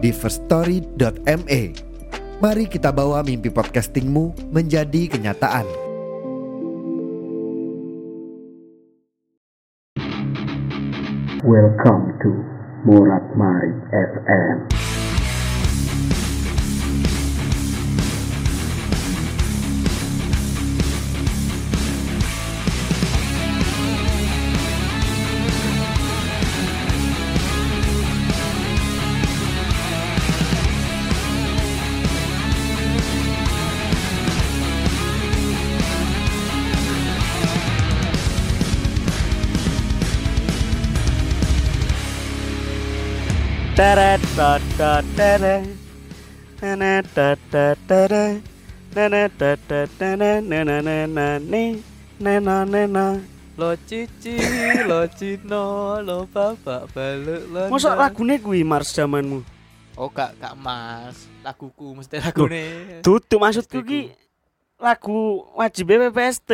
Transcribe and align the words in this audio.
di 0.00 0.10
firststory.me. 0.10 1.62
Mari 2.40 2.64
kita 2.72 2.88
bawa 2.88 3.20
mimpi 3.20 3.52
podcastingmu 3.52 4.48
menjadi 4.48 5.12
kenyataan. 5.12 5.68
Welcome 11.44 12.16
to 12.20 12.30
Murat 12.84 13.24
Marit 13.36 13.76
FM. 13.92 14.89
Teret 43.80 44.20
tot 44.36 44.60
tot 44.76 45.04
tere. 45.16 45.64
Nana 46.60 47.00
tot 47.16 47.40
tot 47.48 47.80
tere. 47.88 48.44
Nana 48.92 49.24
tot 49.40 49.56
tot 49.64 49.88
tere. 49.96 50.44
Nana 50.44 50.84
nana 50.84 51.40
ni. 51.40 51.80
Nena 52.20 52.68
nena. 52.68 53.24
Lo 53.56 53.72
cici, 53.88 54.36
lo 54.84 55.08
cino, 55.16 55.96
lo 56.04 56.28
bapak 56.28 56.92
balik 56.92 57.48
lo. 57.48 57.72
Masa 57.72 57.96
lagune 57.96 58.36
kuwi 58.36 58.60
Mars 58.68 58.92
zamanmu? 58.92 59.40
Oh 59.96 60.12
kak 60.12 60.36
kak 60.36 60.52
mas, 60.60 61.24
laguku 61.40 61.96
mesti 61.96 62.20
lagune. 62.20 63.00
Tutu 63.00 63.40
maksudku 63.40 63.80
ki 63.80 64.12
lagu 64.76 65.48
wajib 65.56 65.88
PPST. 65.88 66.52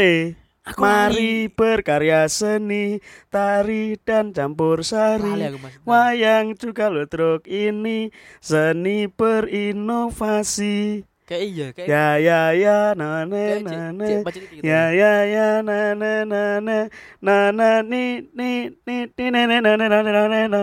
Aku 0.66 0.82
Mari 0.82 1.46
berkarya 1.46 2.26
seni, 2.26 2.98
tari 3.30 3.94
dan 4.02 4.34
campur 4.34 4.82
sari. 4.82 5.46
Wayang 5.86 6.58
juga 6.58 6.90
ludruk 6.90 7.46
ini, 7.46 8.10
seni 8.42 9.06
berinovasi. 9.06 11.06
Kayak 11.26 11.42
iya, 11.42 11.66
kayak 11.74 11.88
ya 11.90 12.06
ya 12.22 12.40
ya 12.54 12.78
na 12.94 13.26
na 13.26 13.58
na 13.58 14.06
ya 14.62 14.82
ya 14.94 15.12
ya 15.26 15.48
na 15.62 15.94
na 15.94 16.12
na 16.22 16.42
na. 16.62 16.78
Na 17.18 17.50
na 17.50 17.82
ni 17.82 18.30
ni 18.34 18.70
ni 18.86 18.96
ni 19.10 19.26
na 19.30 19.42
na 19.46 19.58
na 19.58 19.74
na 19.74 19.98
na 20.02 20.40
na. 20.50 20.62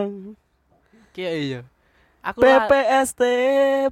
Kayak 1.15 1.35
iya. 1.39 1.61
Aku 2.23 2.39
PPST 2.39 3.19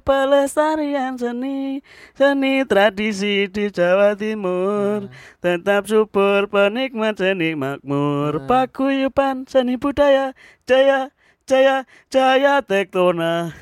pelestarian 0.00 1.20
seni 1.20 1.84
seni 2.16 2.64
tradisi 2.64 3.44
di 3.44 3.68
Jawa 3.68 4.16
Timur 4.16 5.04
Nah, 5.04 5.12
tetap 5.36 5.84
subur 5.84 6.48
penikmat 6.48 7.20
seni 7.20 7.52
makmur 7.52 8.40
Nah. 8.40 8.48
paguyuban 8.48 9.44
seni 9.44 9.76
budaya 9.76 10.32
jaya 10.64 11.12
jaya 11.44 11.84
jaya 12.08 12.64
tektona 12.64 13.52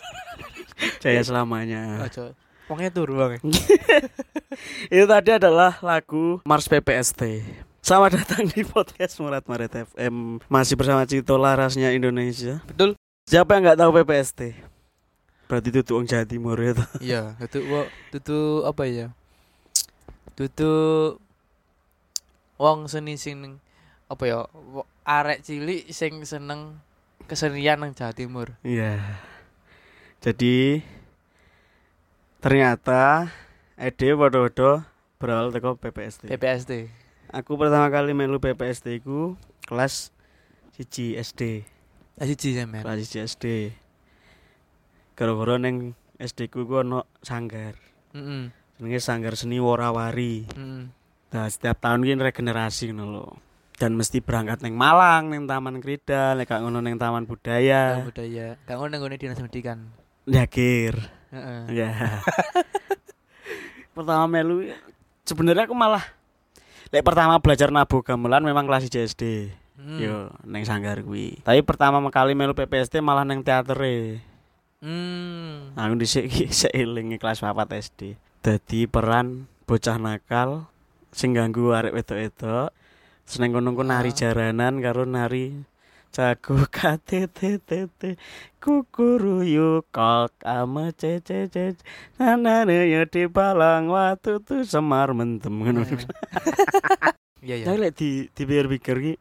jaya 1.04 1.20
selamanya 1.20 2.00
Ojo. 2.08 2.32
Wongnya 2.72 2.88
tur 2.94 3.10
bang. 3.10 3.42
Itu 4.94 5.04
tadi 5.04 5.30
adalah 5.34 5.74
lagu 5.82 6.38
Mars 6.46 6.70
PPST. 6.70 7.42
Selamat 7.82 8.22
datang 8.22 8.46
di 8.46 8.62
podcast 8.62 9.18
Murat 9.18 9.42
Maret 9.42 9.90
FM. 9.90 10.38
Masih 10.46 10.78
bersama 10.78 11.02
Cito 11.02 11.34
Larasnya 11.34 11.90
Indonesia. 11.90 12.62
Betul. 12.70 12.94
Siapa 13.26 13.56
yang 13.56 13.62
nggak 13.66 13.80
tahu 13.80 13.90
PPST? 14.00 14.40
Berarti 15.50 15.68
itu 15.74 15.80
tuh 15.82 16.06
Jawa 16.06 16.24
Timur 16.24 16.54
ya. 16.56 16.72
Iya, 17.02 17.22
itu 17.42 17.58
itu 18.14 18.38
apa 18.62 18.86
ya? 18.86 19.10
Itu 20.38 20.72
wong 22.56 22.86
seni 22.86 23.18
sing 23.18 23.58
apa 24.06 24.22
ya? 24.24 24.46
Arek 25.02 25.42
cilik 25.42 25.90
sing 25.90 26.22
seneng 26.22 26.78
kesenian 27.26 27.82
nang 27.82 27.92
Jawa 27.98 28.14
Timur. 28.14 28.54
Iya. 28.62 29.02
Jadi 30.22 30.86
ternyata 32.38 33.32
Ede 33.80 34.12
waduh 34.12 34.84
berawal 35.16 35.50
teko 35.52 35.80
PPST. 35.80 36.28
PPST. 36.28 36.72
Aku 37.32 37.56
pertama 37.56 37.88
kali 37.88 38.12
melu 38.12 38.36
PPST 38.38 39.00
ku 39.00 39.34
kelas 39.64 40.12
siji 40.76 41.16
SD. 41.16 41.64
Ah 42.20 42.28
siji 42.28 42.52
sampean. 42.52 42.84
Kelas 42.84 43.00
siji 43.00 43.24
SD. 43.24 43.44
Gara-gara 45.16 45.56
neng 45.56 45.96
SD 46.20 46.52
ku 46.52 46.68
ku 46.68 46.84
ono 46.84 47.08
sanggar. 47.24 47.80
Heeh. 48.12 48.52
Jenenge 48.76 49.00
Sanggar 49.00 49.32
Seni 49.40 49.56
Worawari. 49.56 50.44
Heeh. 50.52 50.82
Nah, 51.30 51.46
setiap 51.48 51.80
tahun 51.80 52.04
ki 52.04 52.20
regenerasi 52.20 52.92
ngono 52.92 53.04
lho. 53.08 53.24
Dan 53.80 53.96
mesti 53.96 54.20
berangkat 54.20 54.60
neng 54.60 54.76
Malang, 54.76 55.32
neng 55.32 55.48
Taman 55.48 55.80
Krida, 55.80 56.36
lek 56.36 56.52
gak 56.52 56.60
ngono 56.60 56.84
neng 56.84 57.00
Taman 57.00 57.24
Budaya. 57.24 58.04
budaya. 58.04 58.60
Kang 58.68 58.84
ngono 58.84 59.00
nggone 59.00 59.16
dinas 59.16 59.40
pendidikan. 59.40 59.88
Yakir. 60.28 60.96
Heeh. 61.32 61.60
Ya. 61.72 62.20
pertama 63.96 64.24
melu 64.28 64.64
sebenarnya 65.28 65.68
aku 65.68 65.76
malah 65.76 66.00
lek 66.88 67.04
pertama 67.04 67.36
belajar 67.36 67.68
nabuh 67.68 68.00
gamelan 68.00 68.44
memang 68.44 68.64
kelas 68.64 68.88
1 68.88 69.12
SD. 69.12 69.52
Hmm. 69.80 69.96
Yo, 69.96 70.16
neng 70.44 70.68
sanggar 70.68 71.00
kuwi. 71.00 71.40
Tapi 71.40 71.64
pertama 71.64 72.04
kali 72.12 72.36
melu 72.36 72.52
PPST 72.52 73.00
malah 73.00 73.24
neng 73.24 73.40
teatere. 73.40 74.20
Hmm. 74.84 75.72
Aku 75.72 75.96
dhisik 75.96 76.28
ki 76.28 76.52
seiling 76.60 77.16
kelas 77.16 77.40
4 77.40 77.56
SD. 77.80 78.20
Dadi 78.44 78.84
peran 78.84 79.48
bocah 79.64 79.96
nakal 79.96 80.68
sing 81.12 81.32
ganggu 81.32 81.72
arek 81.72 81.96
wedok-wedok. 81.96 82.76
Terus 83.24 83.36
neng 83.40 83.56
kono 83.56 83.72
ku 83.72 83.80
nari 83.80 84.12
Ah. 84.12 84.16
jaranan 84.16 84.84
karo 84.84 85.08
nari 85.08 85.64
jago 86.10 86.66
KTTTT 86.66 88.18
kukuruyu 88.58 89.86
kok 89.94 90.34
ame 90.42 90.90
cece 90.98 91.46
nanane 92.18 92.90
ya 92.90 93.06
di 93.06 93.30
palang 93.30 93.86
watu 93.88 94.42
tu 94.42 94.66
semar 94.66 95.14
mentem 95.14 95.54
ngono. 95.54 95.86
Iya 97.40 97.54
iya. 97.56 97.64
Tapi 97.64 97.78
lek 97.80 97.92
di 97.96 98.28
dipikir-pikir 98.36 98.96
ki 99.00 99.12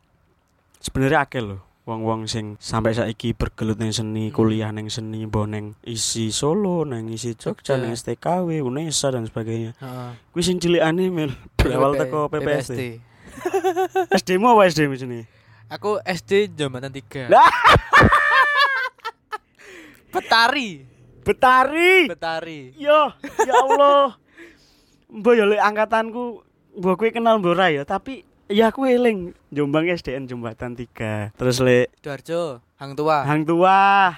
sebenarnya 0.79 1.28
akeh 1.28 1.44
lho 1.44 1.59
wong-wong 1.90 2.29
sing 2.29 2.53
sampai 2.62 2.94
saiki 2.94 3.34
bergelut 3.34 3.81
ning 3.81 3.90
seni, 3.90 4.29
Hmm. 4.29 4.35
kuliah 4.38 4.69
ning 4.69 4.94
seni, 4.94 5.25
mbok 5.25 5.50
ning 5.50 5.66
isi 5.81 6.29
Solo, 6.29 6.85
ning 6.85 7.09
isi 7.09 7.34
Jogja, 7.34 7.81
ning 7.81 7.97
STKW, 7.97 8.62
UNESA 8.62 9.18
dan 9.18 9.25
sebagainya. 9.25 9.73
Heeh. 9.81 10.12
Kuwi 10.29 10.41
sing 10.45 10.62
cilikane 10.62 11.09
mel 11.09 11.34
berawal 11.57 11.97
teko 11.97 12.29
PPST. 12.29 13.01
SD 14.13 14.38
mu 14.41 14.53
apa 14.53 14.69
SD 14.69 14.85
sini? 15.01 15.25
Aku 15.69 15.97
SD 16.06 16.53
Jambatan 16.53 16.94
3. 16.94 17.34
Lah. 17.34 17.45
Betari. 20.13 20.86
Betari. 21.25 22.09
Betari. 22.09 22.74
Yo, 22.77 23.13
ya 23.45 23.54
Allah. 23.65 24.18
Mbok 25.09 25.33
yo 25.33 25.45
angkatanku 25.57 26.45
mbok 26.77 27.01
kuwi 27.01 27.09
kenal 27.09 27.42
mbok 27.42 27.57
ya, 27.57 27.81
tapi 27.81 28.29
ya 28.50 28.74
aku 28.74 28.90
eling 28.90 29.38
Jombang 29.54 29.86
SDN 29.88 30.25
Jembatan 30.25 30.74
3. 30.74 31.31
Terus 31.38 31.57
lek 31.62 31.94
Sidoarjo, 32.01 32.60
Hang 32.81 32.94
Tua. 32.98 33.24
Hang 33.24 33.46
Tua. 33.46 34.13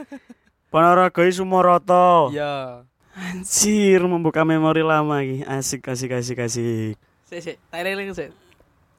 Ponorogo 0.72 1.20
Sumoroto. 1.28 2.32
Iya. 2.32 2.86
Anjir, 3.12 4.00
membuka 4.08 4.40
memori 4.40 4.80
lama 4.80 5.20
iki. 5.20 5.44
Asik, 5.44 5.84
asik, 5.84 6.16
asik, 6.16 6.38
asik. 6.40 6.96
Sik 7.28 7.40
sik, 7.44 7.56
tak 7.68 7.84
eling 7.84 8.16
sik. 8.16 8.32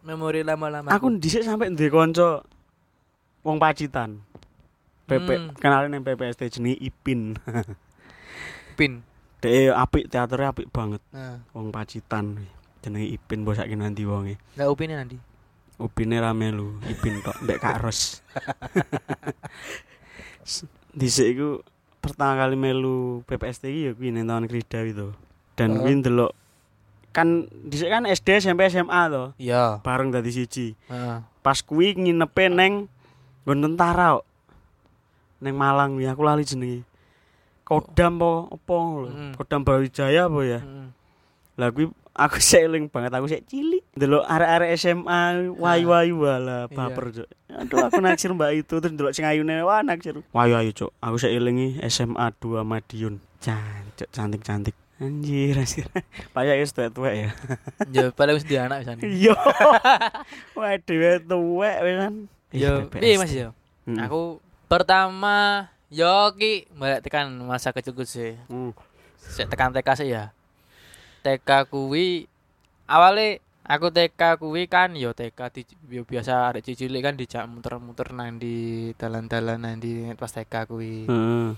Memori 0.06 0.46
lama-lama. 0.46 0.94
Aku 0.94 1.10
dhisik 1.18 1.42
sampe 1.42 1.66
duwe 1.74 1.90
kanca 1.90 2.44
wong 3.42 3.58
Pacitan. 3.58 4.22
PP 5.04 5.28
Hmm. 5.28 5.52
kenalin 5.58 5.98
yang 6.00 6.06
PPST 6.06 6.60
jenenge 6.60 6.78
Ipin. 6.80 7.36
pin. 8.78 9.02
Dek 9.42 9.74
apik 9.76 10.08
teaternya 10.08 10.56
apik 10.56 10.72
banget. 10.72 11.04
Nah, 11.12 11.44
Wong 11.52 11.74
Pacitan. 11.74 12.40
Jenenge 12.84 13.08
Ipin 13.10 13.48
bos 13.48 13.56
saiki 13.56 13.74
nanti 13.74 14.04
wonge. 14.04 14.36
enggak 14.54 14.68
upine 14.68 14.94
nanti. 14.94 15.16
Upine 15.80 16.20
rame 16.20 16.52
lu, 16.52 16.78
Ipin 16.86 17.24
tok 17.24 17.40
mbek 17.42 17.58
Kak 17.58 17.80
Ros. 17.82 18.20
Dhisik 20.94 21.28
iku 21.34 21.50
pertama 21.98 22.36
kali 22.38 22.54
melu 22.54 23.24
PPST 23.26 23.64
iki 23.66 23.82
ya 23.88 23.92
kuwi 23.96 24.12
nang 24.12 24.28
tahun 24.28 24.46
Krida 24.46 24.84
itu. 24.84 25.16
Dan 25.56 25.80
Oh. 25.80 25.82
kuwi 25.82 25.94
ndelok 25.98 26.32
kan 27.14 27.46
dhisik 27.64 27.88
kan 27.88 28.04
SD 28.04 28.42
SMP 28.42 28.66
SMA 28.68 29.02
to, 29.08 29.24
Iya. 29.38 29.80
bareng 29.80 30.10
dadi 30.10 30.30
siji. 30.30 30.74
Heeh. 30.90 31.22
Pas 31.40 31.62
kuwi 31.62 31.94
nginepe 31.94 32.50
neng 32.50 32.90
nggon 33.46 33.60
tentara 33.64 34.20
kok. 34.20 34.26
Neng 35.40 35.56
Malang 35.56 35.98
ya 35.98 36.12
aku 36.12 36.24
lali 36.24 36.44
jenenge. 36.44 36.84
Kodam 37.64 38.20
po 38.20 38.52
opo 38.52 38.76
lho. 39.02 39.10
Mm. 39.10 39.34
Kodam 39.34 39.62
Brawijaya 39.64 40.28
apa 40.28 40.40
ya? 40.44 40.60
Heeh. 40.60 40.88
Lah 41.56 41.70
kuwi 41.70 41.88
aku 42.14 42.38
seling 42.54 42.88
banget 42.90 43.12
aku 43.14 43.26
sik 43.30 43.46
cilik. 43.50 43.84
Ndelok 43.98 44.26
arek-arek 44.26 44.70
SMA 44.78 45.54
wayu-wayu 45.58 46.16
wala 46.22 46.70
Iya. 46.70 46.76
baper, 46.78 47.06
Cuk. 47.14 47.30
Aduh 47.54 47.78
aku 47.90 48.00
naksir 48.02 48.32
mbak 48.34 48.54
itu 48.66 48.76
terus 48.82 48.94
ndelok 48.94 49.14
sing 49.14 49.26
ayune 49.26 49.62
wah 49.66 49.82
naksir. 49.82 50.22
Wayu 50.34 50.54
ayu, 50.58 50.72
Cuk. 50.74 50.94
Aku 51.02 51.18
elingi 51.26 51.82
SMA 51.90 52.30
2 52.38 52.62
Madiun. 52.62 53.18
Cancuk 53.44 54.08
cantik-cantik. 54.14 54.76
Anjir, 55.02 55.58
anjir. 55.60 55.90
Payak 56.32 56.64
wis 56.64 56.72
tuwek-tuwek 56.72 57.14
ya. 57.18 57.30
Ya 57.92 58.04
paling 58.14 58.38
wis 58.40 58.46
anak 58.56 58.86
pisan. 58.86 59.02
Iya. 59.04 59.34
Wah, 60.56 60.78
dhewe 60.80 61.20
tuwek 61.26 61.78
wis 61.84 61.96
kan. 61.98 62.14
Yo, 62.54 62.72
piye 62.94 63.18
Mas 63.18 63.34
yo? 63.34 63.58
Aku 63.90 64.38
pertama 64.70 65.68
yo 65.90 66.32
ki 66.38 66.70
balik 66.78 67.04
tekan 67.04 67.34
masa 67.42 67.74
kecilku 67.74 68.06
sih. 68.06 68.38
Mm. 68.48 68.72
Sik 69.18 69.50
tekan 69.50 69.74
TK 69.74 69.90
sih 69.98 70.08
ya. 70.14 70.32
TK 71.24 71.72
kuwi 71.72 72.28
awale 72.84 73.40
aku 73.64 73.88
TK 73.96 74.44
kuwi 74.44 74.68
kan 74.68 74.92
yo 75.00 75.16
TK 75.16 75.40
di, 75.56 75.62
yo 75.88 76.04
biasa 76.04 76.52
arek 76.52 76.68
cilik 76.68 77.00
kan 77.00 77.16
dijak 77.16 77.48
muter-muter 77.48 78.12
nang 78.12 78.36
di 78.36 78.92
dalan-dalan 79.00 79.64
nang 79.64 79.80
di 79.80 80.12
pas 80.20 80.36
TK 80.36 80.68
kuwi. 80.68 81.08
Heeh. 81.08 81.56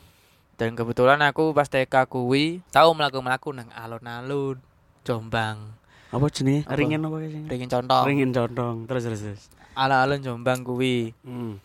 Dan 0.55 0.77
kebetulan 0.77 1.19
aku 1.25 1.51
pas 1.51 1.67
TK 1.67 2.05
kuwi 2.07 2.61
tau 2.69 2.93
mlaku-mlaku 2.93 3.51
nang 3.51 3.67
alun-alun 3.73 4.61
Jombang. 5.01 5.73
Apa 6.13 6.25
jenenge? 6.31 6.63
Apa? 6.69 6.77
Ringin 6.77 7.01
apa 7.03 7.17
sih? 7.25 7.43
Ringin 7.49 7.69
contoh. 7.69 8.01
Ringin 8.05 8.31
condong. 8.31 8.77
Terus 8.87 9.03
terus 9.03 9.21
terus. 9.25 9.43
Alun-alun 9.73 10.21
Jombang 10.21 10.61
kuwi. 10.61 11.11
Hmm. 11.25 11.57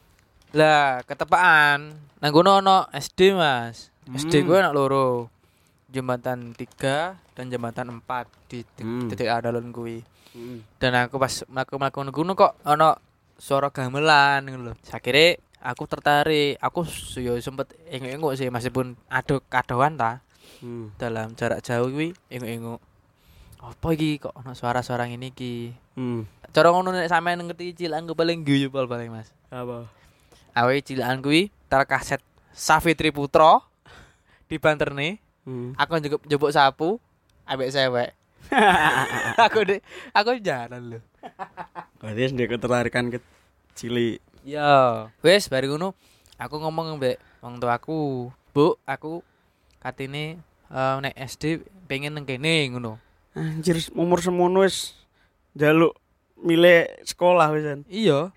Lah, 0.50 1.04
ketepaan 1.06 1.94
nang 2.18 2.32
kono 2.34 2.58
ono 2.58 2.90
SD, 2.90 3.36
Mas. 3.38 3.94
SD 4.10 4.42
Hmm. 4.42 4.46
gue 4.50 4.56
anak 4.58 4.74
loro. 4.74 5.30
Jembatan 5.90 6.54
3 6.54 7.18
dan 7.34 7.44
jembatan 7.46 7.90
4 7.98 8.26
di 8.46 8.62
di- 8.64 8.82
Hmm. 8.82 9.10
titik 9.10 9.26
alun 9.26 9.70
kuwi. 9.70 10.06
Hmm. 10.30 10.62
Dan 10.78 10.94
aku 10.94 11.18
pas 11.18 11.42
mlaku-mlaku 11.44 12.06
kono 12.08 12.32
kok 12.32 12.62
ono 12.62 12.94
suara 13.34 13.68
gamelan 13.68 14.46
ngono 14.46 14.62
lho. 14.62 14.74
Sakire 14.80 15.42
aku 15.58 15.84
tertarik. 15.84 16.54
Aku 16.56 16.86
yo 17.16 17.34
sempet 17.36 17.74
enguk-enguk 17.88 18.34
sih 18.34 18.46
meskipun 18.46 18.94
ado 19.08 19.42
kadoan 19.44 19.94
ta 19.94 20.22
Hmm. 20.60 20.94
dalam 20.94 21.34
jarak 21.34 21.58
jauh 21.60 21.88
kuwi 21.88 22.14
enguk-enguk. 22.28 22.78
Apa 23.58 23.86
iki 23.90 24.16
kok 24.18 24.32
ono 24.32 24.54
suara-suara 24.54 25.04
ngene 25.04 25.30
iki? 25.30 25.74
Hmm. 25.92 26.24
Cara 26.48 26.70
ngono 26.70 26.90
nek 26.90 27.06
sampean 27.06 27.42
ngerti 27.42 27.74
cilik 27.74 27.98
aku 28.00 28.14
paling 28.14 28.40
guyu 28.40 28.70
pol 28.70 28.86
paling 28.86 29.10
Mas. 29.10 29.34
Apa? 29.48 29.90
Awe 30.52 30.74
cilakan 30.80 31.20
kuwi 31.20 31.50
tar 31.66 31.82
kaset 31.84 32.22
Safitri 32.50 33.10
Putra 33.10 33.62
dibanterne 34.46 35.22
Hmm. 35.50 35.74
aku 35.74 35.98
njupuk 35.98 36.22
njupuk 36.24 36.54
sapu 36.54 37.02
ambek 37.42 37.74
sewek 37.74 38.14
aku 39.44 39.66
dek 39.66 39.82
aku 40.14 40.38
jalan 40.38 40.82
lho 40.86 41.00
Berarti 41.98 42.30
sendiri 42.30 42.48
ketertarikan 42.48 43.10
ke 43.10 43.18
cilik. 43.74 44.22
ya 44.40 45.10
wes 45.20 45.50
bari 45.50 45.66
ngono 45.66 45.92
aku 46.38 46.54
ngomong 46.56 46.96
mbek 46.96 47.18
wong 47.42 47.58
tuaku 47.58 48.30
bu 48.54 48.78
aku 48.86 49.26
katine 49.78 50.38
eh, 50.70 50.96
nek 50.98 51.18
SD 51.18 51.60
pengen 51.84 52.14
nang 52.14 52.22
kene 52.22 52.70
ngono 52.70 53.02
Anjir 53.34 53.74
umur 53.92 54.22
semono 54.22 54.62
wis 54.62 54.94
njaluk 55.52 55.98
milih 56.38 56.86
sekolah 57.02 57.50
wisan. 57.50 57.82
iya 57.86 58.30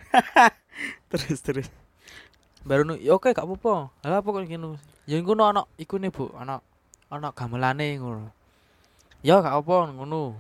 Terus 1.10 1.40
terus. 1.40 1.68
baru 2.66 2.84
nu 2.84 2.96
ya 2.98 3.14
oke 3.14 3.30
gak 3.30 3.44
apa-apa 3.44 3.92
lah 4.02 4.18
apa 4.18 4.28
kok 4.28 4.50
ngono 4.50 4.80
ya 5.06 5.20
ngono 5.20 5.44
ana 5.46 5.62
iku 5.76 6.00
nih 6.00 6.10
bu 6.10 6.32
ana 6.34 6.58
ana 7.14 7.30
gamelane 7.30 8.02
ngono. 8.02 8.34
Ya 9.22 9.38
gak 9.40 9.54
apa 9.62 9.94
ngono. 9.94 10.34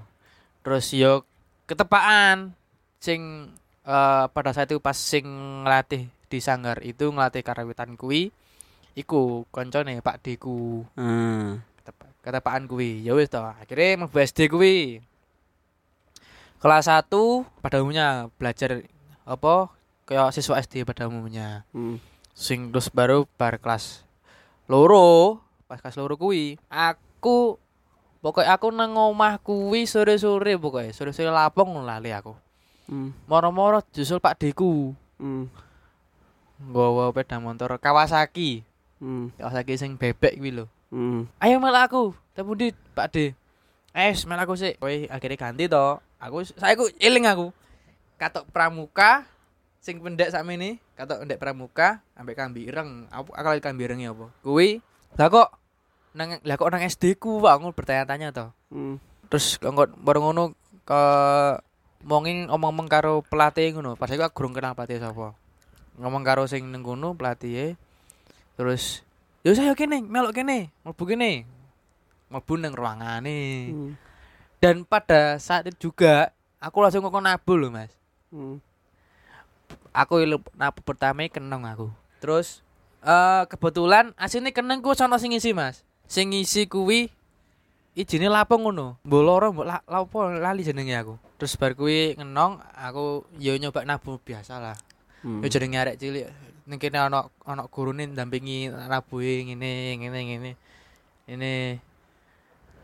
Terus 0.65 0.89
yo 0.91 1.21
ketepaan 1.69 2.57
sing 2.97 3.53
eh, 3.85 4.25
pada 4.27 4.51
saat 4.51 4.73
itu 4.73 4.81
pas 4.81 4.97
sing 4.97 5.23
ngelatih 5.63 6.09
di 6.27 6.39
sanggar 6.41 6.81
itu 6.81 7.13
ngelatih 7.13 7.45
karawitan 7.45 7.93
kuwi 7.93 8.33
iku 8.97 9.45
koncone 9.53 10.01
Pak 10.01 10.25
Deku 10.25 10.81
Hmm. 10.97 11.61
Ketep- 11.77 12.09
ketepaan 12.21 12.65
kuwi. 12.65 13.05
Ya 13.05 13.13
wis 13.13 13.29
to 13.29 13.37
akhirnya 13.37 14.01
mlebu 14.01 14.17
SD 14.17 14.49
kuwi. 14.49 15.03
Kelas 16.57 16.87
1 16.87 17.11
pada 17.59 17.83
umumnya 17.83 18.31
belajar 18.39 18.87
apa 19.27 19.67
kayak 20.07 20.31
siswa 20.31 20.57
SD 20.57 20.83
pada 20.83 21.05
umumnya. 21.05 21.67
Hmm. 21.71 21.99
sing 22.33 22.73
terus 22.73 22.89
baru 22.89 23.29
bar 23.37 23.61
kelas 23.61 24.01
loro 24.65 25.37
pas 25.79 25.95
loro 25.95 26.19
kuwi. 26.19 26.59
Aku 26.67 27.57
pokoknya 28.19 28.55
aku 28.55 28.69
nang 28.69 28.93
omah 28.93 29.39
kuwi 29.39 29.87
sore-sore 29.89 30.59
pokoknya 30.59 30.93
sore-sore 30.93 31.31
lapong 31.31 31.81
lali 31.81 32.11
aku. 32.13 32.35
Hmm. 32.83 33.15
moro-moro 33.31 33.79
jusul 33.95 34.19
Pak 34.19 34.43
Deku. 34.43 34.91
Hmm. 35.15 35.47
nggawa 36.59 37.11
sepeda 37.11 37.39
motor 37.39 37.79
Kawasaki. 37.79 38.67
Hmm. 38.99 39.31
Kawasaki 39.39 39.79
sing 39.79 39.95
bebek 39.95 40.35
kuwi 40.35 40.51
lho. 40.51 40.65
Hmm. 40.93 41.25
ayo 41.41 41.57
mel 41.57 41.73
aku 41.73 42.13
tapi 42.37 42.69
Pak 42.93 43.07
D 43.09 43.33
eh 43.93 44.13
mel 44.25 44.41
aku 44.41 44.53
sih 44.57 44.73
kowe 44.77 44.89
akhirnya 44.89 45.37
ganti 45.37 45.65
to. 45.69 46.01
Aku 46.17 46.43
saya 46.43 46.73
aku 46.73 46.89
eling 46.97 47.29
aku. 47.29 47.53
Katok 48.17 48.49
pramuka 48.49 49.25
sing 49.83 49.99
pendek 49.99 50.31
sama 50.31 50.55
ini 50.55 50.79
katok 50.95 51.27
pendek 51.27 51.39
pramuka 51.39 52.01
ambek 52.17 52.35
kambi 52.35 52.67
ireng. 52.67 53.05
Aku 53.13 53.31
aku 53.31 53.47
lagi 53.47 53.63
kambi 53.63 53.83
ireng 53.85 53.99
ya 54.01 54.11
apa? 54.11 54.27
Kuwi 54.41 54.81
lah 55.13 55.29
kok 55.29 55.49
nang 56.13 56.38
lah 56.45 56.56
kok 56.56 56.69
nang 56.69 56.86
SD 56.86 57.18
ku 57.18 57.42
Pak, 57.42 57.57
aku 57.57 57.74
bertanya-tanya 57.74 58.30
to 58.33 58.45
Hmm. 58.74 58.98
terus 59.30 59.57
kok 59.57 59.74
bareng 60.01 60.30
ngono 60.30 60.54
ke 60.86 61.01
mongin 62.04 62.51
ngomong-ngomong 62.51 62.88
karo 62.92 63.24
pelatih 63.25 63.74
ngono. 63.74 63.95
Pas 63.95 64.12
iku 64.12 64.27
aku 64.27 64.44
gurung 64.44 64.54
kenal 64.54 64.75
pelatih 64.75 65.00
sapa. 65.00 65.33
Ngomong 65.98 66.21
karo 66.21 66.44
sing 66.45 66.69
ning 66.69 66.83
kono 66.83 67.15
pelatih 67.18 67.80
terus 68.54 69.01
yo 69.42 69.58
saya 69.58 69.74
kene 69.74 70.05
melok 70.05 70.38
kene 70.38 70.70
mlebu 70.86 71.03
kene. 71.08 71.48
Mlebu 72.29 72.53
nang 72.60 72.74
ruangane. 72.75 73.39
Hmm. 73.74 73.93
dan 74.63 74.88
pada 74.88 75.36
saat 75.43 75.67
itu 75.67 75.91
juga 75.91 76.32
aku 76.63 76.79
langsung 76.79 77.03
ngomong 77.03 77.24
nabul 77.24 77.67
loh 77.67 77.72
mas. 77.74 77.91
Hmm. 78.32 78.63
aku 79.91 80.24
nabu 80.55 80.79
pertama 80.86 81.25
kenong 81.27 81.63
aku. 81.65 81.88
Terus 82.22 82.62
eh 83.03 83.43
kebetulan 83.51 84.15
asine 84.15 84.55
keneng 84.55 84.79
ku 84.79 84.96
sono 84.96 85.20
sing 85.20 85.36
ngisi 85.36 85.51
mas 85.51 85.84
sing 86.07 86.31
ngisi 86.31 86.67
kuwi 86.69 87.10
ijine 87.93 88.27
lapong 88.29 88.65
ngono. 88.65 88.98
Mbok 89.05 89.22
loro 89.24 89.48
mbok 89.53 89.65
la, 89.65 89.77
lapo 89.86 90.25
lali 90.29 90.65
jenenge 90.65 90.95
aku? 90.98 91.15
Terus 91.38 91.53
bar 91.57 91.77
kuwi 91.77 92.17
ngenong 92.17 92.62
aku 92.74 93.27
yo 93.38 93.53
nyoba 93.57 93.86
nabu 93.86 94.17
biasa 94.17 94.60
lah. 94.60 94.77
Hmm. 95.24 95.39
yo 95.39 95.48
jenenge 95.48 95.77
arek 95.79 96.00
cilik 96.00 96.27
ning 96.67 96.79
kene 96.79 97.00
ana 97.00 97.27
ana 97.48 97.63
gurune 97.67 98.07
ndampingi 98.07 98.72
nabuhe 98.72 99.43
ngene 99.48 100.00
ngene 100.00 100.19
ngene 100.19 100.51
ini 101.27 101.79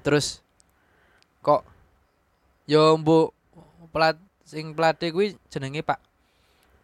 terus 0.03 0.43
kok 1.43 1.63
yo 2.67 2.95
mbok 2.99 3.31
pelat 3.91 4.19
sing 4.43 4.71
pelatih 4.75 5.11
kuwi 5.11 5.35
jenenge 5.51 5.83
Pak 5.83 5.99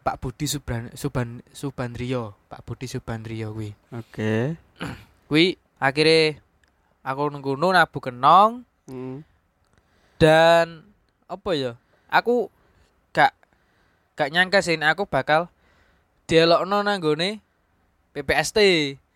Pak 0.04 0.16
Budi 0.22 0.46
Subran 0.48 0.92
Suban 0.92 1.40
Subandrio 1.52 2.36
Pak 2.46 2.62
Budi 2.62 2.86
Subandrio 2.86 3.52
kuwi. 3.52 3.74
Oke. 3.92 4.54
kuwi 5.28 5.58
akhirnya 5.76 6.40
aku 7.02 7.22
nunggu 7.28 7.54
nabu 7.56 7.98
kenong 7.98 8.64
Hmm. 8.86 9.26
dan 10.16 10.86
apa 11.26 11.50
ya 11.52 11.72
aku 12.06 12.48
gak 13.10 13.34
gak 14.14 14.30
nyangka 14.30 14.62
sih 14.62 14.78
aku 14.78 15.10
bakal 15.10 15.50
dialogno 16.24 16.80
nang 16.80 17.02
nggone 17.02 17.42
PPST 18.14 18.58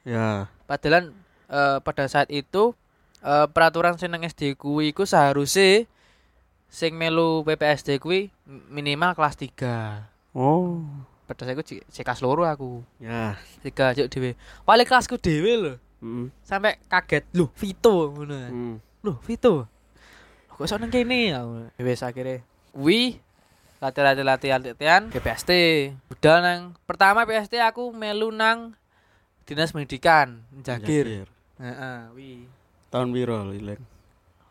Ya. 0.02 0.50
padahal 0.66 1.12
eh, 1.46 1.78
pada 1.80 2.04
saat 2.10 2.26
itu 2.34 2.74
eh, 3.22 3.46
peraturan 3.46 3.94
sing 3.94 4.10
nang 4.10 4.26
SD 4.26 4.58
kuwi 4.58 4.90
iku 4.90 5.06
seharusnya 5.06 5.86
sing 6.66 6.98
melu 6.98 7.46
PPSD 7.46 7.98
kuwi 7.98 8.34
minimal 8.68 9.14
kelas 9.14 9.38
3 9.38 10.34
Oh. 10.34 10.82
pada 11.26 11.46
saat 11.46 11.54
itu 11.58 11.78
cek 11.86 12.02
kelas 12.02 12.22
loro 12.22 12.42
aku 12.42 12.82
Ya. 12.98 13.38
tiga 13.62 13.94
juk 13.94 14.10
dhewe 14.10 14.34
wali 14.66 14.82
kelasku 14.82 15.14
dhewe 15.14 15.52
lho 15.54 15.74
Hmm. 16.00 16.32
sampai 16.40 16.80
kaget 16.88 17.28
lho 17.36 17.52
Vito 17.52 18.08
ngono 18.12 18.36
Hmm. 18.48 18.76
Loh, 19.04 19.16
Vito. 19.24 19.64
Loh, 19.64 19.68
Kok 20.56 20.64
iso 20.68 20.76
nang 20.76 20.92
kene? 20.92 21.32
Ya 21.32 21.40
Wis 21.80 22.04
akhirnya 22.04 22.44
kuwi 22.72 23.16
latihan 23.80 24.12
latihan 24.20 24.60
latihan 24.60 25.02
PPST. 25.08 25.50
Udah 26.12 26.36
nang 26.44 26.60
pertama 26.84 27.24
PPST 27.24 27.56
aku 27.64 27.92
melu 27.96 28.28
nang 28.28 28.76
Dinas 29.48 29.72
Pendidikan 29.72 30.44
Jagir. 30.60 31.24
Heeh, 31.56 31.98
wi. 32.12 32.44
Tahun 32.92 33.08
piro 33.08 33.40
lho, 33.40 33.56
Ileng? 33.56 33.80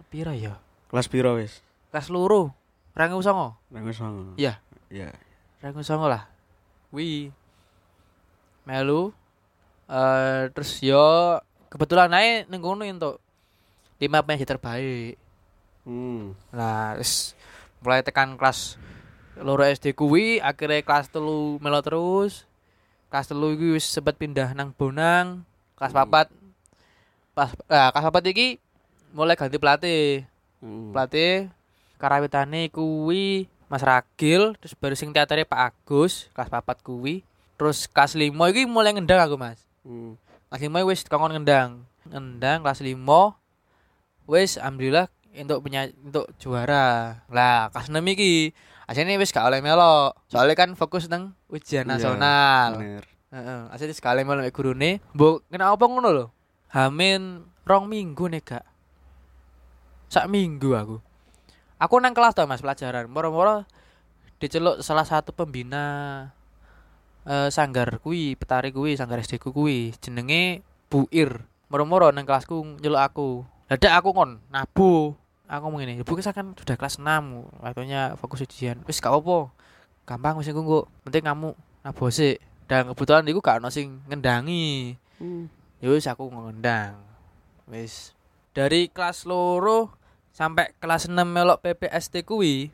Piro 0.09 0.33
ya? 0.33 0.57
Kelas 0.89 1.05
piro 1.05 1.37
wis? 1.37 1.61
Kelas 1.93 2.09
loro. 2.09 2.57
2009. 2.97 3.55
Nang 3.69 3.83
wis 3.85 3.97
songo. 4.01 4.33
Iya. 4.35 4.57
Iya. 4.89 5.13
2009 5.61 6.09
lah. 6.09 6.25
Wi. 6.89 7.29
Melu 8.65 9.13
eh 9.89 10.53
terus 10.53 10.77
yo 10.85 11.41
kebetulan 11.73 12.13
ning 12.45 12.61
kono 12.61 12.85
entuk 12.85 13.17
lima 13.99 14.21
penyanyi 14.23 14.45
terbaik. 14.45 15.15
Hmm. 15.83 16.37
Nah, 16.53 16.95
wis 16.95 17.33
mulai 17.81 18.05
tekan 18.05 18.37
kelas 18.37 18.77
loro 19.39 19.63
SD 19.63 19.95
kuwi 19.95 20.37
akhirnya 20.39 20.85
kelas 20.85 21.09
telu 21.11 21.57
melo 21.59 21.81
terus. 21.81 22.45
Kelas 23.09 23.27
telu 23.27 23.57
iki 23.57 23.75
wis 23.75 23.89
sempat 23.89 24.15
pindah 24.15 24.53
nang 24.53 24.71
Bonang. 24.77 25.43
Kelas 25.75 25.91
Hmm. 25.91 25.99
papat 26.05 26.27
pas 27.33 27.49
ah, 27.71 27.89
kelas 27.89 28.05
papat 28.07 28.23
iki 28.31 28.47
mulai 29.11 29.35
ganti 29.35 29.57
pelatih. 29.57 30.23
Hmm. 30.63 30.93
Pelatih 30.93 31.49
karawitane 31.99 32.71
kuwi 32.71 33.51
Mas 33.69 33.85
Ragil, 33.85 34.57
terus 34.57 34.73
baru 34.73 34.97
sing 34.97 35.13
teaternya 35.13 35.45
Pak 35.45 35.61
Agus, 35.61 36.25
kelas 36.33 36.49
papat 36.49 36.81
kuwi. 36.81 37.21
Terus 37.53 37.85
kelas 37.85 38.17
5 38.17 38.33
iki 38.49 38.65
mulai 38.65 38.97
ngendang 38.97 39.21
aku, 39.21 39.37
Mas. 39.37 39.68
Hmm. 39.83 40.19
Kelas 40.49 40.61
5 40.65 40.89
wis 40.89 40.99
kongkon 41.05 41.33
ngendang. 41.37 41.85
Ngendang 42.09 42.65
kelas 42.65 42.81
5 42.81 42.97
wis 44.29 44.57
alhamdulillah 44.57 45.07
untuk 45.33 45.59
penyanyi 45.61 45.93
untuk 46.01 46.25
juara. 46.41 47.21
Lah, 47.29 47.69
kelas 47.69 47.89
6 47.89 48.01
iki 48.17 48.53
asline 48.89 49.21
wis 49.21 49.31
gak 49.31 49.45
oleh 49.47 49.61
melok. 49.61 50.17
Soalnya 50.27 50.55
kan 50.57 50.73
fokus 50.73 51.05
nang 51.05 51.37
ujian 51.49 51.85
Iya, 51.85 51.91
nasional. 51.95 52.69
Bener. 52.81 53.03
Heeh, 53.29 53.61
asline 53.69 53.93
sekali 53.93 54.25
melok 54.25 54.49
mek 54.49 54.55
gurune. 54.55 54.91
Mbok 55.13 55.45
kena 55.53 55.69
apa 55.69 55.85
ngono 55.85 56.09
lho? 56.09 56.25
Hamin 56.73 57.45
rong 57.65 57.85
minggu 57.85 58.25
nih 58.29 58.41
gak. 58.41 58.65
Sak 60.09 60.25
minggu 60.25 60.73
aku. 60.73 60.97
Aku 61.79 61.95
nang 62.01 62.17
kelas 62.17 62.33
tau 62.33 62.49
Mas 62.49 62.65
pelajaran. 62.65 63.05
Moro-moro 63.07 63.63
diceluk 64.41 64.81
salah 64.81 65.05
satu 65.05 65.35
pembina 65.35 66.27
eh 67.29 67.49
sanggar 67.53 68.01
kuwi, 68.01 68.33
petari 68.33 68.73
kuwi, 68.73 68.97
sanggar 68.97 69.21
SD 69.21 69.37
ku 69.37 69.53
kuwi, 69.53 69.93
jenenge 70.01 70.65
Buir. 70.89 71.45
Moro-moro 71.69 72.09
nang 72.09 72.25
kelasku 72.25 72.81
nyeluk 72.81 72.97
aku. 72.97 73.29
Dadak 73.69 74.01
aku 74.01 74.09
ngon 74.17 74.41
nabu. 74.49 75.13
Aku 75.49 75.69
ngomong 75.69 75.81
ini, 75.85 76.01
Bu 76.05 76.13
kita 76.13 76.33
kan 76.33 76.53
sudah 76.53 76.77
kelas 76.77 77.01
6, 77.01 77.61
waktunya 77.61 78.13
fokus 78.17 78.45
ujian. 78.45 78.81
Wis 78.85 79.01
gak 79.01 79.13
apa-apa. 79.13 79.49
Gampang 80.05 80.37
wis 80.41 80.49
engko 80.49 80.61
engko. 80.61 80.81
Penting 81.05 81.25
kamu 81.25 81.49
nabu 81.85 82.09
sik. 82.09 82.37
Dan 82.69 82.93
kebetulan 82.93 83.25
iku 83.25 83.41
gak 83.41 83.61
ono 83.61 83.73
sing 83.73 84.01
ngendangi. 84.09 84.93
Hmm. 85.17 85.49
Ya 85.81 85.89
wis 85.89 86.05
aku 86.05 86.29
ngendang. 86.29 87.01
Wis 87.69 88.13
dari 88.53 88.89
kelas 88.89 89.25
loro 89.25 89.93
sampai 90.33 90.73
kelas 90.77 91.09
6 91.09 91.17
melok 91.17 91.61
PPST 91.65 92.25
kuwi. 92.25 92.69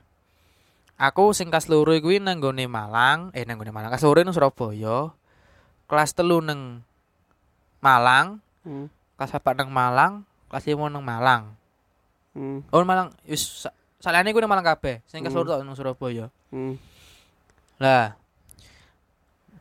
Aku 0.95 1.35
sing 1.35 1.51
kelas 1.51 1.67
loro 1.67 1.91
kuwi 1.99 2.23
nang 2.23 2.39
nggone 2.39 2.71
Malang, 2.71 3.27
eh 3.35 3.43
nang 3.43 3.59
nggone 3.59 3.75
Malang. 3.75 3.91
Kelas 3.91 4.05
loro 4.07 4.23
nang 4.23 4.31
Surabaya. 4.31 5.11
Kelas 5.91 6.15
telu 6.15 6.39
nang 6.39 6.81
Malang, 7.83 8.39
Hmm. 8.63 8.87
kelas 9.19 9.35
papat 9.35 9.59
nang 9.59 9.69
Malang, 9.69 10.23
kelas 10.47 10.63
5 10.65 10.87
nang 10.87 11.03
Malang. 11.03 11.51
Hmm. 12.31 12.63
Oh 12.71 12.81
Malang, 12.81 13.11
wis 13.27 13.67
sa- 13.67 13.75
saliyane 13.99 14.31
kuwi 14.31 14.39
nang 14.39 14.49
Malang 14.55 14.65
kabeh. 14.65 15.03
Sing 15.05 15.19
kelas 15.19 15.35
Hmm. 15.35 15.43
loro 15.43 15.59
nang 15.61 15.75
Surabaya. 15.75 16.31
Hmm. 16.49 16.79
Lah, 17.75 18.15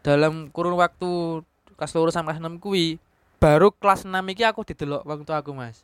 dalam 0.07 0.55
kurun 0.55 0.79
waktu 0.79 1.43
kelas 1.75 1.93
loro 1.99 2.15
sampai 2.15 2.39
kelas 2.39 2.47
6 2.47 2.63
kuwi, 2.63 3.03
baru 3.43 3.75
kelas 3.75 4.07
6 4.07 4.31
iki 4.31 4.47
aku 4.47 4.63
didelok 4.63 5.03
wong 5.03 5.27
tua 5.27 5.43
aku, 5.43 5.51
Mas. 5.51 5.83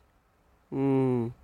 Hmm. 0.71 1.35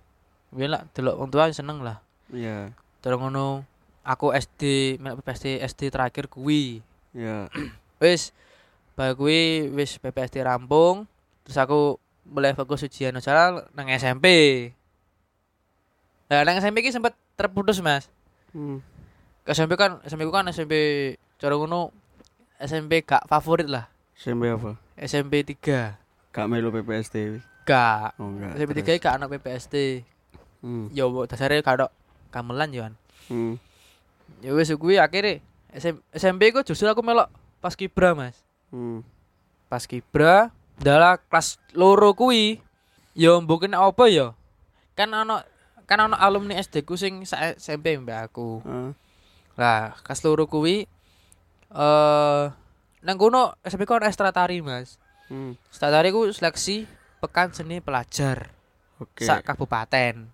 Biyen 0.48 0.72
lah 0.72 0.82
delok 0.96 1.20
wong 1.20 1.28
tua 1.28 1.52
seneng 1.52 1.84
lah. 1.84 2.00
Iya. 2.32 2.72
Terus 3.04 3.20
ngono 3.20 3.67
aku 4.08 4.32
SD, 4.32 4.96
PPSD 4.96 5.60
SD 5.60 5.92
terakhir 5.92 6.32
kuwi. 6.32 6.80
Iya. 7.12 7.52
Wis 8.00 8.32
bar 8.96 9.14
kuwi 9.14 9.70
wis 9.78 10.02
PPSD 10.02 10.42
rampung, 10.42 11.06
terus 11.46 11.54
aku 11.54 12.02
mulai 12.26 12.50
fokus 12.56 12.82
ujian 12.82 13.14
nasional 13.14 13.70
nang 13.70 13.86
SMP. 13.94 14.26
Nah, 16.26 16.42
nang 16.42 16.58
SMP 16.58 16.82
iki 16.82 16.90
sempat 16.90 17.14
terputus, 17.38 17.78
Mas. 17.78 18.10
Hmm. 18.50 18.82
Ke 19.46 19.54
SMP 19.54 19.78
kan 19.78 20.02
SMP 20.02 20.26
ku 20.26 20.34
kan 20.34 20.50
SMP 20.50 20.74
cara 21.38 21.54
ngono 21.54 21.94
SMP 22.58 23.06
gak 23.06 23.30
favorit 23.30 23.70
lah. 23.70 23.86
SMP 24.18 24.50
apa? 24.50 24.74
SMP 24.98 25.46
3. 25.46 26.34
Gak 26.34 26.46
melu 26.50 26.74
PPSD. 26.74 27.38
Gak. 27.62 28.18
Oh 28.18 28.34
enggak. 28.34 28.58
SMP 28.58 28.72
3 28.82 28.98
gak 28.98 29.14
anak 29.14 29.28
PPSD. 29.38 30.02
Hmm. 30.58 30.90
Ya 30.90 31.06
mbok 31.06 31.30
dasare 31.30 31.62
gak 31.62 31.78
ada 31.78 31.86
gamelan 32.34 32.74
yo 32.74 32.82
kan. 32.82 32.94
Hmm. 33.30 33.62
Ya 34.38 34.54
wis 34.54 34.70
kuwi 34.74 35.00
akhirnya 35.02 35.42
SM, 35.74 36.00
SMP 36.14 36.54
ku 36.54 36.64
justru 36.64 36.88
aku 36.88 37.04
melok 37.04 37.28
pas 37.58 37.74
kibra, 37.74 38.14
Mas. 38.14 38.38
Hmm. 38.72 39.04
Pas 39.68 39.84
kibra 39.84 40.54
dalah 40.78 41.18
kelas 41.18 41.58
loro 41.74 42.14
kuwi 42.14 42.62
ya 43.18 43.36
mbok 43.42 43.66
kena 43.66 43.82
apa 43.82 44.06
ya? 44.06 44.32
Kan 44.94 45.12
ana 45.12 45.42
kan 45.84 45.98
ana 46.04 46.16
alumni 46.16 46.56
SD 46.56 46.86
ku 46.86 46.94
sing 46.94 47.26
sa 47.26 47.54
SMP 47.58 47.98
mbak 47.98 48.32
aku. 48.32 48.62
Ah. 48.64 48.90
Lah, 49.58 49.98
kelas 50.06 50.22
loro 50.22 50.46
kuwi 50.46 50.86
eh 51.74 52.44
nang 52.98 53.16
kono 53.18 53.58
SMP 53.66 53.84
ku 53.84 53.98
ekstra 53.98 54.30
tari, 54.30 54.62
Mas. 54.62 54.96
Hmm. 55.28 55.58
Ekstra 55.68 55.90
tari 55.92 56.14
ku 56.14 56.30
seleksi 56.30 56.86
pekan 57.18 57.50
seni 57.52 57.82
pelajar. 57.82 58.54
Oke. 58.98 59.22
sak 59.22 59.46
kabupaten 59.46 60.26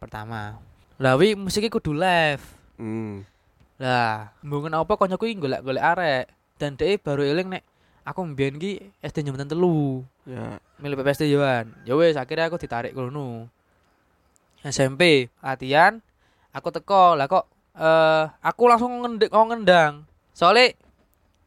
pertama. 0.00 0.56
Lah 0.96 1.20
wi 1.20 1.36
musik 1.36 1.68
kudu 1.68 1.92
live. 1.92 2.40
Hmm. 2.80 3.28
Lah, 3.76 4.32
mungkin 4.40 4.72
apa 4.72 4.96
koncoku 4.96 5.28
iki 5.28 5.36
golek-golek 5.36 5.84
arek 5.84 6.24
dan 6.56 6.80
dhek 6.80 7.04
baru 7.04 7.28
eling 7.28 7.52
nek 7.52 7.64
aku 8.06 8.24
mbiyen 8.24 8.56
ki 8.56 8.80
SD 9.04 9.26
jembatan 9.26 9.50
telu. 9.50 10.06
Ya. 10.24 10.62
Milih 10.80 10.96
PPSD 10.96 11.28
Yohan. 11.28 11.74
Ya 11.84 11.92
wis 11.98 12.16
akhirnya 12.16 12.48
aku 12.48 12.56
ditarik 12.56 12.96
kono. 12.96 13.50
SMP 14.64 15.30
latihan 15.44 16.02
aku 16.50 16.72
teko 16.72 17.14
lah 17.14 17.28
kok 17.28 17.46
eh 17.76 18.24
aku 18.40 18.62
langsung 18.70 19.04
ngendek 19.04 19.28
ngomong 19.28 19.60
ngendang. 19.60 20.08
Soalnya 20.32 20.72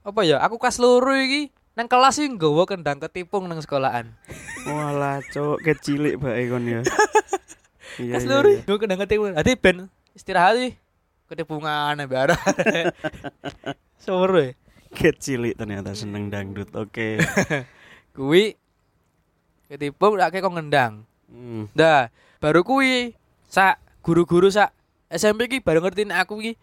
apa 0.06 0.22
ya 0.22 0.38
aku 0.44 0.62
kelas 0.62 0.78
loro 0.78 1.18
iki 1.18 1.50
nang 1.74 1.90
kelas 1.90 2.22
iki 2.22 2.30
nggawa 2.36 2.70
kendang 2.70 3.02
ketipung 3.02 3.50
nang 3.50 3.58
sekolahan. 3.64 4.14
Walah, 4.70 5.24
cok 5.34 5.64
kecilik 5.66 6.20
bae 6.20 6.46
kon 6.52 6.68
ya. 6.68 6.82
Iya. 8.00 8.16
Kelas 8.16 8.24
iya, 8.24 8.32
loro 8.32 8.48
iya. 8.48 8.60
nggawa 8.64 8.78
kendang 8.80 9.00
ketipung. 9.02 9.32
Dadi 9.34 9.54
ben 9.58 9.78
istirahat 10.14 10.56
iki 10.56 10.70
ketipungan 11.30 11.96
ambek 11.96 12.30
arah. 12.30 12.42
Sore. 14.04 14.58
Kecilik 14.90 15.54
ternyata 15.54 15.94
seneng 15.94 16.34
dangdut. 16.34 16.74
Oke. 16.74 17.22
Kuwi 18.18 18.58
ketipung 19.70 20.18
rak 20.18 20.34
kok 20.34 20.50
ngendang. 20.50 21.06
Hmm. 21.30 21.70
Dah, 21.78 22.10
baru 22.42 22.66
kuwi 22.66 23.14
sak 23.46 23.78
guru-guru 24.02 24.50
sak 24.50 24.74
SMP 25.14 25.46
ki 25.46 25.62
baru 25.62 25.78
ngerti 25.86 26.10
nek 26.10 26.26
aku 26.26 26.42
ki 26.42 26.58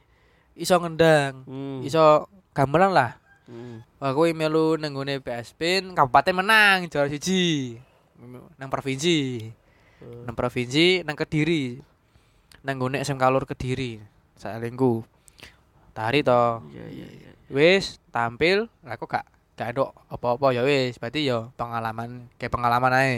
iso 0.59 0.75
ngendang, 0.83 1.47
Hmm. 1.47 1.87
iso 1.87 2.27
gamelan 2.51 2.91
lah. 2.91 3.15
Hmm. 3.47 3.87
Wah, 4.03 4.11
kuwi 4.11 4.35
melu 4.35 4.75
nang 4.75 4.91
nggone 4.91 5.23
PSP 5.23 5.87
kabupaten 5.95 6.35
menang 6.35 6.91
juara 6.91 7.07
siji. 7.07 7.79
Nang 8.59 8.67
provinsi. 8.67 9.39
Nang 10.27 10.35
provinsi 10.35 11.07
nang 11.07 11.15
Kediri. 11.15 11.79
Nang 12.67 12.75
nggone 12.83 12.99
SMK 13.07 13.23
Lur 13.31 13.47
Kediri. 13.47 14.03
Salingku. 14.37 15.03
Tari 15.97 16.21
to. 16.21 16.61
Iya 16.73 16.87
iya 16.93 17.09
iya. 17.09 17.31
Wis 17.49 17.99
tampil, 18.13 18.69
aku 18.85 19.09
gak 19.09 19.25
gak 19.57 19.73
ada 19.73 19.89
apa-apa 20.13 20.53
ya 20.53 20.61
wis, 20.67 21.01
berarti 21.01 21.25
ya 21.25 21.49
pengalaman 21.57 22.29
kayak 22.37 22.53
pengalaman 22.53 22.93
ae. 22.93 23.17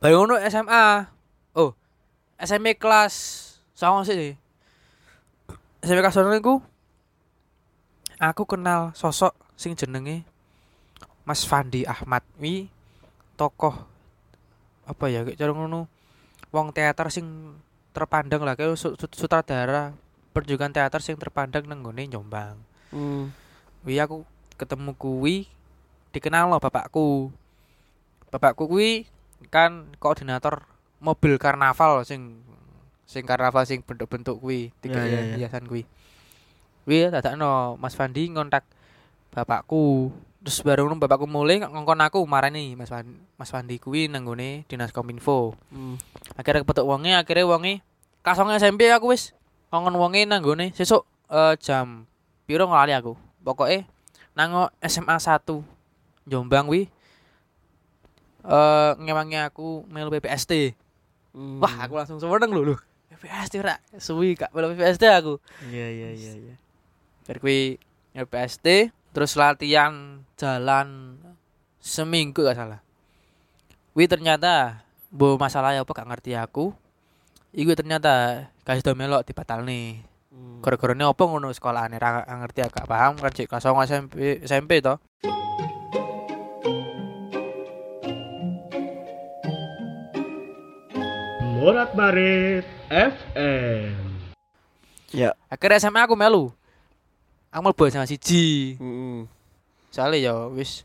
Baru 0.00 0.24
ngono 0.24 0.40
SMA. 0.48 1.12
Oh, 1.52 1.76
SMP 2.40 2.76
kelas 2.76 3.14
sama 3.76 4.04
sih. 4.08 4.36
SMP 5.84 6.00
kelas 6.00 6.16
songo 6.16 6.32
iku 6.32 6.54
aku 8.16 8.48
kenal 8.48 8.96
sosok 8.96 9.36
sing 9.56 9.76
jenenge 9.76 10.24
Mas 11.28 11.44
Fandi 11.44 11.84
Ahmad 11.84 12.24
wi 12.40 12.72
tokoh 13.36 13.84
apa 14.88 15.04
ya 15.12 15.26
kayak 15.26 15.36
cara 15.36 15.52
ngono 15.52 15.90
wong 16.54 16.72
teater 16.72 17.12
sing 17.12 17.58
terpandang 17.96 18.44
lah 18.44 18.52
kayak 18.52 18.76
su- 18.76 18.92
su- 18.92 19.16
sutradara 19.16 19.96
pertunjukan 20.36 20.68
teater 20.68 21.00
sing 21.00 21.16
terpandang 21.16 21.64
nang 21.64 21.80
nggone 21.80 22.04
Jombang. 22.12 22.60
Hmm. 22.92 23.32
Wi 23.88 23.96
aku 23.96 24.28
ketemu 24.60 24.92
kuwi 24.92 25.48
dikenal 26.12 26.52
lo 26.52 26.60
bapakku. 26.60 27.32
Bapakku 28.28 28.68
kuwi 28.68 29.08
kan 29.48 29.88
koordinator 29.96 30.68
mobil 31.00 31.40
karnaval 31.40 32.04
sing 32.04 32.44
sing 33.08 33.24
karnaval 33.24 33.64
sing 33.64 33.80
bentuk-bentuk 33.80 34.36
kuwi, 34.36 34.76
tiga 34.84 35.00
Ya, 35.06 35.16
ya, 35.16 35.20
ya. 35.32 35.36
hiasan 35.40 35.64
kuwi. 35.64 35.88
Wi 36.84 37.08
dadakno 37.08 37.80
Mas 37.80 37.96
Fandi 37.96 38.28
ngontak 38.28 38.68
bapakku. 39.36 40.08
Terus 40.40 40.64
baru 40.64 40.88
bapakku 40.96 41.28
mulai 41.28 41.60
ngongkon 41.60 42.00
aku 42.00 42.24
marani 42.24 42.72
Mas 42.72 42.88
Wan, 42.88 43.04
Mas 43.36 43.52
Wandi 43.52 43.76
kuwi 43.76 44.08
nang 44.08 44.24
nggone 44.24 44.64
Dinas 44.64 44.96
Kominfo. 44.96 45.52
Hmm. 45.68 46.00
Akhirnya 46.40 46.64
kepetuk 46.64 46.88
wonge, 46.88 47.12
akhirnya 47.12 47.44
wonge 47.44 47.84
kasong 48.24 48.48
SMP 48.56 48.88
aku 48.88 49.12
wis 49.12 49.36
ngongkon 49.68 50.00
wonge 50.00 50.24
nang 50.24 50.40
nggone 50.40 50.72
sesuk 50.72 51.04
eh, 51.28 51.54
jam 51.60 52.08
piro 52.48 52.64
ngelali 52.64 52.96
aku. 52.96 53.12
Pokoke 53.44 53.84
nang 54.32 54.72
SMA 54.80 55.20
1 55.20 55.44
Jombang 56.26 56.66
wi 56.66 56.88
eh 58.46 58.92
ngewangi 58.96 59.36
aku 59.42 59.84
melu 59.90 60.08
PPST. 60.14 60.72
Hmm. 61.36 61.60
Wah, 61.60 61.84
aku 61.84 61.98
langsung 62.00 62.16
seneng 62.22 62.54
lho 62.54 62.62
lho. 62.72 62.76
PPST 63.12 63.58
ora 63.60 63.76
suwi 63.98 64.38
kak 64.38 64.54
melu 64.54 64.72
PPST 64.72 65.04
aku. 65.10 65.42
Iya 65.68 65.86
iya 65.90 66.08
iya 66.14 66.32
iya. 66.38 66.54
Bar 67.26 67.42
kuwi 67.42 67.82
PPST 68.14 68.94
terus 69.16 69.32
latihan 69.32 70.20
jalan 70.36 71.16
seminggu 71.80 72.44
gak 72.44 72.60
salah. 72.60 72.84
Wi 73.96 74.04
ternyata 74.04 74.84
bu 75.08 75.40
masalah 75.40 75.72
apa 75.72 75.88
gak 75.88 76.04
ngerti 76.04 76.36
aku. 76.36 76.76
Iku 77.56 77.72
ternyata 77.72 78.44
kasih 78.68 78.84
do 78.84 78.92
melok 78.92 79.24
dibatalne. 79.24 80.04
Hmm. 80.28 80.60
Gara-garane 80.60 81.00
apa 81.08 81.22
ngono 81.24 81.48
sekolahane 81.48 81.96
ra 81.96 82.28
ra 82.28 82.34
ngerti 82.44 82.60
agak 82.60 82.84
paham 82.84 83.16
kan 83.16 83.32
cek 83.32 83.48
kelas 83.48 83.64
9 83.64 83.88
SMP 83.88 84.14
SMP 84.44 84.84
to. 84.84 85.00
Morat 91.56 91.96
Marit 91.96 92.68
FM. 92.92 93.96
Ya. 95.16 95.32
Akhirnya 95.48 95.80
SMA 95.80 96.04
aku 96.04 96.12
melu. 96.12 96.52
Aku 97.56 97.64
mlebu 97.64 97.88
sama 97.88 98.04
siji. 98.04 98.76
Hmm. 98.76 99.24
Soalnya 99.88 100.28
ya 100.28 100.32
wis 100.52 100.84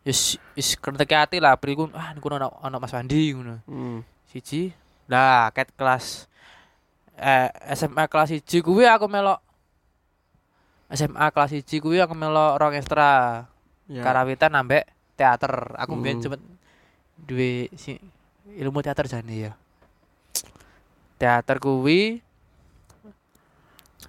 wis 0.00 0.40
wis 0.56 0.80
kertek 0.80 1.12
hati 1.12 1.44
lah 1.44 1.60
beriku 1.60 1.92
ah 1.92 2.16
niku 2.16 2.32
ono 2.32 2.48
ono 2.64 2.76
Mas 2.80 2.96
Wandi 2.96 3.36
ngono. 3.36 3.60
Hmm. 3.68 4.00
Siji. 4.32 4.72
Lah 5.12 5.52
ket 5.52 5.76
kelas 5.76 6.24
eh 7.20 7.52
SMA 7.76 8.08
kelas 8.08 8.32
siji 8.32 8.64
kuwi 8.64 8.88
aku 8.88 9.12
melok 9.12 9.44
SMA 10.88 11.28
kelas 11.36 11.52
siji 11.52 11.84
kuwi 11.84 12.00
aku 12.00 12.16
melok 12.16 12.56
rong 12.64 12.80
ekstra. 12.80 13.44
Ya. 13.92 14.00
Karawitan 14.00 14.56
ambek 14.56 14.88
teater. 15.20 15.76
Aku 15.76 15.92
Hmm. 15.92 16.00
mbiyen 16.00 16.24
cepet 16.24 16.40
duwe 17.20 17.68
si 17.76 18.00
ilmu 18.56 18.80
teater 18.80 19.04
jane 19.04 19.36
ya. 19.36 19.52
Teater 21.20 21.60
kuwi 21.60 22.24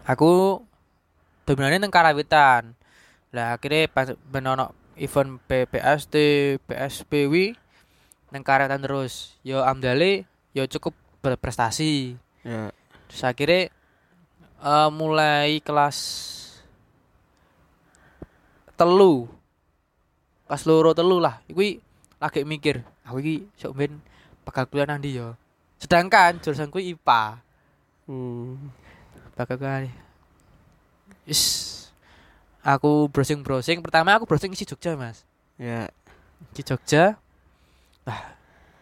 aku 0.07 0.63
dominannya 1.47 1.79
nang 1.79 1.93
karawitan. 1.93 2.75
Lah 3.31 3.55
akhirnya 3.55 3.87
pas 3.87 4.11
ben 4.27 4.43
ono 4.43 4.75
event 4.99 5.39
PPST, 5.47 6.15
PSP 6.67 7.11
wi 7.31 7.55
nang 8.35 8.43
karawitan 8.43 8.83
terus. 8.83 9.39
Yo 9.47 9.63
amdale 9.63 10.27
yo 10.51 10.67
cukup 10.67 10.91
berprestasi. 11.23 12.19
Ya. 12.43 12.75
Terus 13.07 13.23
akhirnya 13.23 13.71
eh, 14.61 14.89
mulai 14.91 15.63
kelas 15.63 16.27
telu 18.77 19.25
kelas 20.45 20.63
loro 20.69 20.93
telu 20.93 21.17
lah 21.17 21.41
kuwi 21.49 21.81
lagi 22.21 22.45
mikir 22.45 22.85
aku 23.01 23.17
iki 23.25 23.35
sok 23.57 23.73
ben 23.73 23.97
bakal 24.45 24.69
kuliah 24.69 24.85
nang 24.85 25.01
ndi 25.01 25.17
ya 25.17 25.33
sedangkan 25.81 26.37
jurusan 26.39 26.69
kuwi 26.69 26.93
IPA 26.93 27.41
Hmm. 28.07 28.71
bakal 29.35 29.59
kuliah 29.59 29.89
is 31.27 31.41
aku 32.63 33.11
browsing 33.11 33.43
browsing 33.43 33.83
pertama 33.83 34.15
aku 34.15 34.23
browsing 34.23 34.55
isi 34.55 34.63
Jogja 34.63 34.95
mas. 34.95 35.27
Ya. 35.59 35.91
di 36.55 36.63
Jogja. 36.63 37.19
Lah 38.07 38.19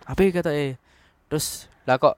apa 0.05 0.19
ya 0.21 0.29
kata 0.29 0.53
eh? 0.53 0.77
Terus 1.25 1.65
lah 1.89 1.97
kok 1.97 2.15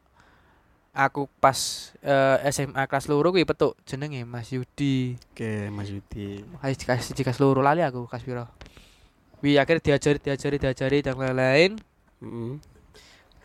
aku 0.91 1.31
pas 1.39 1.55
eh, 2.03 2.37
SMA 2.51 2.83
kelas 2.91 3.07
loro 3.07 3.31
kuwi 3.31 3.47
petuk 3.47 3.79
jenenge 3.87 4.27
Mas 4.27 4.51
Yudi. 4.51 5.15
Oke, 5.31 5.71
Mas 5.71 5.87
Yudi. 5.87 6.43
kasih 6.59 6.85
kasih 6.85 7.13
jika 7.15 7.31
seluruh 7.31 7.63
lali 7.63 7.79
aku 7.85 8.09
kas 8.11 8.25
piro? 8.27 8.49
Wi 9.39 9.55
akhirnya 9.61 9.95
diajari 9.95 10.17
diajari 10.19 10.57
diajari 10.57 10.97
dan 11.05 11.15
lain-lain. 11.15 11.77
Hmm. 12.19 12.57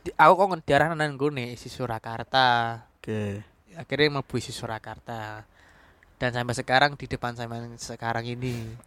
Di- 0.02 0.16
aku 0.16 0.32
kok 0.34 0.64
diarah 0.66 0.96
nang 0.96 1.14
gone 1.14 1.54
isi 1.54 1.70
Surakarta. 1.70 2.82
Oke. 2.98 3.44
akhirnya 3.72 4.20
mlebu 4.20 4.36
isi 4.36 4.52
Surakarta 4.52 5.48
dan 6.22 6.30
sampai 6.30 6.54
sekarang 6.54 6.94
di 6.94 7.10
depan 7.10 7.34
saya 7.34 7.50
sekarang 7.82 8.22
ini 8.22 8.78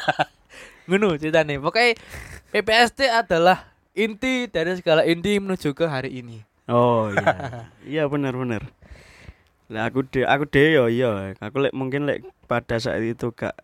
ngono 0.88 1.20
ceritanya 1.20 1.60
pokoknya 1.60 2.00
PPST 2.48 3.12
adalah 3.12 3.76
inti 3.92 4.48
dari 4.48 4.72
segala 4.80 5.04
inti 5.04 5.36
menuju 5.36 5.76
ke 5.76 5.84
hari 5.84 6.24
ini 6.24 6.40
Oh 6.70 7.10
iya. 7.10 7.26
iya 7.98 8.02
benar 8.06 8.38
benar. 8.38 8.62
Lah 9.66 9.90
aku 9.90 10.06
de 10.06 10.22
aku 10.22 10.46
de 10.46 10.62
yo 10.78 10.86
iya. 10.86 11.34
Aku 11.42 11.58
lek 11.58 11.74
mungkin 11.74 12.06
lek 12.06 12.22
pada 12.46 12.78
saat 12.78 13.02
itu 13.02 13.34
gak 13.34 13.56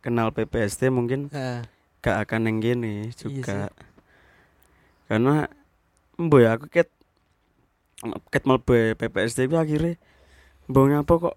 kenal 0.00 0.32
PPST 0.32 0.88
mungkin 0.88 1.28
Heeh. 1.34 1.66
gak 2.00 2.16
akan 2.24 2.48
yang 2.48 2.58
gini 2.62 3.12
Iya 3.12 3.16
juga. 3.20 3.60
Karena 5.06 5.46
mbo 6.16 6.36
ya 6.40 6.56
aku 6.56 6.66
ket 6.72 6.88
ket 8.32 8.42
mlebu 8.48 8.96
PPST 8.96 9.52
itu 9.52 9.56
akhirnya 9.60 10.00
mbo 10.64 10.80
ngapa 10.88 11.12
kok 11.12 11.36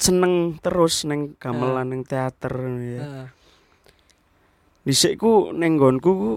seneng 0.00 0.56
terus 0.64 1.04
neng 1.04 1.36
gamelan 1.36 1.92
neng 1.92 2.02
teater 2.08 2.56
ya. 2.80 3.00
Heeh. 3.04 3.26
Dhisik 4.88 5.20
ku 5.20 5.52
neng 5.52 5.76
nggonku 5.76 6.10
ku 6.10 6.32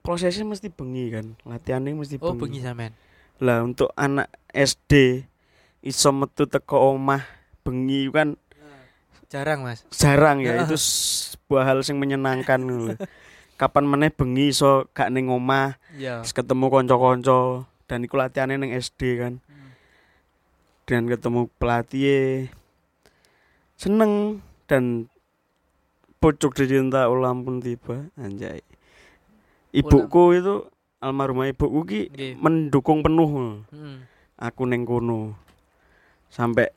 prosesnya 0.00 0.48
mesti 0.48 0.72
bengi 0.72 1.12
kan. 1.12 1.36
Latihannya 1.44 1.92
mesti 1.92 2.16
oh 2.24 2.32
bengi 2.32 2.64
sampean 2.64 2.96
Lah 3.44 3.60
untuk 3.60 3.92
anak 3.94 4.32
SD 4.50 5.22
iso 5.84 6.10
metu 6.16 6.48
teko 6.48 6.96
omah 6.96 7.20
bengi 7.60 8.08
kan 8.08 8.40
jarang 9.28 9.66
mas 9.66 9.82
jarang 9.90 10.38
ya 10.40 10.62
Heeh. 10.62 10.64
itu 10.64 10.76
sebuah 10.78 11.66
hal 11.66 11.82
yang 11.84 11.98
menyenangkan 12.00 12.60
lho. 12.64 12.96
Kapan 13.54 13.86
meneh 13.86 14.10
bengi 14.10 14.50
iso 14.50 14.90
gak 14.90 15.14
ning 15.14 15.30
omah, 15.30 15.78
iya 15.94 16.18
terus 16.22 16.34
ketemu 16.34 16.66
kanca-kanca 16.74 17.66
dan 17.86 18.02
iku 18.02 18.18
latihane 18.18 18.58
ning 18.58 18.74
SD 18.74 19.00
kan. 19.18 19.34
Dan 20.86 21.06
ketemu 21.06 21.46
pelatih 21.58 22.50
seneng 23.74 24.40
dan 24.70 25.10
pucuk 26.22 26.56
dicinta 26.56 27.04
ulam 27.10 27.44
pun 27.44 27.60
tiba 27.60 28.08
anjay. 28.16 28.64
Ibuku 29.74 30.38
itu 30.40 30.64
almarhumah 31.02 31.52
ibuku 31.52 31.80
ki 31.84 32.00
mendukung 32.40 33.04
penuh. 33.04 33.60
Heeh. 33.68 33.96
aku 34.40 34.66
neng 34.66 34.88
kono. 34.88 35.36
Sampai 36.32 36.72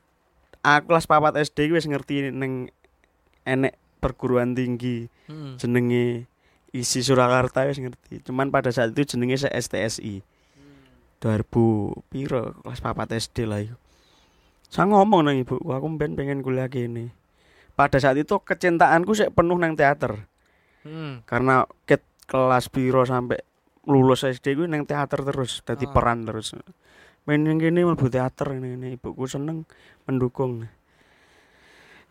aku 0.62 0.92
kelas 0.92 1.08
papat 1.08 1.40
SD 1.42 1.72
wis 1.72 1.88
ngerti 1.88 2.30
neng 2.36 2.70
enek 3.48 3.80
perguruan 4.04 4.54
tinggi 4.54 5.08
Heeh. 5.32 5.56
jenenge 5.58 6.28
isi 6.76 7.00
Surakarta 7.06 7.64
wis 7.70 7.80
ngerti. 7.80 8.20
Cuman 8.28 8.52
pada 8.52 8.74
saat 8.74 8.92
itu 8.92 9.16
jenenge 9.16 9.40
se 9.40 9.50
STSI 9.50 10.22
2000 11.24 12.12
piro? 12.12 12.58
Kelas 12.62 12.84
papat 12.84 13.16
SD 13.16 13.48
lah 13.48 13.64
iku 13.64 13.87
saya 14.68 14.86
ngomong 14.92 15.24
nang 15.24 15.38
ibuku 15.40 15.72
aku 15.72 15.88
ben 15.96 16.14
pengen 16.14 16.44
kuliah 16.44 16.68
kene 16.68 17.16
pada 17.78 18.02
saat 18.02 18.18
itu 18.18 18.42
kecintaanku 18.42 19.14
sih 19.14 19.30
penuh 19.30 19.56
nang 19.56 19.78
teater. 19.78 20.26
Heeh. 20.82 21.20
karena 21.28 21.68
ket 21.84 22.02
kelas 22.28 22.72
piro 22.72 23.04
sampai 23.04 23.40
lulus 23.88 24.24
SD 24.24 24.56
gue 24.56 24.68
neng 24.68 24.84
teater 24.84 25.24
terus 25.24 25.64
dadi 25.64 25.88
Ah. 25.88 25.92
peran 25.96 26.28
terus. 26.28 26.56
Main 27.28 27.44
yang 27.44 27.60
gini 27.60 27.84
mlebu 27.84 28.08
teater 28.08 28.56
ini, 28.56 28.80
ini. 28.80 28.88
Ibuku 28.96 29.28
seneng 29.28 29.68
mendukung. 30.08 30.64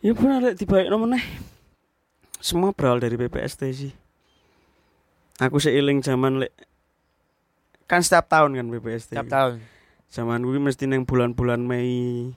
Ya 0.05 0.13
benar 0.13 0.45
lek 0.45 0.61
dibaik 0.61 0.93
meneh. 0.93 1.25
Semua 2.37 2.77
berawal 2.77 3.01
dari 3.01 3.17
PPST 3.17 3.63
sih. 3.73 3.93
Aku 5.41 5.57
seiling 5.61 6.05
zaman 6.05 6.41
lek 6.45 6.53
kan 7.89 8.05
setiap 8.05 8.29
tahun 8.29 8.57
kan 8.61 8.67
PPST 8.73 9.17
tiap 9.17 9.29
tahun. 9.29 9.65
Zaman 10.13 10.45
gue 10.45 10.61
mesti 10.61 10.85
neng 10.85 11.09
bulan-bulan 11.09 11.65
Mei 11.65 12.33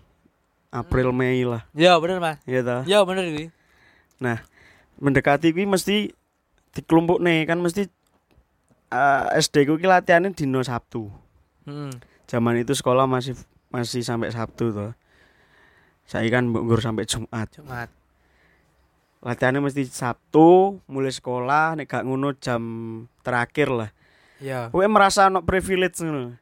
April 0.69 1.09
Mei 1.13 1.43
lah 1.45 1.65
ya 1.73 1.97
bener 1.97 2.21
mas 2.21 2.37
ya 2.45 2.61
ta 2.61 2.85
ya 2.85 3.01
bener 3.05 3.25
ini 3.25 3.49
mendekati 4.99 5.55
kuwi 5.55 5.65
mesti 5.65 6.11
dikelompok 6.75 7.23
nih 7.23 7.47
kan 7.47 7.63
mesti 7.63 7.87
eh, 8.91 9.23
SD 9.39 9.65
ku 9.65 9.79
ki 9.79 9.87
latihannya 9.87 10.35
dino 10.35 10.59
Sabtu. 10.61 11.07
Heeh. 11.65 11.91
Zaman 12.29 12.61
itu 12.61 12.75
sekolah 12.75 13.09
masih 13.09 13.33
masih 13.73 14.03
sampai 14.05 14.29
Sabtu 14.29 14.75
toh. 14.75 14.93
Saya 16.05 16.27
kan 16.29 16.49
nggur 16.51 16.81
sampai 16.81 17.05
Jumat. 17.05 17.47
Jumat 17.53 17.89
Latihannya 19.19 19.59
mesti 19.59 19.83
Sabtu, 19.83 20.79
mulai 20.87 21.11
sekolah 21.11 21.75
nek 21.75 21.91
gak 21.91 22.07
ngono 22.07 22.31
jam 22.39 22.63
terakhir 23.19 23.67
lah. 23.67 23.91
iya 24.39 24.71
Kowe 24.71 24.87
merasa 24.87 25.27
ono 25.27 25.43
privilege 25.43 25.99
ngono. 25.99 26.39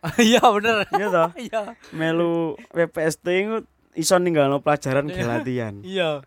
iya 0.32 0.40
bener 0.40 0.88
Iya 0.96 1.06
toh? 1.12 1.30
iya 1.46 1.60
Melu 1.92 2.56
PPST 2.72 3.26
iku 3.28 3.56
iso 3.92 4.16
ninggalno 4.16 4.64
pelajaran 4.64 5.10
ke 5.12 5.22
latihan. 5.24 5.74
iya 5.86 6.24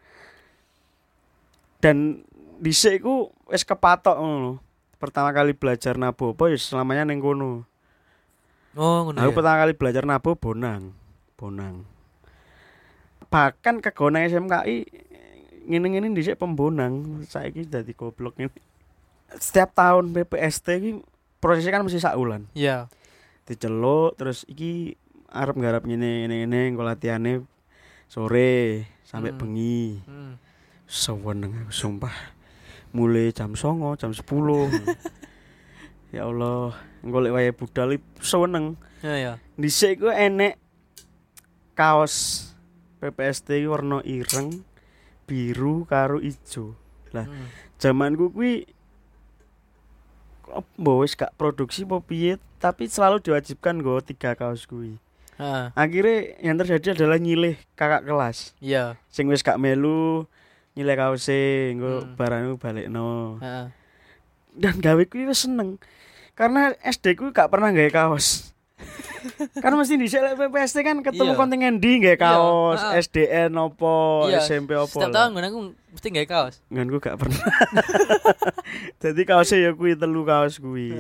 Dan 1.82 2.24
dhisik 2.62 3.04
iku 3.04 3.34
wis 3.50 3.66
kepatok 3.66 4.16
ngono. 4.22 4.62
Pertama 5.02 5.36
kali 5.36 5.52
belajar 5.52 6.00
nabo 6.00 6.32
apa 6.32 6.54
ya 6.54 6.56
selamanya 6.56 7.04
ning 7.12 7.20
kono. 7.20 7.68
Oh, 8.78 9.10
ngono. 9.10 9.20
Aku 9.20 9.32
ya? 9.34 9.36
pertama 9.36 9.58
kali 9.68 9.74
belajar 9.76 10.04
nabo 10.08 10.38
Bonang. 10.38 10.96
Bonang. 11.36 11.84
Bahkan 13.28 13.82
ke 13.82 13.90
Gonang 13.92 14.30
SMKI 14.30 14.86
ngene-ngene 15.68 16.14
dhisik 16.14 16.38
pembonang. 16.40 17.26
Saiki 17.26 17.66
dadi 17.68 17.92
goblok 17.98 18.38
ini. 18.38 18.54
Setiap 19.34 19.74
tahun 19.74 20.14
PPST 20.14 20.68
iki 20.78 20.92
prosesnya 21.42 21.74
kan 21.74 21.84
mesti 21.84 22.00
sak 22.00 22.16
wulan. 22.16 22.48
Iya. 22.54 22.88
Diceluk 23.44 24.16
terus 24.16 24.48
iki 24.48 24.96
arep 25.28 25.58
nggarap 25.58 25.84
ngene 25.84 26.24
ngene 26.24 26.36
ngene 26.46 26.60
engko 26.72 26.84
latihane 26.86 27.44
sore 28.08 28.88
sampai 29.04 29.34
Hmm. 29.34 29.40
bengi. 29.42 30.00
Hmm. 30.08 30.34
Seweneng 30.86 31.66
aku 31.66 31.74
sumpah. 31.74 32.14
Mulai 32.94 33.34
jam 33.34 33.58
songo, 33.58 33.98
jam 33.98 34.14
10. 34.14 34.70
ya 36.16 36.30
Allah, 36.30 36.78
engko 37.02 37.18
lek 37.20 37.34
wayahe 37.34 37.54
budal 37.58 37.98
seweneng. 38.22 38.78
Ya 39.02 39.18
ya. 39.18 39.34
Dhisik 39.58 40.06
ku 40.06 40.14
enek 40.14 40.62
kaos 41.74 42.48
PPST 43.02 43.66
warna 43.66 44.00
ireng, 44.06 44.62
biru 45.26 45.84
karo 45.84 46.22
ijo. 46.22 46.78
Lah. 47.12 47.26
Hmm. 47.26 47.50
Zamanku 47.82 48.30
kuwi 48.32 48.70
mbok 50.78 51.02
wis 51.02 51.18
gak 51.18 51.34
produksi 51.34 51.82
apa 51.84 51.98
piye, 52.06 52.38
tapi 52.64 52.88
selalu 52.88 53.20
diwajibkan 53.20 53.84
nggo 53.84 54.00
tiga 54.00 54.40
kaos. 54.40 54.64
Heeh. 54.64 55.66
Akhirnya 55.76 56.18
yang 56.40 56.56
terjadi 56.56 56.96
adalah 56.96 57.20
nyilih 57.20 57.60
kakak 57.76 58.08
kelas. 58.08 58.56
Iya. 58.64 58.96
Sing 59.12 59.28
wis 59.28 59.44
gak 59.44 59.60
melu 59.60 60.24
nyilih 60.72 60.96
kaose 60.96 61.76
nggo 61.76 61.92
Hmm. 62.00 62.16
barangku 62.16 62.56
balekno. 62.56 63.44
Heeh. 63.44 63.68
Dan 64.56 64.80
gawe 64.80 65.04
kuwi 65.04 65.28
wis 65.28 65.44
seneng. 65.44 65.76
Karena 66.40 66.72
SD 66.80 67.20
ku 67.20 67.36
gak 67.36 67.52
pernah 67.52 67.76
gawe 67.76 67.92
kaos. 67.92 68.56
kan 69.64 69.72
mesti 69.76 69.96
di 69.96 70.08
lek 70.08 70.36
PPST 70.36 70.78
kan 70.84 71.00
ketemu 71.04 71.36
Iya. 71.36 71.40
kontingen 71.40 71.76
di 71.80 72.00
gawe 72.00 72.18
kaos, 72.20 72.80
Iya, 72.80 72.90
ah. 72.90 73.00
SDN 73.00 73.52
opo, 73.56 74.28
Iya, 74.28 74.40
SMP 74.40 74.76
opo. 74.76 75.00
Setiap 75.00 75.12
tahun 75.12 75.36
gue 75.36 75.44
aku 75.44 75.60
mesti 75.92 76.08
nggak 76.12 76.28
kaos. 76.28 76.56
Ngan 76.72 76.88
ku 76.88 76.98
gak 77.00 77.16
pernah. 77.20 77.40
Jadi 79.04 79.22
kaosnya 79.24 79.58
ya 79.60 79.72
kuwi 79.76 79.96
telu 79.96 80.24
kaos 80.24 80.60
kuwi. 80.60 80.96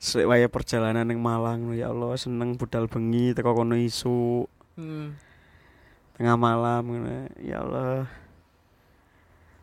Waya 0.00 0.48
perjalanan 0.48 1.04
ning 1.04 1.20
Malang 1.20 1.76
ya 1.76 1.92
Allah 1.92 2.16
seneng 2.16 2.56
budal 2.56 2.88
bengi 2.88 3.36
teko 3.36 3.52
kono 3.52 3.76
isu 3.76 4.48
Hmm. 4.80 5.12
tengah 6.16 6.40
malam 6.40 6.82
ngono. 6.82 7.28
Ya 7.36 7.60
Allah. 7.60 8.08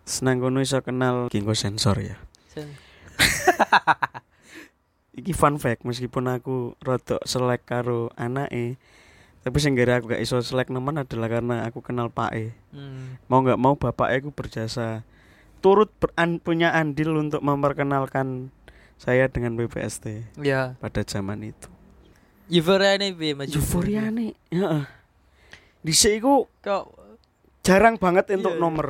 Senang 0.06 0.38
kono 0.38 0.62
iso 0.62 0.78
kenal 0.86 1.28
Gingo 1.34 1.58
sensor 1.58 1.98
ya. 2.00 2.16
Sen- 2.54 2.78
Iki 5.18 5.34
fun 5.34 5.58
fact 5.58 5.82
meskipun 5.82 6.30
aku 6.30 6.78
rodok 6.80 7.26
selek 7.26 7.66
karo 7.66 8.14
anake 8.14 8.78
tapi 9.42 9.58
sing 9.58 9.74
aku 9.74 10.12
gak 10.12 10.22
iso 10.22 10.38
selek 10.44 10.70
nemen 10.70 11.00
adalah 11.00 11.32
karena 11.32 11.66
aku 11.66 11.82
kenal 11.82 12.12
Pak 12.12 12.32
E. 12.36 12.54
Hmm. 12.70 13.18
Mau 13.26 13.42
nggak 13.42 13.58
mau 13.58 13.74
bapak 13.74 14.14
aku 14.14 14.30
berjasa 14.30 15.02
turut 15.64 15.90
beran- 15.98 16.38
punya 16.38 16.70
andil 16.70 17.18
untuk 17.18 17.42
memperkenalkan 17.42 18.54
saya 18.98 19.30
dengan 19.30 19.54
BPST 19.54 20.26
Iya. 20.42 20.76
pada 20.82 21.02
zaman 21.06 21.46
itu. 21.46 21.70
Euforia 22.50 22.98
nih 22.98 23.12
bi. 23.14 23.32
Euforia 23.34 24.10
nih, 24.10 24.34
heeh. 24.52 24.84
Dhisik 25.86 26.20
iku 26.20 26.50
Kok 26.66 26.84
jarang 27.62 27.96
banget 28.02 28.34
untuk 28.34 28.58
iya. 28.58 28.62
nomor. 28.62 28.88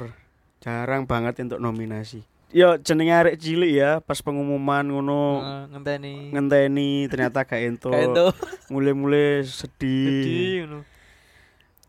Jarang 0.64 1.04
banget 1.06 1.44
untuk 1.44 1.60
nominasi. 1.60 2.24
Yo 2.48 2.80
jenenge 2.80 3.12
arek 3.12 3.36
cilik 3.36 3.72
ya, 3.76 4.00
pas 4.00 4.24
pengumuman 4.24 4.88
ngono 4.88 5.44
uh, 5.44 5.64
ngenteni. 5.68 6.32
ngenteni 6.32 7.12
ternyata 7.12 7.44
gak 7.44 7.60
itu. 7.60 7.92
Mulai-mulai 8.74 9.44
sedih. 9.44 10.64
Ngono. 10.64 10.80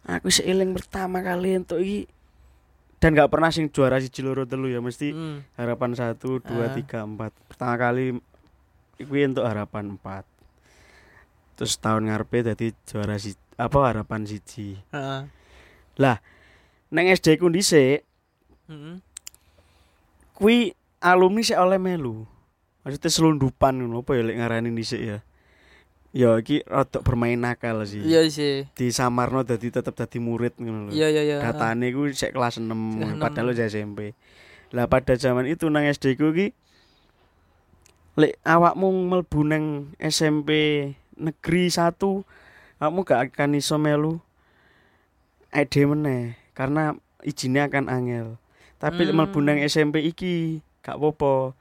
Aku 0.08 0.32
seiling 0.32 0.72
pertama 0.74 1.20
kali 1.20 1.54
entuk 1.60 1.78
iki 1.78 2.08
dan 2.98 3.14
gak 3.14 3.30
pernah 3.30 3.48
sing 3.48 3.70
juara 3.70 3.98
siji 3.98 4.20
loro 4.20 4.42
telu 4.42 4.66
ya 4.66 4.82
mesti 4.82 5.14
Hmm. 5.14 5.46
harapan 5.54 5.94
satu 5.94 6.42
dua 6.42 6.70
Ah. 6.70 6.74
tiga 6.74 7.02
empat 7.02 7.30
pertama 7.46 7.74
kali 7.74 8.18
kuwi 8.98 9.22
untuk 9.24 9.46
harapan 9.46 9.94
empat 9.94 10.26
terus 11.54 11.78
tahun 11.78 12.10
ngarepe 12.10 12.42
dadi 12.44 12.74
juara 12.84 13.14
si 13.16 13.34
apa 13.54 13.78
harapan 13.86 14.22
siji 14.22 14.78
Heeh. 14.90 15.22
neng 16.88 17.06
SD 17.08 17.38
ku 17.38 17.46
dhisik 17.46 18.02
Heeh. 18.66 18.96
kuwi 20.34 20.74
alumni 20.98 21.42
sik 21.42 21.58
oleh 21.58 21.78
melu 21.78 22.26
maksudnya 22.82 23.10
selundupan 23.10 23.78
ngono 23.78 24.02
apa 24.02 24.18
ya 24.18 24.22
lek 24.24 24.38
ngarani 24.38 24.70
dhisik 24.74 25.02
ya 25.02 25.18
ya 26.18 26.34
iki 26.34 26.66
rada 26.66 26.98
bermain 26.98 27.38
nakal 27.38 27.86
sih 27.86 28.02
Iya 28.02 28.26
sih. 28.26 28.66
di 28.68 28.90
Samarno 28.90 29.40
dadi 29.40 29.70
tetep 29.70 29.94
dadi 29.94 30.18
murid 30.18 30.58
ngono 30.58 30.88
lho 30.88 30.90
Iya 30.90 31.08
iya 31.08 31.22
iya. 31.24 31.38
datane 31.38 31.94
ku 31.94 32.10
sik 32.10 32.34
kelas 32.34 32.58
6 32.58 32.66
Kelas 32.66 33.14
padahal 33.16 33.46
enam. 33.46 33.54
udah 33.54 33.66
SMP 33.66 33.98
lah 34.68 34.84
pada 34.84 35.14
zaman 35.14 35.46
itu 35.46 35.70
nang 35.70 35.86
SD 35.86 36.14
ku 36.14 36.34
ki 36.34 36.50
lek 38.18 38.34
awakmu 38.42 38.90
mlebu 39.06 39.40
nang 39.42 39.64
SMP 39.96 40.50
negeri 41.14 41.70
1 41.70 41.94
awakmu 42.76 43.00
gak 43.02 43.30
akan 43.30 43.54
iso 43.54 43.78
melu 43.78 44.18
ED 45.48 45.86
meneh 45.86 46.34
karena 46.52 46.92
izinnya 47.22 47.64
akan 47.64 47.86
angel 47.86 48.26
tapi 48.76 49.06
lek 49.06 49.14
mlebu 49.14 49.38
nang 49.38 49.56
Hmm. 49.56 49.66
SMP 49.66 50.02
iki 50.02 50.58
gak 50.82 50.98
apa-apa 50.98 51.54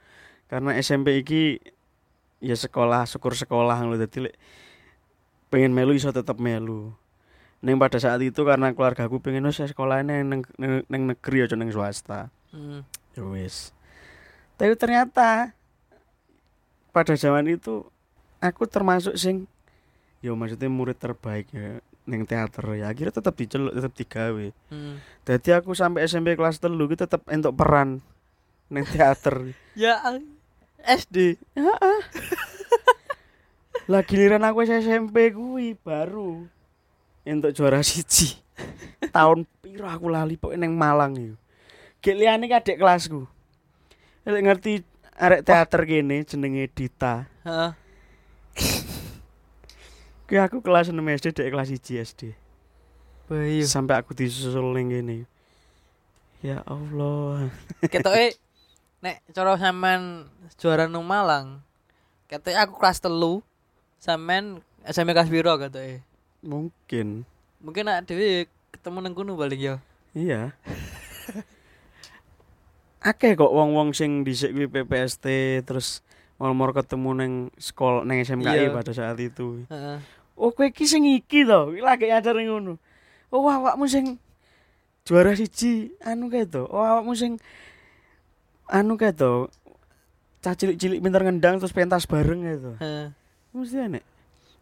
karena 0.46 0.74
SMP 0.76 1.14
iki 1.16 1.62
ya 2.38 2.54
sekolah 2.54 3.06
syukur 3.06 3.34
sekolah 3.34 3.82
ngono 3.82 3.98
dadi 3.98 4.30
pengen 5.50 5.74
melu 5.74 5.96
iso 5.96 6.14
tetep 6.14 6.38
melu 6.38 6.94
Neng 7.58 7.74
pada 7.74 7.98
saat 7.98 8.22
itu 8.22 8.46
karena 8.46 8.70
keluarga 8.70 9.10
aku 9.10 9.18
pengen 9.18 9.50
wis 9.50 9.58
sekolahnya 9.58 10.22
neng, 10.22 10.46
neng, 10.62 10.86
neng 10.86 11.02
negeri 11.10 11.42
aja 11.42 11.58
neng 11.58 11.74
swasta. 11.74 12.30
Hmm. 12.54 12.86
Ya 13.18 13.26
wis. 13.26 13.74
Tapi 14.54 14.78
ternyata 14.78 15.50
pada 16.94 17.18
zaman 17.18 17.50
itu 17.50 17.82
aku 18.38 18.62
termasuk 18.70 19.18
sing 19.18 19.50
ya 20.22 20.34
maksudnya 20.38 20.70
murid 20.70 20.98
terbaik 20.98 21.50
ya 21.50 21.82
neng 22.06 22.26
teater 22.26 22.62
ya 22.78 22.90
akhirnya 22.90 23.18
tetap 23.18 23.34
diceluk 23.34 23.74
tetap 23.74 23.92
digawe. 23.98 24.46
Hmm. 24.70 25.02
Jadi 25.26 25.50
aku 25.58 25.74
sampai 25.74 26.06
SMP 26.06 26.38
kelas 26.38 26.62
telu 26.62 26.86
ki 26.86 26.94
tetap 26.94 27.26
entuk 27.26 27.58
peran 27.58 27.98
neng 28.70 28.86
teater. 28.86 29.50
Ya 29.78 29.98
SD. 30.82 31.38
Lah 33.90 34.04
giliran 34.04 34.44
aku 34.44 34.68
SMP 34.68 35.32
kuwi 35.32 35.72
baru 35.80 36.44
entuk 37.24 37.56
juara 37.56 37.80
siji. 37.80 38.36
Tahun 39.16 39.48
piro 39.64 39.88
aku 39.88 40.12
lali 40.12 40.36
pokoknya 40.36 40.68
neng 40.68 40.76
Malang 40.76 41.12
yo. 41.16 41.34
Gek 42.04 42.16
liyane 42.16 42.48
ki 42.48 42.56
adik 42.56 42.78
kelasku. 42.80 43.24
Lek 44.28 44.44
ngerti 44.44 44.84
arek 45.16 45.44
teater 45.44 45.82
kene 45.88 46.24
jenenge 46.24 46.68
Dita. 46.68 47.24
Heeh. 47.48 47.72
Ki 50.28 50.36
aku 50.36 50.60
kelas 50.60 50.92
6 50.92 51.00
SD 51.00 51.26
dek 51.32 51.48
kelas 51.48 51.72
1 51.72 52.04
SD. 52.04 52.36
Bayu. 53.28 53.64
Sampai 53.64 53.96
aku 53.96 54.12
disusul 54.12 54.76
ning 54.76 54.92
kene. 54.92 55.16
Ya 56.44 56.60
Allah. 56.68 57.48
Ketoke 57.88 58.36
nek 58.98 59.22
cara 59.30 59.54
sampean 59.58 60.26
juara 60.58 60.90
nang 60.90 61.06
Malang. 61.06 61.62
Ketoke 62.28 62.56
aku 62.58 62.74
kelas 62.76 62.98
telu 63.00 63.40
sampean 64.02 64.60
SMP 64.84 65.14
kelas 65.14 65.30
piro 65.30 65.54
ketoke. 65.56 66.02
Mungkin. 66.42 67.22
Mungkin 67.62 67.82
nak 67.86 68.06
dhewe 68.06 68.46
ketemu 68.74 68.98
nang 69.02 69.14
kono 69.14 69.34
paling 69.34 69.58
ya. 69.60 69.74
Iya. 70.14 70.54
Akeh 72.98 73.38
kok 73.38 73.54
wong-wong 73.54 73.94
sing 73.94 74.26
dhisik 74.26 74.50
kuwi 74.50 74.66
PPST 74.66 75.26
terus 75.62 76.02
mor-mor 76.38 76.74
ketemu 76.74 77.10
neng 77.14 77.32
sekolah 77.54 78.02
neng 78.02 78.22
SMKI 78.26 78.70
Iya. 78.70 78.74
pada 78.74 78.90
saat 78.90 79.18
itu. 79.22 79.62
Heeh. 79.70 79.98
Oh 80.38 80.50
kowe 80.54 80.66
iki 80.66 80.86
sing 80.86 81.02
iki 81.06 81.42
to, 81.46 81.74
lagi 81.82 82.10
ajar 82.10 82.34
ning 82.34 82.50
ngono. 82.50 82.74
Oh 83.30 83.46
awakmu 83.46 83.86
sing 83.86 84.18
juara 85.06 85.34
siji 85.34 85.94
anu 86.02 86.26
kae 86.30 86.46
to. 86.46 86.66
Oh 86.70 86.82
awakmu 86.82 87.14
sing 87.14 87.38
anu 88.68 89.00
kae 89.00 89.16
to. 89.16 89.48
Cah 90.38 90.54
cilik-cilik 90.54 91.02
pinter 91.02 91.24
ngendang 91.26 91.58
terus 91.58 91.74
pentas 91.74 92.06
bareng 92.06 92.46
to. 92.46 92.72
Heeh. 92.78 93.10
Mesti 93.56 93.76
enek. 93.90 94.04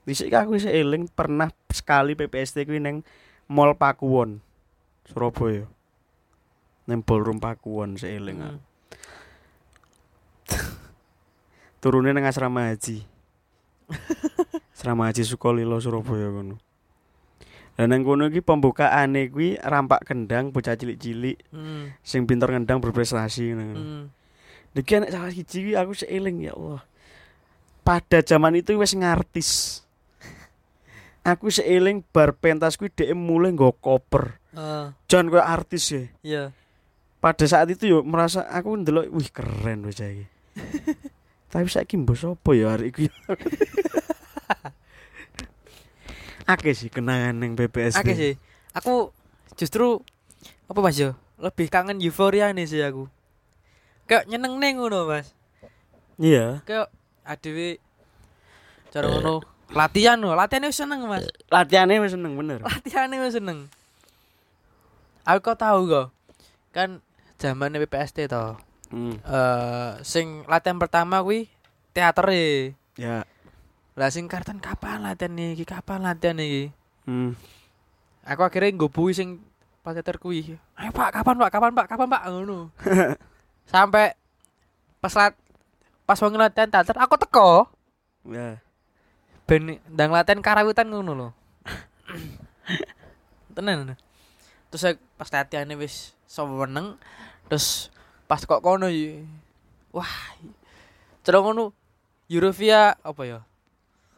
Dhisik 0.07 0.31
aku 0.31 0.55
wis 0.55 0.65
eling 0.65 1.11
pernah 1.11 1.51
sekali 1.69 2.15
PPST 2.15 2.63
kuwi 2.63 2.79
neng 2.79 3.03
Mall 3.51 3.75
Pakuwon 3.75 4.39
Surabaya. 5.11 5.67
Neng 6.87 7.03
ballroom 7.03 7.43
Pakuwon 7.43 7.99
seiling 7.99 8.39
aku. 8.41 8.59
Hmm. 8.59 8.65
Turune 11.83 12.15
nang 12.15 12.25
asrama 12.25 12.71
haji. 12.71 13.03
asrama 14.75 15.11
haji 15.11 15.27
Sukolilo 15.27 15.83
Surabaya 15.83 16.31
kono. 16.31 16.63
Lah 17.77 17.85
nang 17.85 18.01
kono 18.03 18.33
iki 18.33 18.41
pembukaane 18.41 19.29
kuwi 19.29 19.61
rampak 19.61 20.09
kendang 20.09 20.49
bocah 20.49 20.75
cilik-cilik 20.75 21.37
Hmm. 21.53 21.93
sing 22.01 22.25
pinter 22.25 22.49
ngendang 22.49 22.81
berprestasi 22.81 23.53
ngono. 23.53 23.77
Hmm. 23.77 24.05
Iki 24.73 25.05
nek 25.05 25.13
salah 25.13 25.33
siji 25.33 25.73
aku 25.73 25.93
seiling 25.93 26.41
ya 26.41 26.53
Allah. 26.53 26.81
Pada 27.81 28.21
zaman 28.21 28.57
itu 28.57 28.77
wis 28.77 28.93
ngartis. 28.93 29.81
Aku 31.33 31.49
seiling 31.49 32.03
bar 32.13 32.35
pentas 32.35 32.77
kuwi 32.77 32.91
dhek 32.91 33.15
mulai 33.15 33.53
nggo 33.53 33.73
koper. 33.79 34.37
Ah, 34.53 34.97
Jan 35.07 35.29
koyo 35.29 35.41
artis 35.41 35.93
ya. 35.93 36.03
iya. 36.21 36.45
Pada 37.21 37.45
saat 37.45 37.69
itu 37.69 37.89
yo 37.89 37.99
merasa 38.05 38.45
aku 38.47 38.73
ndelok 38.77 39.11
wih 39.11 39.29
keren 39.29 39.85
bocah 39.85 40.09
iki. 40.09 40.27
Tapi 41.53 41.67
saiki 41.67 41.97
mbok 41.97 42.17
sapa 42.17 42.51
ya 42.53 42.75
arek 42.75 42.89
iki. 42.93 43.07
Akeh 46.47 46.75
sih 46.79 46.87
kenangan 46.87 47.35
ning 47.35 47.59
BPSD. 47.59 48.03
Oke 48.03 48.15
sih. 48.15 48.35
Aku 48.71 49.11
justru 49.59 50.03
apa 50.71 50.79
Mas 50.79 50.95
yo? 50.99 51.19
Lebih 51.43 51.67
kangen 51.69 51.99
euforia 51.99 52.55
nih 52.55 52.71
sih 52.71 52.81
aku. 52.83 53.11
Kayak 54.07 54.31
nyeneng 54.31 54.63
nih 54.63 54.79
ngono, 54.79 55.11
Mas. 55.11 55.35
Iya. 56.17 56.63
Kayak 56.63 56.89
adewe 57.27 57.83
cara 58.95 59.11
ngono 59.11 59.43
latihan 59.75 60.15
lho, 60.15 60.33
latihan 60.39 60.71
wis 60.71 60.79
seneng, 60.79 61.03
Mas. 61.11 61.27
Latihannya 61.51 61.99
wis 61.99 62.15
seneng 62.15 62.39
bener. 62.39 62.63
Latihan 62.67 63.11
wis 63.11 63.35
seneng. 63.35 63.67
Aku 65.27 65.43
kok 65.43 65.59
tahu 65.59 65.91
kok. 65.91 66.07
Kan 66.71 67.03
zaman 67.43 67.75
PPST 67.75 68.31
to. 68.31 68.55
Hmm. 68.95 69.19
Eh 69.19 69.93
sing 70.07 70.47
latihan 70.47 70.79
pertama 70.79 71.19
kuwi 71.27 71.51
teater 71.91 72.31
e. 72.31 72.79
Ya. 72.95 73.27
Lah 73.97 74.13
sing 74.13 74.29
kartan 74.29 74.61
kapan 74.61 75.01
latihan 75.01 75.33
iki? 75.41 75.65
Kapan 75.65 76.05
latihan 76.05 76.37
iki? 76.37 76.69
Hmm. 77.09 77.33
Aku 78.29 78.45
akhirnya 78.45 78.77
nggobui 78.77 79.17
sing 79.17 79.41
pas 79.81 79.97
teater 79.97 80.21
kuwi. 80.21 80.61
Ayo 80.77 80.91
Pak, 80.93 81.17
kapan 81.17 81.41
Pak? 81.41 81.49
Kapan 81.49 81.73
Pak? 81.73 81.87
Kapan 81.89 82.09
Pak? 82.13 82.23
Ngono. 82.29 82.69
Sampai 83.73 84.13
pas 85.01 85.15
lat 85.17 85.33
pas 86.05 86.19
wong 86.21 86.37
latihan 86.37 86.71
teater 86.71 86.97
aku 86.99 87.19
teko 87.19 87.71
Ya. 88.27 88.59
ben 89.47 89.79
ndang 89.87 90.11
latihan 90.11 90.43
karawitan 90.43 90.91
ngono 90.91 91.13
lho. 91.15 91.29
Tenan. 93.55 93.95
Terus 94.69 94.99
pas 95.15 95.31
latihan 95.31 95.71
wis 95.79 96.13
seweneng 96.27 96.99
terus 97.47 97.89
pas 98.27 98.43
kok 98.43 98.59
kono 98.59 98.91
wah 99.95 100.13
cara 101.23 101.39
ngono 101.39 101.71
Eurovia 102.27 102.99
apa 103.07 103.23
ya? 103.23 103.39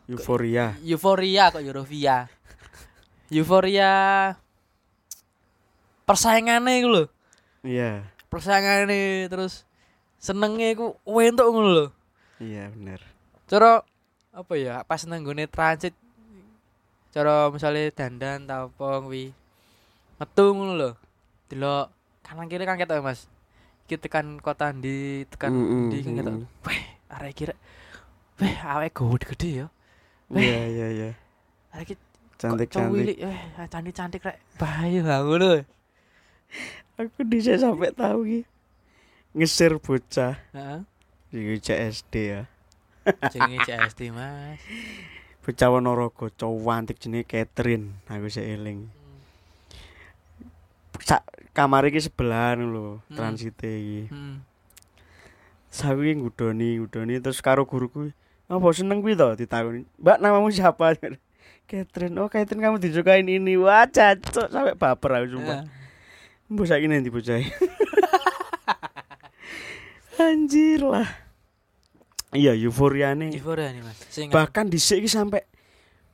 Euforia. 0.08 0.72
Euforia 0.82 1.52
kok 1.52 1.60
Eurovia. 1.60 2.26
Euforia 3.28 3.90
persaingane 6.08 6.80
iku 6.80 6.88
lho. 6.88 7.04
Iya. 7.60 8.08
Persaingane 8.32 9.28
terus 9.28 9.68
senenge 10.16 10.72
iku 10.72 10.96
wentuk 11.04 11.46
ngono 11.52 11.68
lho. 11.68 11.86
Iya 12.40 12.72
bener. 12.72 13.00
Cara 13.44 13.84
apa 14.32 14.52
ya 14.56 14.80
pas 14.84 15.04
nang 15.04 15.20
nggone 15.24 15.44
transit 15.50 15.92
cara 17.12 17.48
misalnya 17.50 17.90
dandan 17.90 18.46
ta 18.46 18.64
apa 18.68 19.04
kuwi 19.04 19.32
metu 20.16 20.44
ngono 20.56 20.72
lho. 20.72 20.90
Delok 21.52 21.92
kanan 22.24 22.48
kiri 22.48 22.64
kan 22.64 22.80
ketok 22.80 23.04
Mas. 23.04 23.28
Iki 23.88 23.96
tekan 24.04 24.36
kota 24.40 24.68
ndi, 24.68 25.24
tekan 25.32 25.48
Mm, 25.52 25.88
ndi 25.88 25.96
mm, 25.96 26.04
kan 26.04 26.12
ketok. 26.20 26.34
mm. 26.36 26.44
Weh, 26.68 26.82
arek 27.08 27.32
kira 27.32 27.54
Weh, 28.38 28.54
awake 28.60 28.92
gede-gede 28.94 29.48
ya. 29.64 29.66
Iya 30.34 30.62
iya 30.68 30.86
iya. 30.92 31.10
Arek 31.72 31.88
iki 31.88 31.94
Cantik 32.38 32.70
cantik. 32.70 33.18
eh 33.18 33.38
cantik-cantik 33.66 34.22
rek. 34.22 34.36
Bahaya 34.60 35.00
lah 35.02 35.20
ngono. 35.26 35.64
Aku 36.94 37.26
bisa 37.26 37.58
sampai 37.58 37.90
tahu 37.90 38.20
ki. 38.24 38.40
Ngesir 39.34 39.76
bocah 39.78 40.38
Heeh. 40.54 40.80
di 41.30 41.58
CSD 41.58 42.12
ya. 42.14 42.42
Jenenge 43.28 43.58
CSD, 43.64 44.14
Mas. 44.14 44.60
Bocah 45.42 45.68
Wonorogo 45.72 46.30
cowok 46.30 46.70
antik 46.70 47.00
jenenge 47.00 47.26
Catherine. 47.26 47.98
Aku 48.06 48.28
sik 48.28 48.46
eling. 48.46 48.86
Sak 51.00 51.24
kamar 51.54 51.88
iki 51.88 51.98
sebelahan 51.98 52.62
lho, 52.62 53.00
Hmm. 53.08 53.16
transite 53.16 53.66
iki. 53.66 54.02
Hmm. 54.12 54.44
Sawi 55.68 56.16
ngudoni, 56.16 56.78
ngudoni 56.78 57.18
terus 57.18 57.40
karo 57.40 57.64
guruku. 57.64 58.12
Apa 58.48 58.72
seneng 58.72 59.04
kuwi 59.04 59.12
to 59.12 59.36
ditakoni. 59.36 59.84
Mbak 60.00 60.18
namamu 60.24 60.48
siapa? 60.48 60.96
Catherine. 61.68 62.16
Oh, 62.16 62.32
Catherine 62.32 62.64
kamu 62.64 62.80
disukain 62.80 63.28
ini. 63.28 63.60
Wah, 63.60 63.84
cacok 63.84 64.48
sampai 64.48 64.72
baper 64.72 65.20
aku 65.20 65.36
sumpah. 65.36 65.68
Ya. 65.68 65.76
Mbok 66.48 66.64
saiki 66.64 66.88
nanti 66.88 67.12
bocah. 67.12 67.36
Anjir 70.24 70.80
lah. 70.80 71.04
Iya, 72.32 72.56
euforia 72.56 73.12
nih. 73.12 73.36
Euforia 73.36 73.68
nih, 73.68 73.84
Mas. 73.84 74.00
Sing 74.08 74.32
Bahkan 74.32 74.72
dhisik 74.72 75.04
iki 75.04 75.12
sampai 75.12 75.44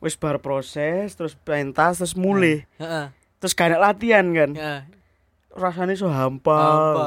wis 0.02 0.18
bar 0.18 0.42
proses, 0.42 1.14
terus 1.14 1.38
pentas, 1.38 2.02
terus 2.02 2.18
mulai. 2.18 2.66
Heeh. 2.82 3.14
Terus 3.38 3.54
ada 3.54 3.78
latihan 3.78 4.26
kan. 4.34 4.50
Ya. 4.58 4.90
Rasanya 5.54 5.94
so 5.94 6.10
hampa. 6.10 6.58
Apa? 6.58 7.06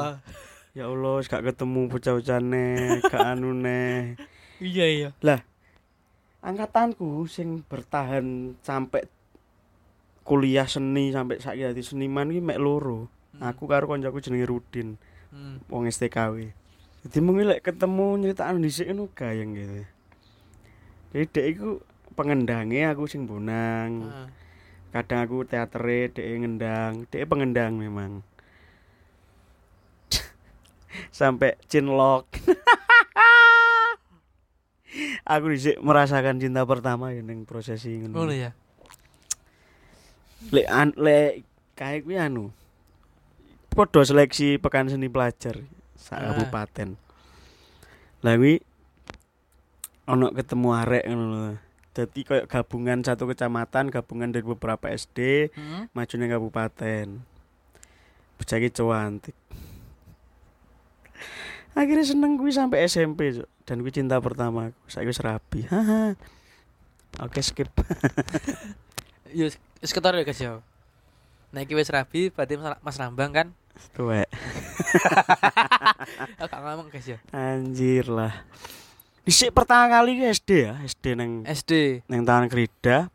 Ya 0.72 0.88
Allah, 0.88 1.20
gak 1.20 1.44
ketemu 1.44 1.92
bocah-bocahne, 1.92 2.66
gak 3.04 3.36
anu 3.36 3.52
neh. 3.52 4.16
Iya, 4.58 4.86
iya. 4.86 5.38
Angkatanku 6.42 7.26
sing 7.30 7.66
bertahan 7.66 8.58
sampai 8.62 9.06
kuliah 10.22 10.68
seni 10.68 11.10
sampai 11.10 11.40
saiki 11.40 11.64
dadi 11.64 11.82
seniman 11.82 12.30
iki 12.30 12.42
mek 12.44 12.60
loro. 12.60 13.08
Aku 13.38 13.70
karo 13.70 13.86
koncoku 13.86 14.18
jenenge 14.18 14.46
Rudin. 14.50 14.98
Hmm. 15.28 15.60
wong 15.68 15.84
STKW. 15.92 16.56
Jadi 17.04 17.18
mungkin 17.20 17.52
lek 17.52 17.60
ketemu 17.60 18.16
nyeritaan 18.16 18.64
dhisik 18.64 18.88
ngono 18.88 19.12
gayeng 19.12 19.52
gitu. 19.52 19.84
Jadi 21.12 21.24
dek 21.28 21.46
iku 21.52 21.68
pengendangnya 22.16 22.96
aku 22.96 23.04
sing 23.04 23.28
bonang. 23.28 24.08
Kadang 24.88 25.20
aku 25.28 25.44
teatere 25.44 26.08
dek 26.08 26.24
ngendang, 26.24 27.04
dek 27.12 27.28
pengendang 27.28 27.76
memang. 27.76 28.24
Sampai 31.18 31.60
cinlok. 31.68 32.24
aku 35.24 35.44
dhisik 35.50 35.76
merasakan 35.78 36.38
cinta 36.38 36.62
pertama 36.62 37.10
ya 37.10 37.20
ning 37.20 37.42
prosesi 37.42 37.98
Ngono 37.98 38.14
ngono. 38.18 38.32
ya. 38.32 38.50
Lek 40.48 40.66
an, 40.66 40.94
lek 40.94 41.42
kae 41.74 42.00
kuwi 42.00 42.16
anu. 42.16 42.54
Padha 43.68 44.02
seleksi 44.02 44.56
pekan 44.56 44.86
seni 44.86 45.06
pelajar 45.06 45.62
sak 45.94 46.16
Ah. 46.16 46.32
kabupaten. 46.32 46.94
Lah 48.20 48.34
kuwi 48.34 48.58
ono 50.04 50.32
ketemu 50.32 50.68
arek 50.74 51.04
ngono 51.04 51.24
lho. 51.28 51.52
Dadi 51.90 52.22
koyo 52.22 52.46
gabungan 52.46 53.02
satu 53.02 53.26
kecamatan, 53.26 53.90
gabungan 53.90 54.30
dari 54.30 54.42
beberapa 54.42 54.86
SD, 54.88 55.50
Heeh. 55.50 55.82
maju 55.90 56.14
ning 56.14 56.30
kabupaten. 56.30 57.06
Bocah 58.34 58.56
iki 58.56 58.70
cuantik. 58.72 59.34
Akhirnya 61.74 62.04
seneng 62.04 62.38
kuwi 62.38 62.50
sampai 62.50 62.86
SMP, 62.86 63.34
Cuk. 63.34 63.50
Dan 63.68 63.84
kuwi 63.84 63.92
cinta 63.92 64.16
pertama 64.24 64.72
wis 64.88 65.20
rabi. 65.20 65.68
Haha. 65.68 66.16
Oke, 67.24 67.44
skip. 67.44 67.68
Wis 69.28 69.92
ketor 69.92 70.16
ya, 70.16 70.24
Guys 70.24 70.40
ya. 70.40 70.64
Nah, 71.52 71.64
iki 71.64 71.72
wis 71.76 71.88
rabi, 71.88 72.28
berarti 72.28 72.56
Mas- 72.56 73.00
Rambang 73.00 73.32
kan? 73.32 73.48
Tuwek. 73.96 74.28
Aku 76.42 76.56
ngomong, 76.60 76.88
guys 76.92 77.08
ya. 77.08 77.18
Anjir 77.30 78.08
lah. 78.10 78.44
Dhisik 79.24 79.52
pertama 79.52 79.92
kali 79.92 80.16
ki 80.18 80.24
SD 80.32 80.50
ya, 80.64 80.74
SD 80.82 81.04
neng 81.16 81.44
SD. 81.44 82.02
neng 82.08 82.24
Taman 82.24 82.48
Krida 82.48 83.12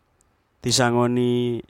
disangoni 0.62 1.62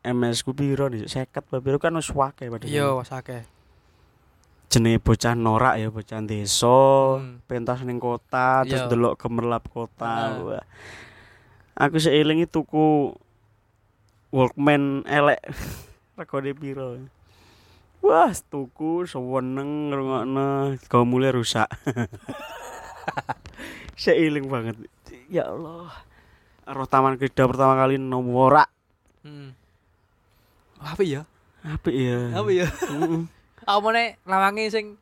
MS 0.00 0.40
ku 0.40 0.56
piro 0.56 0.88
nih 0.88 1.04
50 1.04 1.36
apa 1.36 1.60
piro 1.60 1.76
kan 1.76 1.92
wis 1.94 2.08
akeh 2.08 2.48
padahal. 2.48 2.68
Iya, 2.68 2.86
wis 2.96 3.12
akeh. 3.12 3.44
Jenenge 4.70 4.98
bocah 4.98 5.34
norak 5.34 5.74
ya 5.76 5.90
bocah 5.90 6.22
desa 6.22 7.18
Hmm. 7.18 7.42
pentas 7.44 7.82
ning 7.82 7.98
kota 7.98 8.62
terus 8.62 8.86
Iya. 8.86 8.88
delok 8.88 9.18
gemerlap 9.18 9.66
kota 9.66 10.06
Ah. 10.06 10.38
Wah. 10.38 10.64
aku 11.76 11.98
seilingi 11.98 12.46
tuku 12.46 13.10
Walkman 14.30 15.02
elek 15.04 15.42
regane 16.16 16.54
piro 16.54 17.02
wah 17.98 18.30
tuku 18.30 19.04
seweneng 19.04 19.90
ngrungokno 19.90 20.78
kau 20.86 21.02
mulai 21.02 21.34
rusak 21.34 21.66
seiling 23.96 24.46
banget 24.46 24.76
ya 25.26 25.46
Allah 25.46 25.90
roh 26.64 26.86
taman 26.86 27.18
kerja 27.18 27.44
pertama 27.44 27.74
kali 27.76 27.98
nomorak 27.98 28.70
Hmm. 29.20 29.52
Apa 30.78 31.04
ya? 31.04 31.28
apa 31.60 31.92
ya 31.92 32.32
Apa 32.32 32.48
ya? 32.48 32.64
Apa 33.70 33.88
nih 33.94 34.18
lawangi 34.26 34.66
sing 34.66 34.98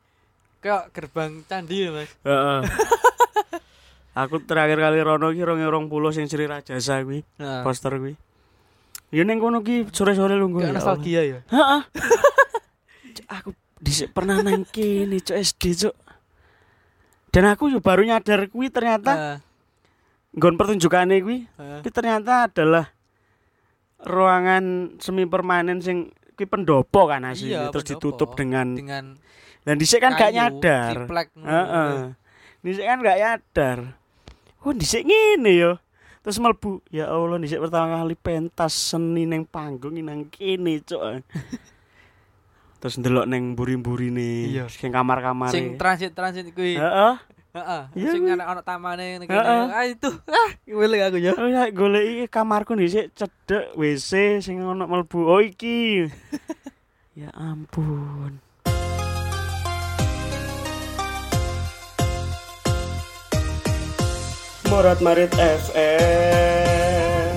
kayak 0.61 0.93
gerbang 0.93 1.41
candi 1.49 1.87
ya, 1.87 1.89
Mas? 1.89 2.11
Heeh. 2.21 2.59
Aku 4.13 4.43
terakhir 4.45 4.77
kali 4.77 4.99
rono 5.01 5.33
ki 5.33 5.41
2020 5.41 5.89
sing 6.13 6.25
Sri 6.29 6.45
Rajasa 6.45 7.01
kuwi, 7.01 7.25
Nah. 7.41 7.65
poster 7.65 7.97
kuwi. 7.97 8.13
Ya 9.09 9.25
ning 9.25 9.41
kono 9.41 9.65
ki 9.65 9.89
sore-sore 9.89 10.37
lungguh. 10.37 10.61
Ya 10.61 10.75
nostalgia 10.75 11.25
ya. 11.25 11.39
Heeh. 11.49 11.81
Aku 13.41 13.57
pernah 14.13 14.43
nang 14.45 14.69
kene 14.69 15.17
cuk 15.17 15.37
SD 15.39 15.63
cuk. 15.87 15.95
Dan 17.29 17.45
aku 17.45 17.69
yo 17.69 17.77
baru 17.81 18.01
nyadar 18.05 18.49
kuwi 18.49 18.73
ternyata 18.73 19.37
nggon 20.33 20.57
pertunjukane 20.57 21.21
kuwi 21.21 21.45
heeh. 21.45 21.79
kuwi 21.85 21.91
ternyata 21.93 22.49
adalah 22.49 22.89
ruangan 24.01 24.97
semi 24.97 25.29
permanen 25.29 25.77
sing 25.77 26.09
kuwi 26.39 26.47
pendopo 26.47 27.01
kan 27.05 27.27
asli 27.27 27.51
Iya, 27.51 27.67
terus 27.67 27.83
pendopo. 27.83 28.15
ditutup 28.15 28.29
dengan 28.33 28.71
dengan 28.71 29.05
dan 29.59 29.75
dhisik 29.75 29.99
kan 29.99 30.15
gak 30.15 30.31
nyadar. 30.31 30.95
Heeh. 31.35 32.15
Dhisik 32.61 32.85
kan 32.85 32.97
gak 32.99 33.19
nyadar. 33.19 33.77
Oh 34.59 34.71
dhisik 34.71 35.03
ngene 35.03 35.51
yo. 35.53 35.71
Terus 36.19 36.35
mlebu, 36.35 36.83
ya 36.87 37.07
Allah 37.07 37.35
dhisik 37.37 37.59
pertama 37.59 37.95
kali 37.97 38.11
pentas 38.13 38.71
seni 38.71 39.23
neng 39.23 39.43
panggung 39.43 39.93
ini 39.93 40.01
nang 40.01 40.27
kene 40.27 40.79
cuk. 40.79 40.99
Terus 42.79 42.95
ndelok 42.95 43.27
neng 43.27 43.53
buri-burine 43.53 44.47
Iya. 44.49 44.63
sing 44.71 44.89
kamar-kamare. 44.89 45.51
Sing 45.51 45.75
transit-transit 45.75 46.51
kuwi. 46.51 46.79
Heeh. 46.79 47.13
Heeh. 47.59 47.83
Iya, 47.99 48.09
Sing 48.15 48.23
ana 48.31 48.47
ana 48.47 48.61
tamane 48.63 49.19
ngene. 49.19 49.27
Ah 49.27 49.83
itu. 49.83 50.07
Ah, 50.31 50.49
weleng 50.63 51.11
aku 51.11 51.17
ya. 51.19 51.35
Oh 51.35 51.51
ya 51.51 51.67
golek 51.75 52.03
iki 52.07 52.25
kamarku 52.31 52.71
dhisik 52.79 53.11
cedek 53.11 53.75
WC 53.75 54.39
sing 54.39 54.63
ono 54.63 54.87
mlebu. 54.87 55.19
Oh 55.27 55.43
iki. 55.43 56.07
ya 57.19 57.35
ampun. 57.35 58.39
Morat 64.71 65.03
Marit 65.03 65.33
FM. 65.35 67.35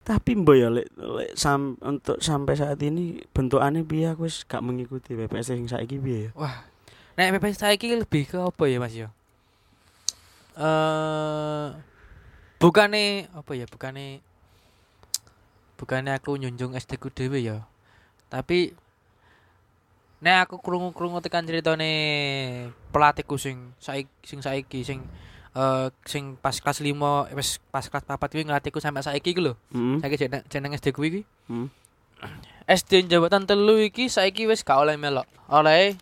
Tapi 0.00 0.34
mbok 0.34 0.56
ya 0.58 0.74
lek 0.74 0.90
lek 0.98 1.38
sam, 1.38 1.78
untuk 1.84 2.18
sampai 2.18 2.58
saat 2.58 2.82
ini 2.82 3.22
bentukannya 3.30 3.86
piye 3.86 4.10
aku 4.10 4.26
wis 4.26 4.42
gak 4.42 4.58
mengikuti 4.58 5.14
PPS 5.14 5.54
sing 5.54 5.70
saiki 5.70 6.02
piye 6.02 6.34
ya. 6.34 6.50
Nek 7.20 7.36
PPS 7.36 7.60
saiki 7.60 7.92
lebih 8.00 8.24
ke 8.32 8.40
apa 8.40 8.64
ya 8.64 8.80
Mas 8.80 8.96
ya? 8.96 9.12
Eh 10.56 11.68
bukane 12.56 13.28
apa 13.36 13.52
ya? 13.52 13.68
Bukane 13.68 14.24
bukane 15.76 16.16
aku 16.16 16.40
nyunjung 16.40 16.72
SD 16.72 16.96
ku 16.96 17.12
dhewe 17.12 17.44
ya. 17.44 17.68
Tapi 18.32 18.72
nek 20.24 20.48
aku 20.48 20.64
krungu-krungu 20.64 21.20
tekan 21.20 21.44
ceritane 21.44 21.92
pelatihku 22.88 23.36
sing 23.36 23.76
saiki 23.76 24.08
sing 24.24 24.40
saiki 24.40 24.80
sing 24.80 25.04
eh 25.52 25.92
sing 26.08 26.40
pas 26.40 26.56
kelas 26.56 26.80
5 26.80 27.36
wis 27.36 27.60
pas 27.68 27.84
kelas 27.84 28.08
4 28.08 28.16
kuwi 28.16 28.48
nglatihku 28.48 28.80
sampai 28.80 29.04
saiki 29.04 29.36
ku 29.36 29.44
lho. 29.44 29.60
Heeh. 29.76 30.00
Saiki 30.00 30.16
jeneng 30.48 30.72
SD 30.72 30.96
kuwi 30.96 31.08
iki. 31.12 31.22
Hmm. 31.52 31.68
SD 32.64 33.12
jabatan 33.12 33.44
telu 33.44 33.76
iki 33.76 34.08
saiki 34.08 34.48
wis 34.48 34.64
gak 34.64 34.80
oleh 34.80 34.96
melok. 34.96 35.28
Oleh 35.52 36.00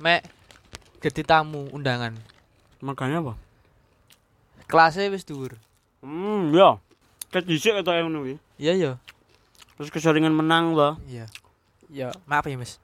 mek 0.00 0.26
jadi 1.04 1.22
tamu 1.22 1.68
undangan. 1.70 2.16
Makanya 2.80 3.20
apa? 3.20 3.34
Kelasnya 4.64 5.12
wis 5.12 5.28
dhuwur. 5.28 5.56
Hmm, 6.00 6.52
ya. 6.56 6.80
Ket 7.28 7.44
dhisik 7.44 7.76
ketok 7.76 8.06
ngono 8.06 8.24
kuwi. 8.24 8.34
Iya 8.56 8.72
ya. 8.76 8.92
Terus 9.76 9.90
keseringan 9.90 10.32
menang 10.32 10.72
loh. 10.72 10.94
Iya. 11.10 11.26
Ya, 11.90 12.08
maaf 12.24 12.46
ya, 12.46 12.56
Mas. 12.56 12.80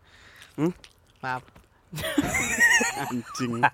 Hmm? 0.58 0.74
Maaf. 1.22 1.42
Anjing. 3.06 3.64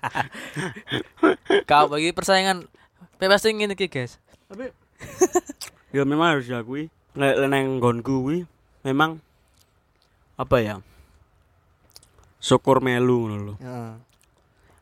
Kau 1.69 1.85
bagi 1.91 2.13
persaingan 2.13 2.65
bebas 3.21 3.45
ngene 3.45 3.73
iki, 3.75 3.89
guys. 3.89 4.21
Tapi 4.47 4.71
ya 5.95 6.05
memang 6.05 6.37
harus 6.37 6.47
diakui. 6.47 6.89
Lek 7.17 7.35
kuwi 8.05 8.45
memang 8.85 9.17
apa 10.37 10.57
ya? 10.61 10.75
Syukur 12.47 12.79
melu 12.79 13.27
ngono. 13.27 13.53
Heeh. 13.59 13.91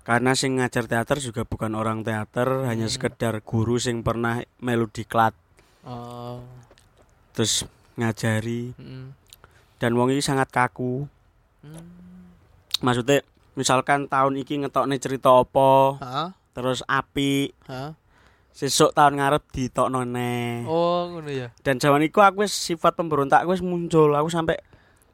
Karena 0.05 0.37
sing 0.37 0.61
ngajar 0.61 0.85
teater 0.85 1.17
juga 1.17 1.41
bukan 1.41 1.73
orang 1.73 2.05
teater, 2.05 2.69
hanya 2.69 2.85
Hmm. 2.85 2.93
sekedar 2.93 3.41
guru 3.41 3.81
sing 3.81 4.05
pernah 4.05 4.37
melu 4.61 4.85
diklat 4.85 5.33
Oh. 5.81 6.45
terus 7.33 7.65
ngajari 7.97 8.77
Heeh. 8.77 9.05
dan 9.81 9.91
wong 9.97 10.13
iki 10.13 10.21
sangat 10.21 10.53
kaku. 10.53 11.09
Hmm. 11.65 12.29
Maksudnya 12.85 13.25
misalkan 13.57 14.05
tahun 14.05 14.37
iki 14.37 14.61
ngetokne 14.61 15.01
cerita 15.01 15.33
apa, 15.33 15.97
terus 16.53 16.85
api, 16.85 17.49
Heeh. 17.65 17.91
sesuk 18.53 18.93
tahun 18.93 19.17
ngarep 19.17 19.41
ditokno 19.49 20.05
neh. 20.05 20.69
Oh, 20.69 21.09
ngono 21.09 21.33
ya. 21.33 21.49
Dan 21.65 21.81
zaman 21.81 22.05
iku 22.05 22.21
aku 22.21 22.45
wis 22.45 22.53
sifat 22.53 22.93
pemberontak 22.93 23.41
aku 23.41 23.57
wis 23.57 23.65
muncul. 23.65 24.13
Aku 24.13 24.29
sampai 24.29 24.61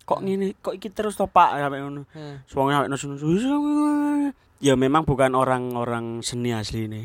kok 0.01 0.19
ngene, 0.19 0.57
kok 0.59 0.73
iki 0.73 0.89
terus 0.89 1.15
to 1.15 1.25
Pak 1.25 1.57
sampai 1.57 1.79
ngono. 1.79 2.03
Heeh. 2.11 2.41
Suwong 2.45 2.69
sampai 2.69 2.89
nesu-nesu. 2.89 3.27
Ya 4.61 4.77
memang 4.77 5.05
bukan 5.05 5.33
orang-orang 5.33 6.21
seni 6.21 6.53
asli 6.53 6.85
ini. 6.85 7.03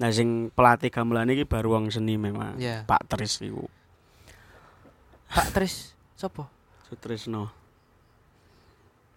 Nah 0.00 0.08
sing 0.08 0.48
pelatih 0.50 0.88
gamelan 0.88 1.28
iki 1.28 1.44
baru 1.44 1.76
wong 1.76 1.88
seni 1.88 2.16
memang. 2.16 2.56
Iya. 2.56 2.84
Pak 2.84 3.08
Tris 3.08 3.40
iku. 3.40 3.64
Pak 5.30 5.48
Tris 5.52 5.94
sapa? 6.16 6.48
Sutrisno. 6.88 7.48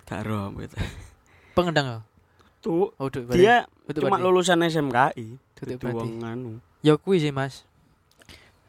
Gak 0.03 0.21
ro 0.23 0.51
gitu. 0.59 0.77
Pengendang 1.55 1.87
ya? 1.87 1.99
Tuh, 2.63 2.95
Oh, 2.95 3.07
duduk 3.11 3.35
dia 3.35 3.67
Duduk 3.87 4.07
cuma 4.07 4.15
berarti. 4.15 4.23
lulusan 4.23 4.63
SMKI. 4.63 5.27
Duduk 5.59 5.79
Itu 5.79 5.85
wong 5.89 6.23
anu. 6.23 6.51
Ya 6.79 6.95
kuwi 6.95 7.19
sih, 7.19 7.31
Mas. 7.31 7.63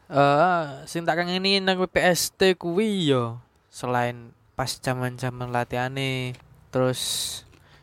Eh, 0.05 0.63
sing 0.85 1.03
tak 1.03 1.17
kangeni 1.17 1.59
nang 1.59 1.79
PST 1.81 2.55
kuwi 2.55 3.09
ya 3.09 3.39
selain 3.69 4.31
pas 4.55 4.71
zaman-zaman 4.79 5.51
latihane, 5.51 6.33
terus 6.71 6.99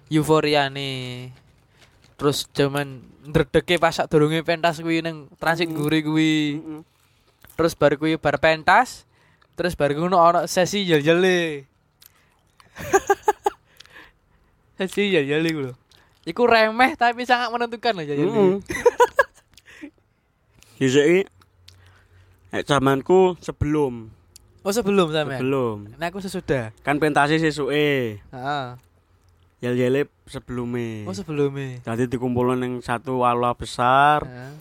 euforiane. 0.08 1.30
Terus 2.16 2.48
zaman 2.52 3.04
ndredege 3.28 3.76
pas 3.76 3.92
sak 3.92 4.08
durunge 4.08 4.40
pentas 4.42 4.80
kuwi 4.80 5.04
nang 5.04 5.28
transit 5.36 5.68
Hmm. 5.68 5.76
guri 5.76 6.00
kuwi. 6.00 6.34
Heeh. 6.58 6.80
Terus 7.52 7.76
baru 7.76 7.94
kuwi 8.00 8.16
bar 8.16 8.40
pentas, 8.40 9.04
terus 9.54 9.76
baru 9.76 10.00
ngono 10.00 10.16
ana 10.18 10.48
sesi 10.48 10.88
jel-jele. 10.88 11.68
sesi 14.80 15.12
jel-jele 15.12 15.48
ku 15.52 15.60
lho. 15.68 15.74
Iku 16.22 16.46
remeh 16.46 16.94
tapi 16.96 17.26
sangat 17.28 17.52
menentukan 17.52 17.92
loh 17.98 18.04
jel-jele. 18.06 18.32
Heeh. 18.32 18.56
Dhisik 20.82 21.30
Nek 22.52 22.68
zamanku 22.68 23.32
sebelum, 23.40 24.12
Oh 24.62 24.70
sebelum 24.70 25.10
sampean? 25.10 25.42
Sebelum. 25.42 25.76
Nek 25.98 26.14
aku 26.14 26.22
sesudah. 26.22 26.70
Kan 26.86 27.02
pentasi 27.02 27.42
sesuke. 27.42 27.74
Heeh. 27.74 28.22
Ah. 28.30 28.78
Yel-yele 29.58 30.06
sebelume. 30.30 31.02
Oh 31.02 31.14
sebelume. 31.14 31.82
Dadi 31.82 32.06
dikumpulno 32.06 32.54
ning 32.54 32.78
satu 32.78 33.26
aula 33.26 33.58
besar. 33.58 34.22
Ah. 34.22 34.54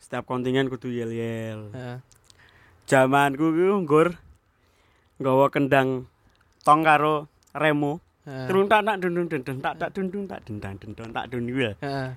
Setiap 0.00 0.24
kontingen 0.24 0.72
kudu 0.72 0.88
yel-yel. 0.88 1.68
Heeh. 1.76 1.96
Ah. 1.96 1.98
Zamanku 2.88 3.52
ku 3.52 3.68
nggur 3.84 4.16
nggawa 5.20 5.52
kendang 5.52 6.08
tong 6.64 6.80
karo 6.80 7.28
remo. 7.52 8.00
Terus 8.24 8.70
tak 8.72 8.88
tak 8.88 8.96
dundung 9.04 9.26
dendeng 9.28 9.58
tak 9.60 9.74
tak 9.76 9.90
dundung 9.92 10.24
tak 10.24 10.40
dendang 10.48 10.80
dendong 10.80 11.10
tak 11.12 11.28
dundung. 11.28 11.76
Heeh. 11.76 12.08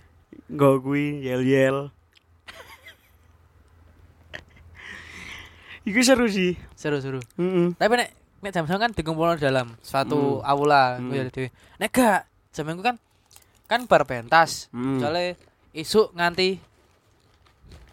Nggo 0.48 0.80
kuwi 0.80 1.19
yel-yel. 1.19 1.91
Iku 5.86 6.02
seru 6.02 6.26
sih. 6.26 6.58
Seru 6.74 6.98
seru. 6.98 7.21
Heeh. 7.38 7.78
Tapi 7.78 7.93
nek 7.93 8.10
nek 8.41 8.52
jam 8.52 8.65
kan 8.65 8.91
dikumpulkan 8.93 9.38
dalam 9.38 9.78
suatu 9.86 10.41
Hmm. 10.41 10.50
aula 10.50 10.98
Hmm. 10.98 11.10
kuwi 11.10 11.30
dhewe. 11.30 11.50
Nek 11.78 11.89
gak 11.93 12.21
jamanku 12.54 12.82
kan 12.82 12.98
kan 13.69 13.86
bar 13.86 14.06
pentas. 14.10 14.69
Hmm. 14.74 14.98
Soale 14.98 15.38
isuk 15.74 16.10
nganti 16.17 16.58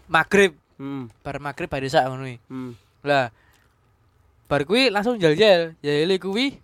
maghrib, 0.09 0.57
Hmm. 0.81 1.13
bar 1.21 1.37
maghrib 1.41 1.69
bar 1.69 1.85
sak 1.85 2.09
ngono 2.09 2.25
kuwi. 2.25 2.37
Hmm. 2.49 2.73
Lah 3.05 3.29
bar 4.49 4.65
kuwi 4.65 4.89
langsung 4.89 5.21
jel-jel. 5.21 5.77
Jel 5.85 6.11
kuwi 6.17 6.57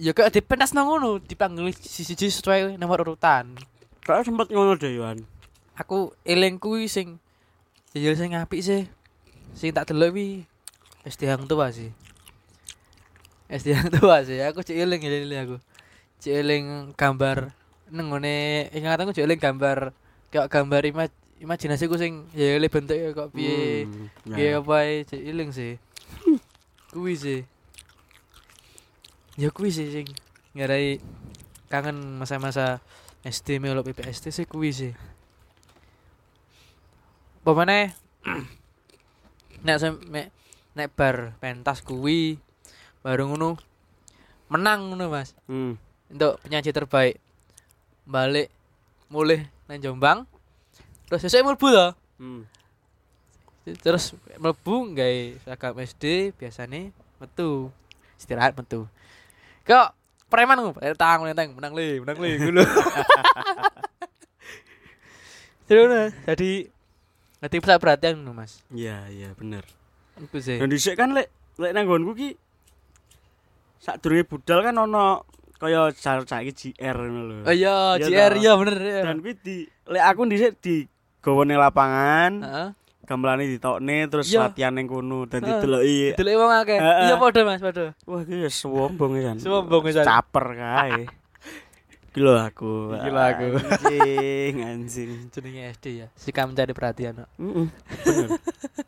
ya 0.00 0.10
kok 0.10 0.30
di 0.34 0.40
pentas 0.42 0.74
nang 0.74 0.90
ngono 0.90 1.22
dipanggil 1.22 1.70
siji-siji 1.70 2.30
sesuai 2.30 2.74
nomor 2.74 3.06
urutan. 3.06 3.54
Kayak 4.02 4.26
sempet 4.26 4.50
ngono 4.50 4.74
deh 4.74 4.98
Yohan. 4.98 5.22
Aku 5.78 6.10
eling 6.26 6.58
kuwi 6.58 6.90
sing 6.90 7.22
jel 7.94 8.18
sing 8.18 8.34
apik 8.34 8.62
sih. 8.62 8.86
Sing 9.56 9.70
tak 9.74 9.90
delok 9.90 10.14
kuwi 10.14 10.44
SD 11.04 11.26
Hang 11.28 11.44
Tua 11.48 11.68
sih. 11.72 11.90
SD 13.50 13.74
Hang 13.74 13.90
Tua 13.90 14.22
sih. 14.22 14.38
Aku 14.44 14.60
cek 14.62 14.76
eling 14.76 15.00
eling 15.02 15.40
aku. 15.40 15.56
Cek 16.20 16.34
eling 16.44 16.92
gambar 16.94 17.52
nang 17.90 18.06
ngene 18.14 18.70
ingatanku 18.70 19.10
cek 19.10 19.26
eling 19.26 19.40
gambar 19.42 19.90
kayak 20.30 20.46
gambar 20.46 20.82
imaj 20.86 21.10
imajinasiku 21.42 21.98
sing 21.98 22.28
ya 22.36 22.54
eling 22.54 22.70
bentuknya 22.70 23.10
kok 23.16 23.32
piye. 23.34 23.88
Hmm. 23.88 24.06
Piye 24.36 24.48
Ya. 24.54 24.60
apa 24.62 24.76
cek 25.08 25.22
eling 25.24 25.50
sih. 25.50 25.74
kuwi 26.94 27.14
sih. 27.16 27.40
Ya 29.40 29.48
kuwi 29.50 29.70
sih 29.72 29.88
sing 29.90 30.06
ngarai 30.54 31.00
kangen 31.70 32.18
masa-masa 32.18 32.82
SD 33.26 33.62
melo 33.62 33.82
PPST 33.82 34.30
sih 34.30 34.46
kuwi 34.46 34.70
sih. 34.74 34.92
Apa 37.40 37.64
nek 39.64 39.76
mek 40.08 40.26
nek 40.76 40.88
bar 40.96 41.36
pentas 41.42 41.84
kuwi 41.84 42.40
baru 43.04 43.28
ngono 43.28 43.56
menang 44.50 44.90
ngono 44.90 45.06
Mas. 45.12 45.32
Hmm. 45.46 45.78
untuk 46.10 46.42
penyaji 46.42 46.70
terbaik. 46.74 47.16
Balik 48.08 48.50
mulai 49.06 49.46
nang 49.70 49.78
Jombang 49.78 50.18
terus 51.06 51.22
sesuk 51.22 51.46
mlebu 51.46 51.68
to. 51.70 51.86
Hmm. 52.18 52.42
terus 53.84 54.16
mlebu 54.38 54.94
gawe 54.96 55.18
seragam 55.44 55.78
SD 55.78 56.34
biasane 56.34 56.90
metu. 57.22 57.70
Istirahat 58.18 58.58
metu. 58.58 58.90
Kok 59.64 59.88
preman 60.30 60.58
ngono 60.58 60.74
tang 60.98 61.26
tang 61.34 61.50
menang 61.54 61.72
le 61.74 62.02
menang 62.02 62.18
le 62.18 62.30
ngono. 62.38 62.62
Terus 65.70 66.10
jadi 66.26 66.66
jadi 67.40 67.56
pusat 67.56 67.78
perhatian 67.78 68.14
ngono 68.16 68.32
Mas 68.34 68.60
Iya, 68.68 69.08
iya 69.08 69.32
bener. 69.32 69.64
iku 70.16 70.36
sih 70.36 70.56
Dan 70.56 70.68
dhisik 70.68 70.94
kan 70.94 71.10
lek 71.10 71.28
lek 71.56 71.72
nang 71.72 71.84
nggonku 71.84 72.12
ki 72.12 72.28
sadurunge 73.78 74.24
budal 74.24 74.60
kan 74.60 74.76
ono 74.76 75.24
kaya 75.56 75.92
jar 75.92 76.20
saiki 76.22 76.52
JR 76.72 76.96
ngono 76.96 77.20
lho. 77.22 77.36
oh 77.42 77.52
iya 77.52 77.96
Iya 77.96 78.06
JR 78.06 78.32
iya 78.36 78.52
bener 78.54 78.76
ya 78.78 79.00
Dan 79.02 79.20
kuwi 79.20 79.34
di 79.36 79.56
lek 79.86 80.04
aku 80.06 80.20
dhisik 80.26 80.56
di 80.58 80.84
gowone 81.20 81.52
lapangan, 81.54 82.32
heeh 82.40 82.68
gamelane 83.04 83.44
ditokne 83.44 84.06
terus 84.06 84.30
Iya. 84.30 84.46
latihan 84.46 84.70
ning 84.70 84.86
kono 84.86 85.26
dan 85.26 85.42
dideloki. 85.42 86.14
delok 86.14 86.34
wong 86.38 86.52
akeh 86.54 86.78
iya 86.78 87.14
padha 87.16 87.42
Mas 87.42 87.58
padha 87.58 87.90
Wah, 88.06 88.22
ki 88.22 88.34
wis 88.38 88.54
sombong 88.54 89.18
ya. 89.18 89.32
Sombong 89.34 89.82
ya. 89.84 90.00
Caper 90.00 90.46
kae. 90.54 91.00
Lho 92.18 92.34
aku. 92.34 92.90
Lho 92.98 93.20
aku. 93.22 93.46
Anjing, 93.54 94.54
anjing. 94.66 95.10
jenenge 95.30 95.62
SD 95.78 95.86
ya 96.02 96.06
sikap 96.18 96.50
mencari 96.50 96.74
perhatian 96.74 97.22
no. 97.22 97.26
Heeh. 97.38 97.68
Bener. 98.02 98.28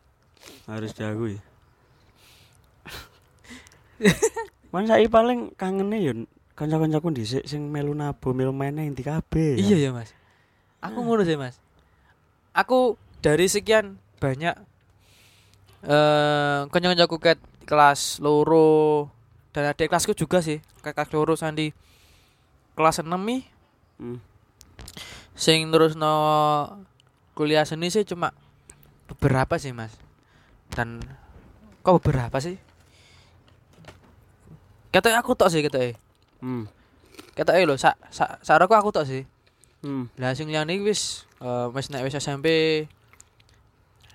Harus 0.71 0.91
jago 0.99 1.31
ya. 1.31 1.39
Man 4.75 4.91
saiki 4.91 5.07
paling 5.07 5.55
kangene 5.55 6.03
ya 6.03 6.13
kanca-kancaku 6.59 7.15
dhisik 7.15 7.45
sing 7.47 7.71
melu 7.71 7.95
nabo 7.95 8.35
melu 8.35 8.51
meneh 8.51 8.91
inti 8.91 9.07
kabeh. 9.07 9.55
Iya 9.55 9.77
ya 9.79 9.91
mas. 9.95 10.11
Aku 10.83 11.07
ngono 11.07 11.23
sih 11.23 11.39
mas. 11.39 11.63
Aku 12.51 12.99
dari 13.23 13.47
sekian 13.47 14.03
banyak 14.19 14.59
eh 15.87 16.61
kanca-kancaku 16.71 17.17
ket 17.23 17.39
kelas 17.67 18.19
loro 18.19 19.11
dan 19.55 19.71
adik 19.71 19.91
kelasku 19.91 20.15
juga 20.15 20.43
sih 20.43 20.59
kelas 20.83 21.11
loro 21.15 21.39
sandi 21.39 21.71
kelas 22.73 23.01
6 23.01 23.09
nih 23.23 23.43
Hmm. 23.97 24.19
sing 25.33 25.71
terus 25.71 25.95
no 25.95 26.13
kuliah 27.33 27.63
seni 27.63 27.87
sih 27.87 28.03
cuma 28.03 28.35
beberapa 29.07 29.57
sih 29.57 29.71
mas 29.71 29.95
dan 30.71 30.99
kok 31.81 31.99
beberapa 31.99 32.37
sih 32.37 32.57
kata 34.91 35.17
aku 35.17 35.33
tok 35.33 35.49
sih 35.49 35.63
kata 35.63 35.97
Hmm. 36.43 36.67
kata 37.33 37.55
lho 37.59 37.77
sak 37.77 37.95
sak 38.09 38.43
saraku 38.43 38.75
aku 38.75 38.91
tok 38.91 39.07
sih 39.07 39.25
Hmm. 39.83 40.07
Lah 40.15 40.31
sing 40.31 40.47
liyane 40.47 40.79
iki 40.79 40.87
wis 40.87 41.27
eh, 41.39 41.67
wis 41.71 41.91
nek 41.91 42.07
wis 42.07 42.15
SMP 42.15 42.47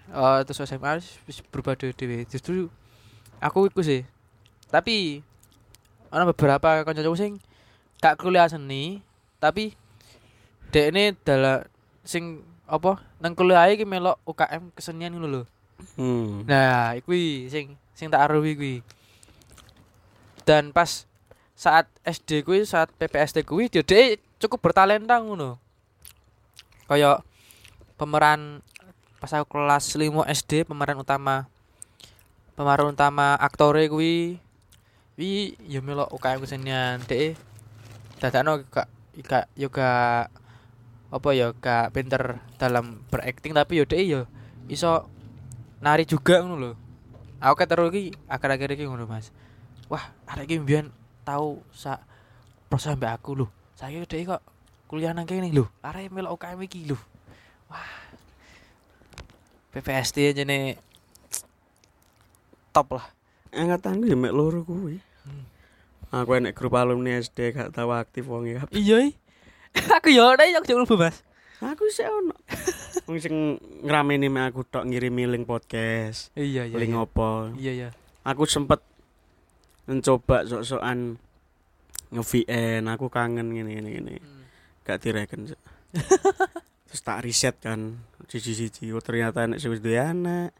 eh 0.07 0.39
terus 0.47 0.63
SMA 0.63 0.95
wis- 1.27 1.43
berubah 1.43 1.75
dhewe. 1.75 2.23
Justru 2.23 2.71
aku 3.43 3.67
iku 3.67 3.83
sih. 3.83 4.07
Tapi 4.71 5.19
ana 6.07 6.23
beberapa 6.23 6.87
kanca-kanca 6.87 7.19
sing 7.19 7.43
gak 8.01 8.21
kuliah 8.21 8.49
seni, 8.49 9.01
tapi 9.41 9.73
dekne 10.69 11.15
dalam 11.23 11.63
sing 12.03 12.43
apa 12.67 12.99
nang 13.23 13.33
kuliah 13.33 13.67
iki 13.71 13.87
melok 13.87 14.19
UKM 14.27 14.75
kesenian 14.75 15.15
ngono 15.15 15.27
lho. 15.27 15.43
Hmm. 15.95 16.43
Nah, 16.43 16.97
kuwi 17.05 17.47
sing 17.47 17.79
sing 17.95 18.11
tak 18.11 18.27
aruhi 18.27 18.53
kuwi. 18.53 18.75
Dan 20.43 20.71
pas 20.75 21.07
saat 21.57 21.89
SD 22.05 22.45
kuwi, 22.45 22.67
saat 22.67 22.91
PPSD 22.95 23.47
kuwi 23.47 23.71
dia 23.71 23.81
dhek 23.81 24.21
cukup 24.37 24.69
bertalenta 24.69 25.17
ngono. 25.17 25.57
Kayak 26.87 27.23
pemeran 27.97 28.61
pas 29.17 29.33
aku 29.33 29.57
kelas 29.57 29.97
5 29.97 30.13
SD 30.29 30.69
pemeran 30.69 31.01
utama 31.01 31.49
pemeran 32.53 32.93
utama 32.93 33.33
aktore 33.41 33.89
kuwi 33.89 34.37
wi 35.17 35.57
ya 35.65 35.81
melok 35.81 36.13
UKM 36.13 36.45
kesenian 36.45 37.01
dhek 37.09 37.33
dadakno 38.17 38.65
gak 38.69 38.87
gak 39.25 39.45
yo 39.57 39.69
gak 39.69 40.29
apa 41.07 41.29
ya 41.31 41.55
gak 41.55 41.95
pinter 41.95 42.43
dalam 42.59 43.01
berakting 43.07 43.55
tapi 43.55 43.79
yo 43.79 43.85
dhek 43.87 44.03
yo 44.03 44.21
iso 44.67 45.07
nari 45.79 46.03
juga 46.03 46.43
ngono 46.43 46.55
lho. 46.57 46.71
Aku 47.37 47.53
keteru 47.53 47.93
iki 47.93 48.17
akhir-akhir 48.25 48.73
iki 48.73 48.83
ngono 48.89 49.05
Mas. 49.05 49.29
Wah, 49.87 50.11
arek 50.27 50.49
iki 50.49 50.57
mbiyen 50.59 50.89
tau 51.23 51.61
sak 51.71 52.01
proses 52.67 52.97
mbak 52.97 53.21
aku 53.21 53.45
lho. 53.45 53.47
Saiki 53.77 54.03
dhek 54.03 54.35
kok 54.35 54.41
kuliah 54.89 55.13
nang 55.13 55.29
kene 55.29 55.47
lho. 55.53 55.69
Arek 55.85 56.11
melok 56.11 56.41
UKM 56.41 56.59
iki 56.65 56.89
lho. 56.89 56.97
Wah. 57.69 57.87
PPSD 59.71 60.33
jene 60.33 60.81
top 62.73 62.97
lah. 62.97 63.05
Angkatanku 63.53 64.09
ya 64.09 64.17
mek 64.17 64.33
loro 64.33 64.65
kuwi. 64.65 64.97
Hmm. 65.23 65.45
Aku 66.07 66.39
enek 66.39 66.55
grup 66.55 66.79
alumni 66.79 67.19
SD 67.19 67.51
gak 67.51 67.75
tau 67.75 67.91
aktif 67.91 68.27
wong 68.31 68.47
ya. 68.51 68.63
Iya. 68.71 69.11
aku 69.91 70.07
yo 70.09 70.23
ora 70.23 70.47
aku 70.47 70.63
jek 70.63 70.77
mlebu 70.79 70.95
Mas. 70.95 71.19
Aku 71.57 71.89
sih 71.89 72.05
ono. 72.05 72.37
Wong 73.09 73.17
sing 73.17 73.57
ngrameni 73.81 74.29
aku 74.29 74.61
tok 74.61 74.85
ngirimi 74.85 75.25
link 75.25 75.49
podcast. 75.49 76.29
Iya 76.37 76.69
iya. 76.69 76.77
link 76.77 76.93
iya. 76.93 77.01
opo. 77.01 77.49
Iya 77.57 77.71
iya. 77.73 77.89
Aku 78.21 78.45
sempet 78.45 78.83
mencoba 79.89 80.45
sok-sokan 80.45 81.17
nge-VN, 82.13 82.85
aku 82.91 83.09
kangen 83.09 83.57
ngene-ngene 83.57 83.89
ngene. 83.89 84.13
Hmm. 84.21 84.43
Gak 84.85 85.01
direken. 85.01 85.49
Terus 86.87 87.01
tak 87.01 87.25
riset 87.25 87.57
kan 87.57 88.05
siji-siji 88.27 88.91
oh 88.93 89.01
ternyata 89.01 89.47
enek 89.49 89.57
sing 89.57 89.73
wis 89.73 89.81
duwe 89.81 89.97
anak. 89.97 90.53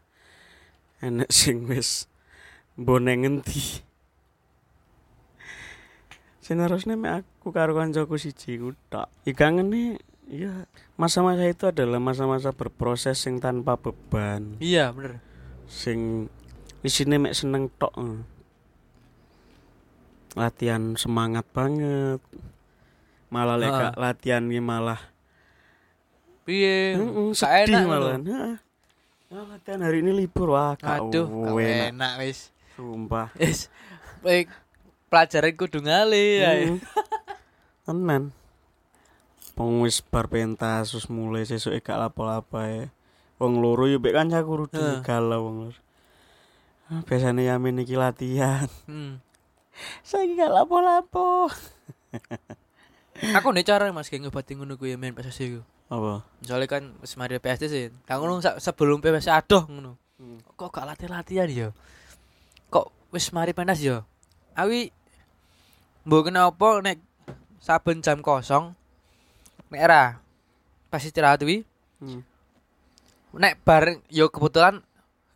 Enek 0.98 1.30
sing 1.30 1.62
wis 1.70 2.10
mbone 2.74 3.12
ngendi. 3.22 3.86
Senerusnya 6.48 6.96
mek 6.96 7.28
aku 7.28 7.52
karo 7.52 7.76
kancaku 7.76 8.16
siji 8.16 8.56
ku 8.56 8.72
tok. 8.88 9.12
Ya 9.28 9.36
kangene 9.36 10.00
ya 10.32 10.64
masa-masa 10.96 11.44
itu 11.44 11.68
adalah 11.68 12.00
masa-masa 12.00 12.56
berproses 12.56 13.20
sing 13.20 13.36
tanpa 13.36 13.76
beban. 13.76 14.56
Iya 14.56 14.88
bener. 14.96 15.20
sing 15.68 16.32
isine 16.80 17.20
mek 17.20 17.36
seneng 17.36 17.68
tok 17.76 17.92
eh. 18.00 18.24
latihan 20.32 20.96
semangat 20.96 21.44
banget 21.52 22.24
malah 23.28 23.60
lek 23.60 23.68
Heeh. 23.68 23.80
gak 23.84 23.94
latihan 24.00 24.44
ki 24.48 24.60
malah 24.64 24.96
Piye? 26.48 26.96
heeh, 26.96 27.28
sedih 27.36 27.84
malah. 27.84 28.16
Heeh. 28.16 28.56
Ah, 29.28 29.44
latihan 29.44 29.84
hari 29.84 30.00
ini 30.00 30.24
libur 30.24 30.56
wah 30.56 30.72
gak 30.80 31.04
Aduh, 31.12 31.28
enak 31.60 32.24
wis. 32.24 32.48
sumpah 32.72 33.28
Wis. 33.36 33.68
Baik 34.24 34.48
pelajaran 35.08 35.52
kudu 35.56 35.80
ngali 35.82 36.26
ya. 36.44 36.50
Heeh. 36.54 36.78
tenan 37.88 38.36
Wong 39.58 39.82
wis 39.82 39.98
bar 40.04 40.30
pentas 40.30 40.94
terus 40.94 41.10
mulai 41.10 41.42
sesuk 41.42 41.74
gak 41.82 41.98
lapo-lapo 41.98 42.62
ae. 42.62 42.94
Wong 43.42 43.58
loro 43.58 43.90
yo 43.90 43.98
mek 43.98 44.14
kancaku 44.14 44.64
rudu 44.64 45.02
galau 45.02 45.50
wong 45.50 45.56
loro. 45.66 45.80
Ah, 46.88 47.02
Biasanya 47.02 47.42
yamin 47.54 47.82
iki 47.82 47.98
latihan. 47.98 48.70
Hmm. 48.86 49.18
Saiki 50.06 50.38
gak 50.38 50.54
lapo-lapo. 50.54 51.50
Aku 53.42 53.50
nih 53.50 53.66
cara 53.66 53.90
Mas 53.90 54.06
kayak 54.06 54.30
ngobati 54.30 54.54
ngono 54.54 54.78
kuwi 54.78 54.94
main 54.94 55.10
PSSI 55.10 55.58
ku. 55.58 55.60
Apa? 55.90 56.22
Misalnya 56.38 56.66
kan 56.70 56.82
wis 57.02 57.18
mari 57.18 57.42
PSD 57.42 57.64
sih. 57.66 57.90
Kang 58.06 58.22
ngono 58.22 58.38
sebelum 58.38 59.02
PSSI 59.02 59.32
adoh 59.34 59.66
ngono. 59.66 59.98
Hmm. 60.22 60.38
Kok 60.54 60.70
gak 60.70 60.86
latihan-latihan 60.86 61.50
ya? 61.50 61.68
Kok 62.70 63.10
wis 63.10 63.34
mari 63.34 63.50
pentas 63.58 63.82
ya? 63.82 64.06
Awi 64.58 64.90
mbok 66.02 66.32
kenapa 66.32 66.82
nek 66.82 66.98
saben 67.62 68.02
jam 68.02 68.18
kosong 68.18 68.74
nek 69.70 69.80
era 69.80 70.18
pas 70.90 71.02
istirahat 71.04 71.42
kuwi 71.46 71.62
Hmm. 71.98 72.22
nek 73.34 73.58
bareng 73.66 73.98
yo 74.06 74.30
kebetulan 74.30 74.82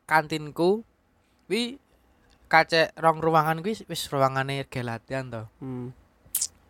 kantinku 0.07 0.87
wi 1.51 1.75
kace 2.47 2.95
rong 2.95 3.19
ruangan 3.19 3.59
kuwi 3.63 3.83
wis 3.91 4.07
ruangane 4.11 4.63
ge 4.71 4.83
latihan 4.87 5.27
to. 5.27 5.43
Hmm. 5.59 5.91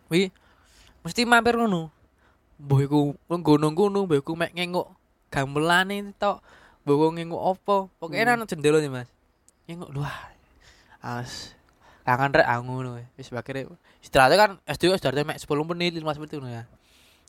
Wi 0.09 0.33
mesti 1.05 1.25
mampir 1.29 1.57
ngono. 1.57 1.93
Mbah 2.57 2.79
iku 2.85 3.17
ngono-ngono, 3.29 4.05
mbah 4.09 4.17
iku 4.17 4.33
mek 4.33 4.53
ngenguk 4.57 4.87
gamelane 5.29 6.09
tok. 6.17 6.41
Mbah 6.85 6.95
ngenguk 7.21 7.41
apa? 7.41 7.75
Pokoke 8.01 8.17
Hmm. 8.17 8.29
nang 8.29 8.49
jendela 8.49 8.81
nih, 8.81 8.89
Mas. 8.89 9.09
Ngenguk 9.69 9.89
lho. 9.93 10.01
ah. 10.01 10.33
As 11.03 11.53
kangen 12.03 12.31
rek 12.35 12.47
aku 12.47 12.61
ngono. 12.67 12.99
Wis 13.15 13.31
akhire 13.31 13.67
istirahat 13.99 14.35
kan 14.35 14.51
SD 14.67 14.91
istirahat 14.91 15.23
mek 15.23 15.39
10 15.39 15.47
menit, 15.71 15.91
15 15.95 16.19
menit 16.19 16.31
ngono 16.35 16.51
ya. 16.51 16.63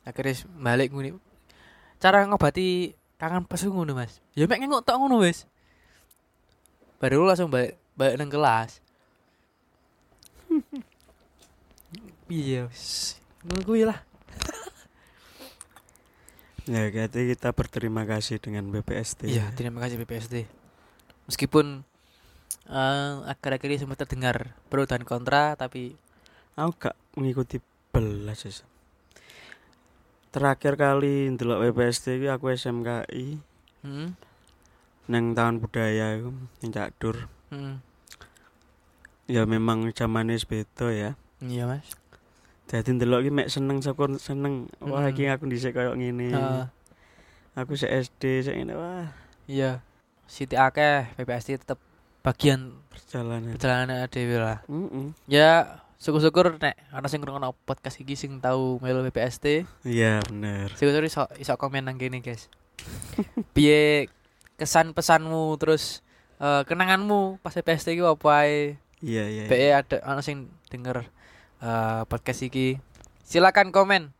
Akhire 0.03 0.35
wis 0.35 0.43
balik 0.59 0.91
ngono. 0.91 1.19
Cara 1.99 2.27
ngobati 2.27 2.93
kangen 3.17 3.47
pas 3.47 3.63
ngono, 3.63 3.95
Mas. 3.95 4.19
Ya 4.35 4.45
mek 4.45 4.59
ngenguk 4.61 4.83
tok 4.85 4.99
ngono 4.99 5.23
wis. 5.23 5.47
baru 6.95 7.29
langsung 7.29 7.53
balik 7.53 7.77
balik 7.93 8.17
nang 8.17 8.33
kelas 8.33 8.81
iya 12.33 12.65
wis. 12.65 13.21
ngono 13.45 13.61
kuwi 13.61 13.85
lah 13.85 14.01
Ya, 16.65 16.89
berarti 16.89 17.29
kita 17.37 17.53
berterima 17.53 18.09
kasih 18.09 18.41
dengan 18.41 18.65
BPST. 18.73 19.29
iya 19.29 19.53
terima 19.53 19.85
kasih 19.85 20.01
BPSD 20.01 20.49
meskipun 21.29 21.85
eh 22.67 23.11
akhir-akhir 23.25 23.69
ini 23.69 23.79
sempat 23.79 24.01
terdengar 24.01 24.37
pro 24.67 24.85
dan 24.85 25.03
kontra 25.03 25.53
tapi 25.55 25.97
Aku 26.55 26.71
gak 26.79 26.95
mengikuti 27.15 27.59
belas 27.91 28.41
ya. 28.41 28.55
Terakhir 30.31 30.75
kali 30.75 31.31
ndelok 31.31 31.67
BPST 31.69 32.17
iki 32.17 32.27
aku 32.27 32.51
SMKI 32.51 33.39
hmm, 33.83 34.09
nang 35.07 35.25
tahun 35.33 35.59
budaya 35.59 36.15
iku 36.17 36.31
ning 36.61 36.71
Cak 36.71 36.95
Dur. 36.97 37.27
hmm, 37.51 37.79
Ya 39.27 39.43
memang 39.45 39.91
zamane 39.91 40.33
wis 40.33 40.45
beda 40.45 40.91
ya. 40.91 41.11
iya 41.41 41.65
mas 41.65 41.87
Jadi 42.65 42.91
ndelok 42.93 43.21
iki 43.21 43.31
mek 43.31 43.49
seneng 43.49 43.79
syukur 43.79 44.15
seneng. 44.17 44.67
Wah, 44.79 45.05
Mm. 45.05 45.11
iki 45.11 45.29
aku 45.29 45.45
dhisik 45.45 45.75
koyo 45.75 45.93
ngene. 45.93 46.31
Heeh. 46.31 46.67
Aku 47.55 47.75
se 47.75 47.87
SD 47.87 48.43
sik 48.43 48.55
ngene 48.55 48.75
wah, 48.75 49.07
iya 49.45 49.83
Siti 50.25 50.57
akeh 50.57 51.15
BPSD 51.15 51.61
tetap 51.61 51.79
bagian 52.25 52.73
perjalanan. 52.89 53.53
perjalanan 53.55 54.09
dhewe 54.09 54.37
lah 54.41 54.59
Heeh. 54.65 55.07
ya 55.29 55.79
syukur-syukur 56.01 56.57
nek 56.57 56.75
ana 56.89 57.05
sing 57.07 57.21
ngrungokno 57.21 57.53
podcast 57.65 58.01
iki 58.01 58.17
sing 58.17 58.41
tau 58.41 58.81
melu 58.81 59.05
BPST 59.05 59.69
Iya, 59.85 60.25
bener. 60.25 60.73
syukur 60.75 61.05
iso 61.05 61.29
iso 61.37 61.53
komen 61.61 61.85
nang 61.85 62.01
kene 62.01 62.25
guys 62.25 62.49
piye 63.55 64.09
kesan 64.57 64.97
pesanmu 64.97 65.53
terus 65.61 66.01
eh, 66.41 66.65
kenanganmu 66.65 67.39
pas 67.45 67.53
BPST 67.53 67.93
iki 67.93 68.03
apa 68.03 68.29
ae 68.43 68.81
Iya, 69.05 69.25
iya. 69.29 69.45
BE 69.53 69.69
ada 69.77 69.97
ana 70.01 70.25
sing 70.25 70.49
denger 70.73 71.05
eh, 71.61 72.03
podcast 72.09 72.41
iki 72.41 72.81
silakan 73.21 73.69
komen 73.69 74.17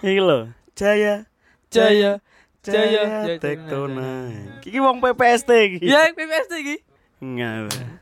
Iki 0.00 0.20
lho, 0.20 0.48
Jaya 0.72 1.28
Jaya 1.68 2.20
Jaya 2.64 3.28
Jaya, 3.28 3.36
Tektona. 3.36 4.32
Iki 4.64 4.80
wong 4.80 5.04
PPST 5.04 5.50
iki. 5.52 5.78
ya 5.84 6.08
iki 6.08 6.16
Enggak. 6.16 6.80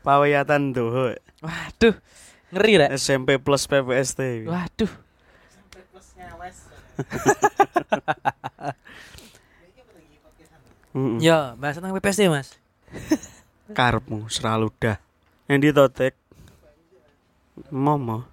Pawiyatan 0.03 0.75
doho. 0.75 1.15
waduh 1.43 1.95
ngeri 2.51 2.73
rek 2.79 2.91
SMP 2.95 3.39
plus 3.39 3.67
PPST. 3.67 4.47
waduh 4.47 4.91
Heeh. 10.93 11.17
ya 11.17 11.57
bahas 11.57 11.81
tentang 11.81 11.89
BPST 11.97 12.29
mas 12.29 12.53
Karepmu 13.73 14.29
selalu 14.29 14.69
dah. 14.77 15.01
Endi 15.49 15.73
to 15.73 15.89
tek? 15.89 16.13
Momo. 17.73 18.27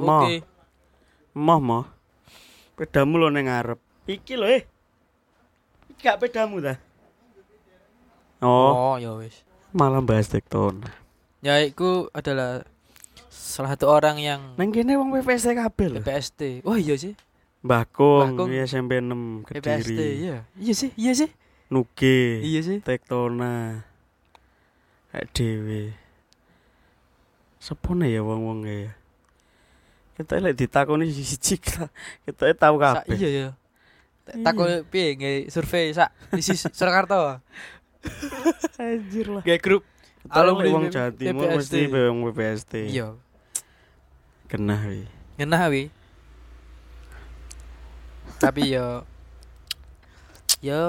Mo. 0.00 0.24
moh. 1.36 1.84
Pedamu 2.80 3.20
lo 3.20 3.28
neng 3.28 3.44
ngarep. 3.44 3.76
Iki 4.08 4.34
lho 4.40 4.46
eh. 4.48 4.62
Iki 5.92 6.00
gak 6.00 6.16
pedamu 6.22 6.64
ta? 6.64 6.80
Oh, 8.40 8.94
oh 8.94 8.96
ya 8.96 9.12
wis 9.20 9.44
malah 9.72 10.02
bahas 10.02 10.30
tekton. 10.30 10.82
ya 11.40 11.62
itu 11.62 12.10
adalah 12.10 12.66
salah 13.30 13.72
satu 13.72 13.86
orang 13.88 14.18
yang 14.18 14.40
Nang 14.58 14.74
kene 14.74 14.98
wong 14.98 15.14
PPST 15.14 15.54
kabeh 15.54 15.86
lho. 15.92 15.96
BPST 16.02 16.66
oh 16.66 16.76
iya 16.76 16.98
sih 16.98 17.14
Mbah 17.66 17.82
Kong, 17.90 18.46
iya 18.52 18.62
SMP 18.68 19.02
6 19.02 19.46
BPST 19.48 19.90
Kediri. 19.90 20.10
iya 20.22 20.36
iya 20.54 20.74
sih 20.74 20.90
iya 20.94 21.12
sih 21.16 21.30
Nuge. 21.66 22.46
iya 22.46 22.60
sih 22.62 22.78
Tektona. 22.78 23.82
Kayak 25.10 25.26
dhewe. 25.34 25.82
Sepone 27.58 28.06
ya 28.06 28.22
wong-wong 28.22 28.62
ya. 28.70 28.94
Kita 30.14 30.38
lek 30.38 30.54
ditakoni 30.54 31.10
siji 31.10 31.58
kita 31.58 31.90
kita 32.22 32.54
tahu 32.54 32.78
kabeh. 32.78 33.18
iya 33.18 33.28
ya 33.34 33.48
takut 34.42 34.82
piye 34.90 35.46
survei 35.46 35.94
sak 35.94 36.10
di 36.34 36.42
Surakarta 36.42 37.38
Anjir 38.82 39.26
lah. 39.32 39.42
Kayak 39.42 39.60
grup 39.62 39.82
Alumni 40.30 40.68
wong 40.74 40.90
Jawa 40.90 41.10
Timur 41.14 41.46
mesti 41.54 41.86
be 41.86 42.00
wong 42.10 42.26
BPST. 42.30 42.90
iya 42.90 43.14
Kenah 44.46 44.78
wi. 44.86 45.06
ngena 45.36 45.68
wi 45.68 45.92
tapi 48.40 48.72
yo 48.72 49.04
yo 50.64 50.82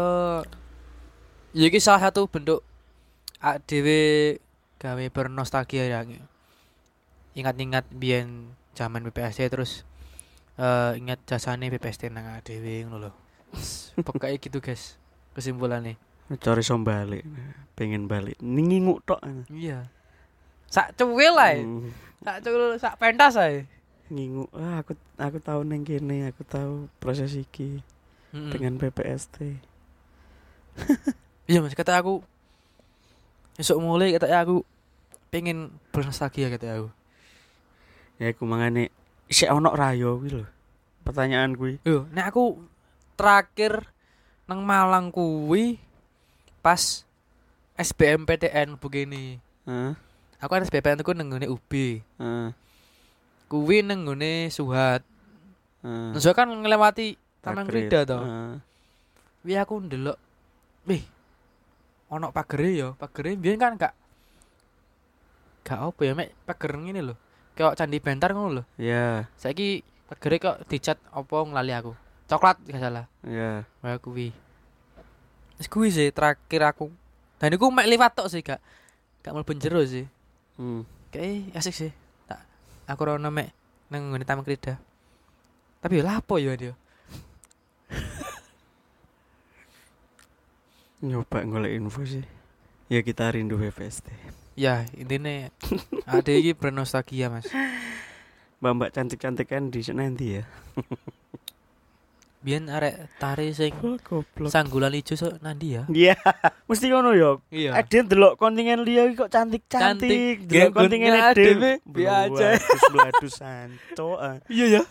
ya 1.51 1.65
iki 1.67 1.79
salah 1.83 2.07
satu 2.07 2.31
bentuk 2.31 2.63
dhewe 3.67 4.37
gawe 4.79 5.03
bernostalgia 5.11 5.87
ya 5.87 5.99
ingat-ingat 7.35 7.85
biyen 7.91 8.55
zaman 8.73 9.03
BPST 9.11 9.51
terus 9.51 9.83
eh 10.57 10.97
ingat 10.97 11.21
jasane 11.27 11.69
BPST 11.69 12.09
nang 12.09 12.39
dhewe 12.41 12.87
ngono 12.87 13.09
lho 13.09 13.11
pokoknya 14.01 14.39
gitu 14.39 14.63
guys 14.63 14.95
kesimpulannya 15.35 15.99
Cari 16.35 16.59
som 16.59 16.83
balik. 16.83 17.23
Pengen 17.73 18.11
balik. 18.11 18.35
Ninginguk 18.43 19.05
tok. 19.07 19.23
iya 19.47 19.87
sak 20.67 20.99
cuwil 20.99 21.31
ae 21.39 21.63
Hmm. 21.63 21.95
sak 22.19 22.43
cuwil 22.43 22.75
sak 22.75 22.99
pentas 22.99 23.39
ae 23.39 23.63
Ngingu, 24.07 24.47
ah, 24.55 24.79
aku 24.79 24.95
aku 25.19 25.39
tahu 25.39 25.67
neng 25.67 25.83
kene, 25.83 26.27
aku 26.27 26.43
tahu 26.43 26.87
proses 26.99 27.35
iki 27.35 27.83
Mm-mm. 28.31 28.51
dengan 28.51 28.75
PPST. 28.75 29.37
Iya 31.47 31.63
mas, 31.63 31.71
kata 31.71 31.95
aku 31.95 32.19
Esok 33.55 33.79
mulai 33.79 34.11
kata 34.11 34.27
aku 34.35 34.67
Pengen 35.31 35.71
bernostalgia 35.95 36.51
kata 36.51 36.67
aku 36.75 36.87
Ya 38.19 38.35
aku 38.35 38.43
mangane 38.43 38.91
isih 39.27 39.51
ono 39.51 39.71
rayo 39.71 40.19
kuwi 40.19 40.29
lho. 40.33 40.43
Pertanyaan 41.03 41.55
kuwi. 41.55 41.77
Yo, 41.83 42.03
nek 42.11 42.31
aku 42.31 42.59
terakhir 43.15 43.87
nang 44.43 44.63
Malang 44.63 45.11
kuwi 45.11 45.79
pas 46.67 47.07
SBMPTN 47.79 48.75
begini. 48.75 49.39
Heeh. 49.63 49.95
Aku 50.43 50.51
kan 50.51 50.67
SBMPTN 50.67 50.99
nang 51.15 51.27
ngene 51.31 51.47
UB. 51.47 51.71
Heeh. 52.19 52.51
Kuwi 53.47 53.87
nang 53.87 54.03
ngene 54.03 54.51
Suhat. 54.51 54.99
Nang 55.79 56.19
Suhat 56.19 56.35
kan 56.35 56.51
ngelewati 56.51 57.15
Taman. 57.39 57.71
Krida 57.71 58.03
to. 58.03 58.19
Heeh. 58.19 58.59
Wi 59.47 59.55
aku 59.55 59.79
ndelok. 59.79 60.19
Wih. 60.91 61.07
Ono 62.11 62.35
pagere 62.35 62.75
ya, 62.75 62.91
pagere 62.99 63.39
biyen 63.39 63.59
kan 63.59 63.75
gak 63.75 63.91
gak 65.67 65.91
apa 65.91 66.01
ya 66.07 66.15
mek 66.15 66.35
pager 66.47 66.75
ngene 66.75 66.99
lho. 67.03 67.15
Kayak 67.55 67.79
candi 67.79 68.03
bentar 68.03 68.31
ngono 68.35 68.59
lho. 68.59 68.63
Ya, 68.75 69.27
Saiki 69.39 69.83
pagere 70.07 70.35
kok 70.39 70.67
dicat 70.67 70.99
apa 71.15 71.35
nglali 71.47 71.71
aku. 71.71 71.95
Coklat 72.27 72.59
gak 72.67 72.79
salah. 72.83 73.07
ya. 73.23 73.63
Wah 73.83 73.99
kuwi. 74.03 74.46
Wis 75.57 75.67
kuwi 75.69 75.89
sih 75.89 76.13
terakhir 76.13 76.61
aku. 76.65 76.93
Dan 77.37 77.53
iku 77.53 77.69
mek 77.69 77.89
liwat 77.89 78.13
tok 78.17 78.29
sih 78.29 78.41
gak 78.41 78.61
gak 79.21 79.33
mlebu 79.33 79.53
jero 79.57 79.81
sih. 79.85 80.05
Hmm. 80.57 80.85
Kayak 81.13 81.57
asik 81.57 81.75
sih. 81.75 81.91
Tak 82.29 82.41
aku 82.89 83.01
rono 83.13 83.29
mek 83.29 83.53
nang 83.89 84.13
ngene 84.13 84.25
Taman 84.25 84.45
Krida. 84.45 84.77
Tapi 85.81 86.01
ya 86.01 86.03
lapo 86.05 86.41
ya 86.41 86.53
dia. 86.57 86.73
Nyoba 91.05 91.45
golek 91.45 91.77
info 91.77 92.01
sih. 92.09 92.25
Ya 92.89 93.05
kita 93.05 93.29
rindu 93.29 93.61
PPST. 93.61 94.09
Ya, 94.57 94.89
intinya 94.97 95.53
ada 96.09 96.31
iki 96.33 96.57
bernostalgia, 96.57 97.29
Mas. 97.29 97.45
Mbak-mbak 98.57 98.89
cantik-cantik 98.89 99.45
kan 99.45 99.69
di 99.69 99.85
nanti 99.93 100.41
ya. 100.41 100.43
Biyen 102.47 102.71
arek 102.71 103.11
tari 103.19 103.51
sing 103.51 103.75
goblok. 104.07 104.47
sanggulan 104.47 104.95
ijo 104.95 105.19
sok 105.19 105.43
nandi 105.43 105.75
ya. 105.75 105.83
Iya, 105.91 106.15
mesti 106.71 106.87
ngono 106.87 107.11
ya. 107.11 107.35
Iya. 107.51 107.75
Ada 107.75 108.07
delok 108.07 108.39
kontingen 108.39 108.87
liya 108.87 109.11
kok 109.19 109.27
cantik-cantik. 109.27 110.07
Cantik. 110.07 110.37
Delok 110.47 110.71
kontingen 110.71 111.11
dhewe, 111.35 111.83
biasa. 111.83 112.55
Bladus 112.87 113.35
santo. 113.35 114.15
Iya 114.47 114.79
ya. 114.79 114.81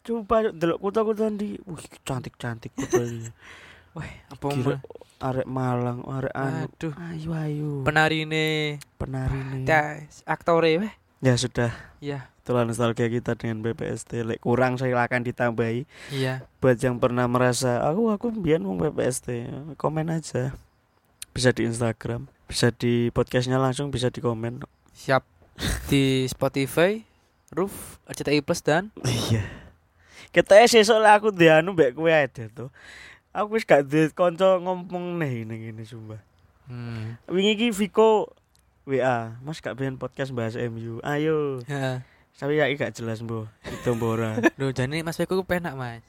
Coba 0.00 0.56
delok 0.56 0.80
kota-kota 0.80 1.28
ndi. 1.28 1.60
Wih, 1.68 1.84
cantik-cantik 2.00 2.72
kota 2.72 3.04
iki. 3.04 3.28
Wah, 4.00 4.08
apa 4.32 4.80
arek 5.20 5.44
Malang, 5.44 6.00
arek 6.08 6.32
anu. 6.32 6.64
Aduh. 6.64 6.92
Ayo 6.96 7.30
ayo. 7.36 7.70
Penarine 7.84 8.80
Penari 8.96 9.36
nih. 9.52 9.68
aktore 10.24 10.80
weh. 10.80 10.92
Ya 11.20 11.36
sudah, 11.36 11.76
Iya. 12.00 12.31
Itulah 12.42 12.66
nostalgia 12.66 13.06
kita 13.06 13.38
dengan 13.38 13.62
BPST. 13.62 14.26
Lek 14.26 14.42
kurang 14.42 14.74
silakan 14.74 15.22
ditambahi. 15.22 15.86
Iya. 16.10 16.42
Buat 16.58 16.82
yang 16.82 16.98
pernah 16.98 17.30
merasa 17.30 17.78
aku 17.86 18.10
aku 18.10 18.34
mbiyen 18.34 18.66
wong 18.66 18.82
BPST, 18.82 19.46
komen 19.78 20.10
aja. 20.10 20.50
Bisa 21.32 21.54
di 21.54 21.64
Instagram, 21.64 22.26
bisa 22.50 22.74
di 22.74 23.08
podcastnya 23.14 23.56
langsung 23.62 23.94
bisa 23.94 24.10
di 24.10 24.18
komen. 24.18 24.66
Siap 24.92 25.22
di 25.86 26.26
Spotify, 26.26 27.06
Roof, 27.54 28.02
RCTI 28.10 28.42
Plus 28.42 28.60
dan 28.60 28.90
Iya. 29.06 29.46
Kita 30.32 30.58
sesuk 30.66 30.98
lah 30.98 31.20
aku 31.20 31.30
dianu 31.30 31.76
mbek 31.76 31.94
kowe 31.94 32.08
ada 32.08 32.44
tuh. 32.50 32.68
Aku 33.32 33.56
wis 33.56 33.64
gak 33.64 33.88
duwe 33.88 34.12
kanca 34.12 34.60
ngomong 34.60 35.16
nih 35.16 35.44
ngene 35.48 35.54
ngene 35.56 35.82
sumpah. 35.88 36.20
hmm. 36.68 37.32
Wingi 37.32 37.56
iki 37.56 37.68
Viko 37.72 38.28
WA, 38.84 39.38
Mas 39.40 39.60
gak 39.64 39.78
pengen 39.78 39.96
podcast 39.96 40.34
bahas 40.36 40.52
MU. 40.56 41.00
Ayo. 41.00 41.64
Heeh. 41.64 42.04
Tapi 42.38 42.58
ya 42.58 42.66
gak 42.74 42.96
jelas, 42.96 43.20
Mbok. 43.22 43.46
Itu 43.68 43.94
mbora. 43.94 44.38
Lho 44.58 44.72
jane 44.74 45.04
Mas 45.06 45.18
Viko 45.18 45.38
ku 45.38 45.44
penak, 45.46 45.74
Mas. 45.78 46.02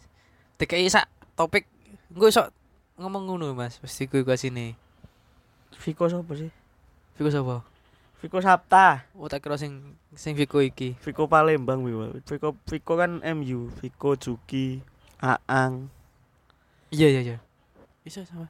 Dikai 0.58 0.88
sak 0.90 1.10
topik 1.38 1.68
engko 2.10 2.30
iso 2.30 2.44
ngomong 2.98 3.30
ngono, 3.30 3.54
Mas. 3.54 3.78
Pasti 3.78 4.10
ku 4.10 4.22
iku 4.22 4.34
sini. 4.34 4.74
Viko 5.84 6.10
sapa 6.10 6.34
sih? 6.34 6.50
Viko 7.18 7.30
sapa? 7.30 7.74
Viko 8.24 8.40
Sapta. 8.40 9.04
Oh 9.20 9.28
tak 9.28 9.44
kira 9.44 9.60
sing 9.60 10.00
sing 10.16 10.40
Viko 10.40 10.64
iki. 10.64 10.96
Viko 11.04 11.28
Palembang 11.28 11.84
Wiwa. 11.84 12.16
Viko 12.24 12.56
Viko 12.72 12.96
kan 12.96 13.20
MU, 13.20 13.68
Viko 13.84 14.16
Juki, 14.16 14.80
Aang. 15.20 15.92
Iya 16.88 17.12
iya 17.12 17.22
iya. 17.22 17.38
Bisa 18.08 18.24
sama. 18.24 18.48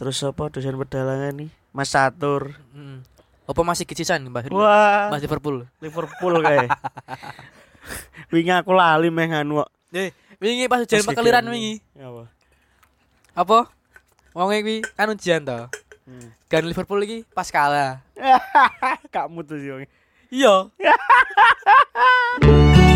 Terus 0.00 0.16
apa 0.24 0.48
dosen 0.48 0.80
pedalangan 0.80 1.44
nih? 1.44 1.52
Mas 1.76 1.92
Satur. 1.92 2.56
Heeh. 2.72 3.04
Apa 3.42 3.60
masih 3.66 3.82
kecisan 3.82 4.22
Mbak? 4.30 4.54
Wah, 4.54 5.10
Mas 5.10 5.22
Liverpool. 5.22 5.66
Liverpool 5.82 6.34
kayak. 6.42 6.70
Wingi 8.32 8.52
aku 8.54 8.72
lali 8.72 9.10
meh 9.10 9.26
kok. 9.26 9.68
Eh, 9.92 10.14
wingi 10.38 10.70
pas 10.70 10.80
ujian 10.80 11.02
Pas 11.02 11.10
pekeliran 11.10 11.42
kegiatan 11.42 11.52
wingi. 11.52 11.74
Ya 11.98 12.06
apa? 12.08 12.22
Apa? 13.34 13.58
Wong 14.32 14.48
iki 14.54 14.86
kan 14.94 15.10
ujian 15.10 15.42
to. 15.44 15.68
Hmm. 16.06 16.30
Liverpool 16.64 17.02
iki 17.02 17.26
pas 17.34 17.50
kalah. 17.50 18.00
Kamu 19.14 19.42
tuh 19.44 19.58
sih. 19.58 19.70
Wong. 19.74 19.82
Iya. 20.32 20.54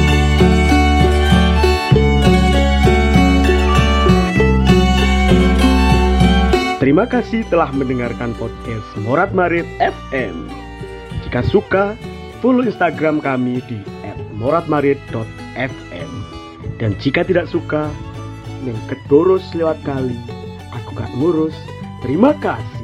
Terima 6.77 7.09
kasih 7.09 7.41
telah 7.49 7.73
mendengarkan 7.73 8.37
podcast 8.37 8.85
Morat 9.01 9.33
Marit 9.33 9.65
FM. 9.81 10.45
Jika 11.25 11.41
suka, 11.49 11.97
follow 12.45 12.69
Instagram 12.69 13.17
kami 13.25 13.65
di 13.65 13.81
@moratmarit.fm. 14.37 16.13
Dan 16.77 16.93
jika 17.01 17.25
tidak 17.25 17.49
suka, 17.49 17.89
yang 18.69 18.77
kedurus 18.93 19.41
lewat 19.57 19.81
kali, 19.89 20.21
aku 20.69 20.93
gak 21.01 21.09
ngurus. 21.17 21.57
Terima 22.05 22.37
kasih. 22.45 22.76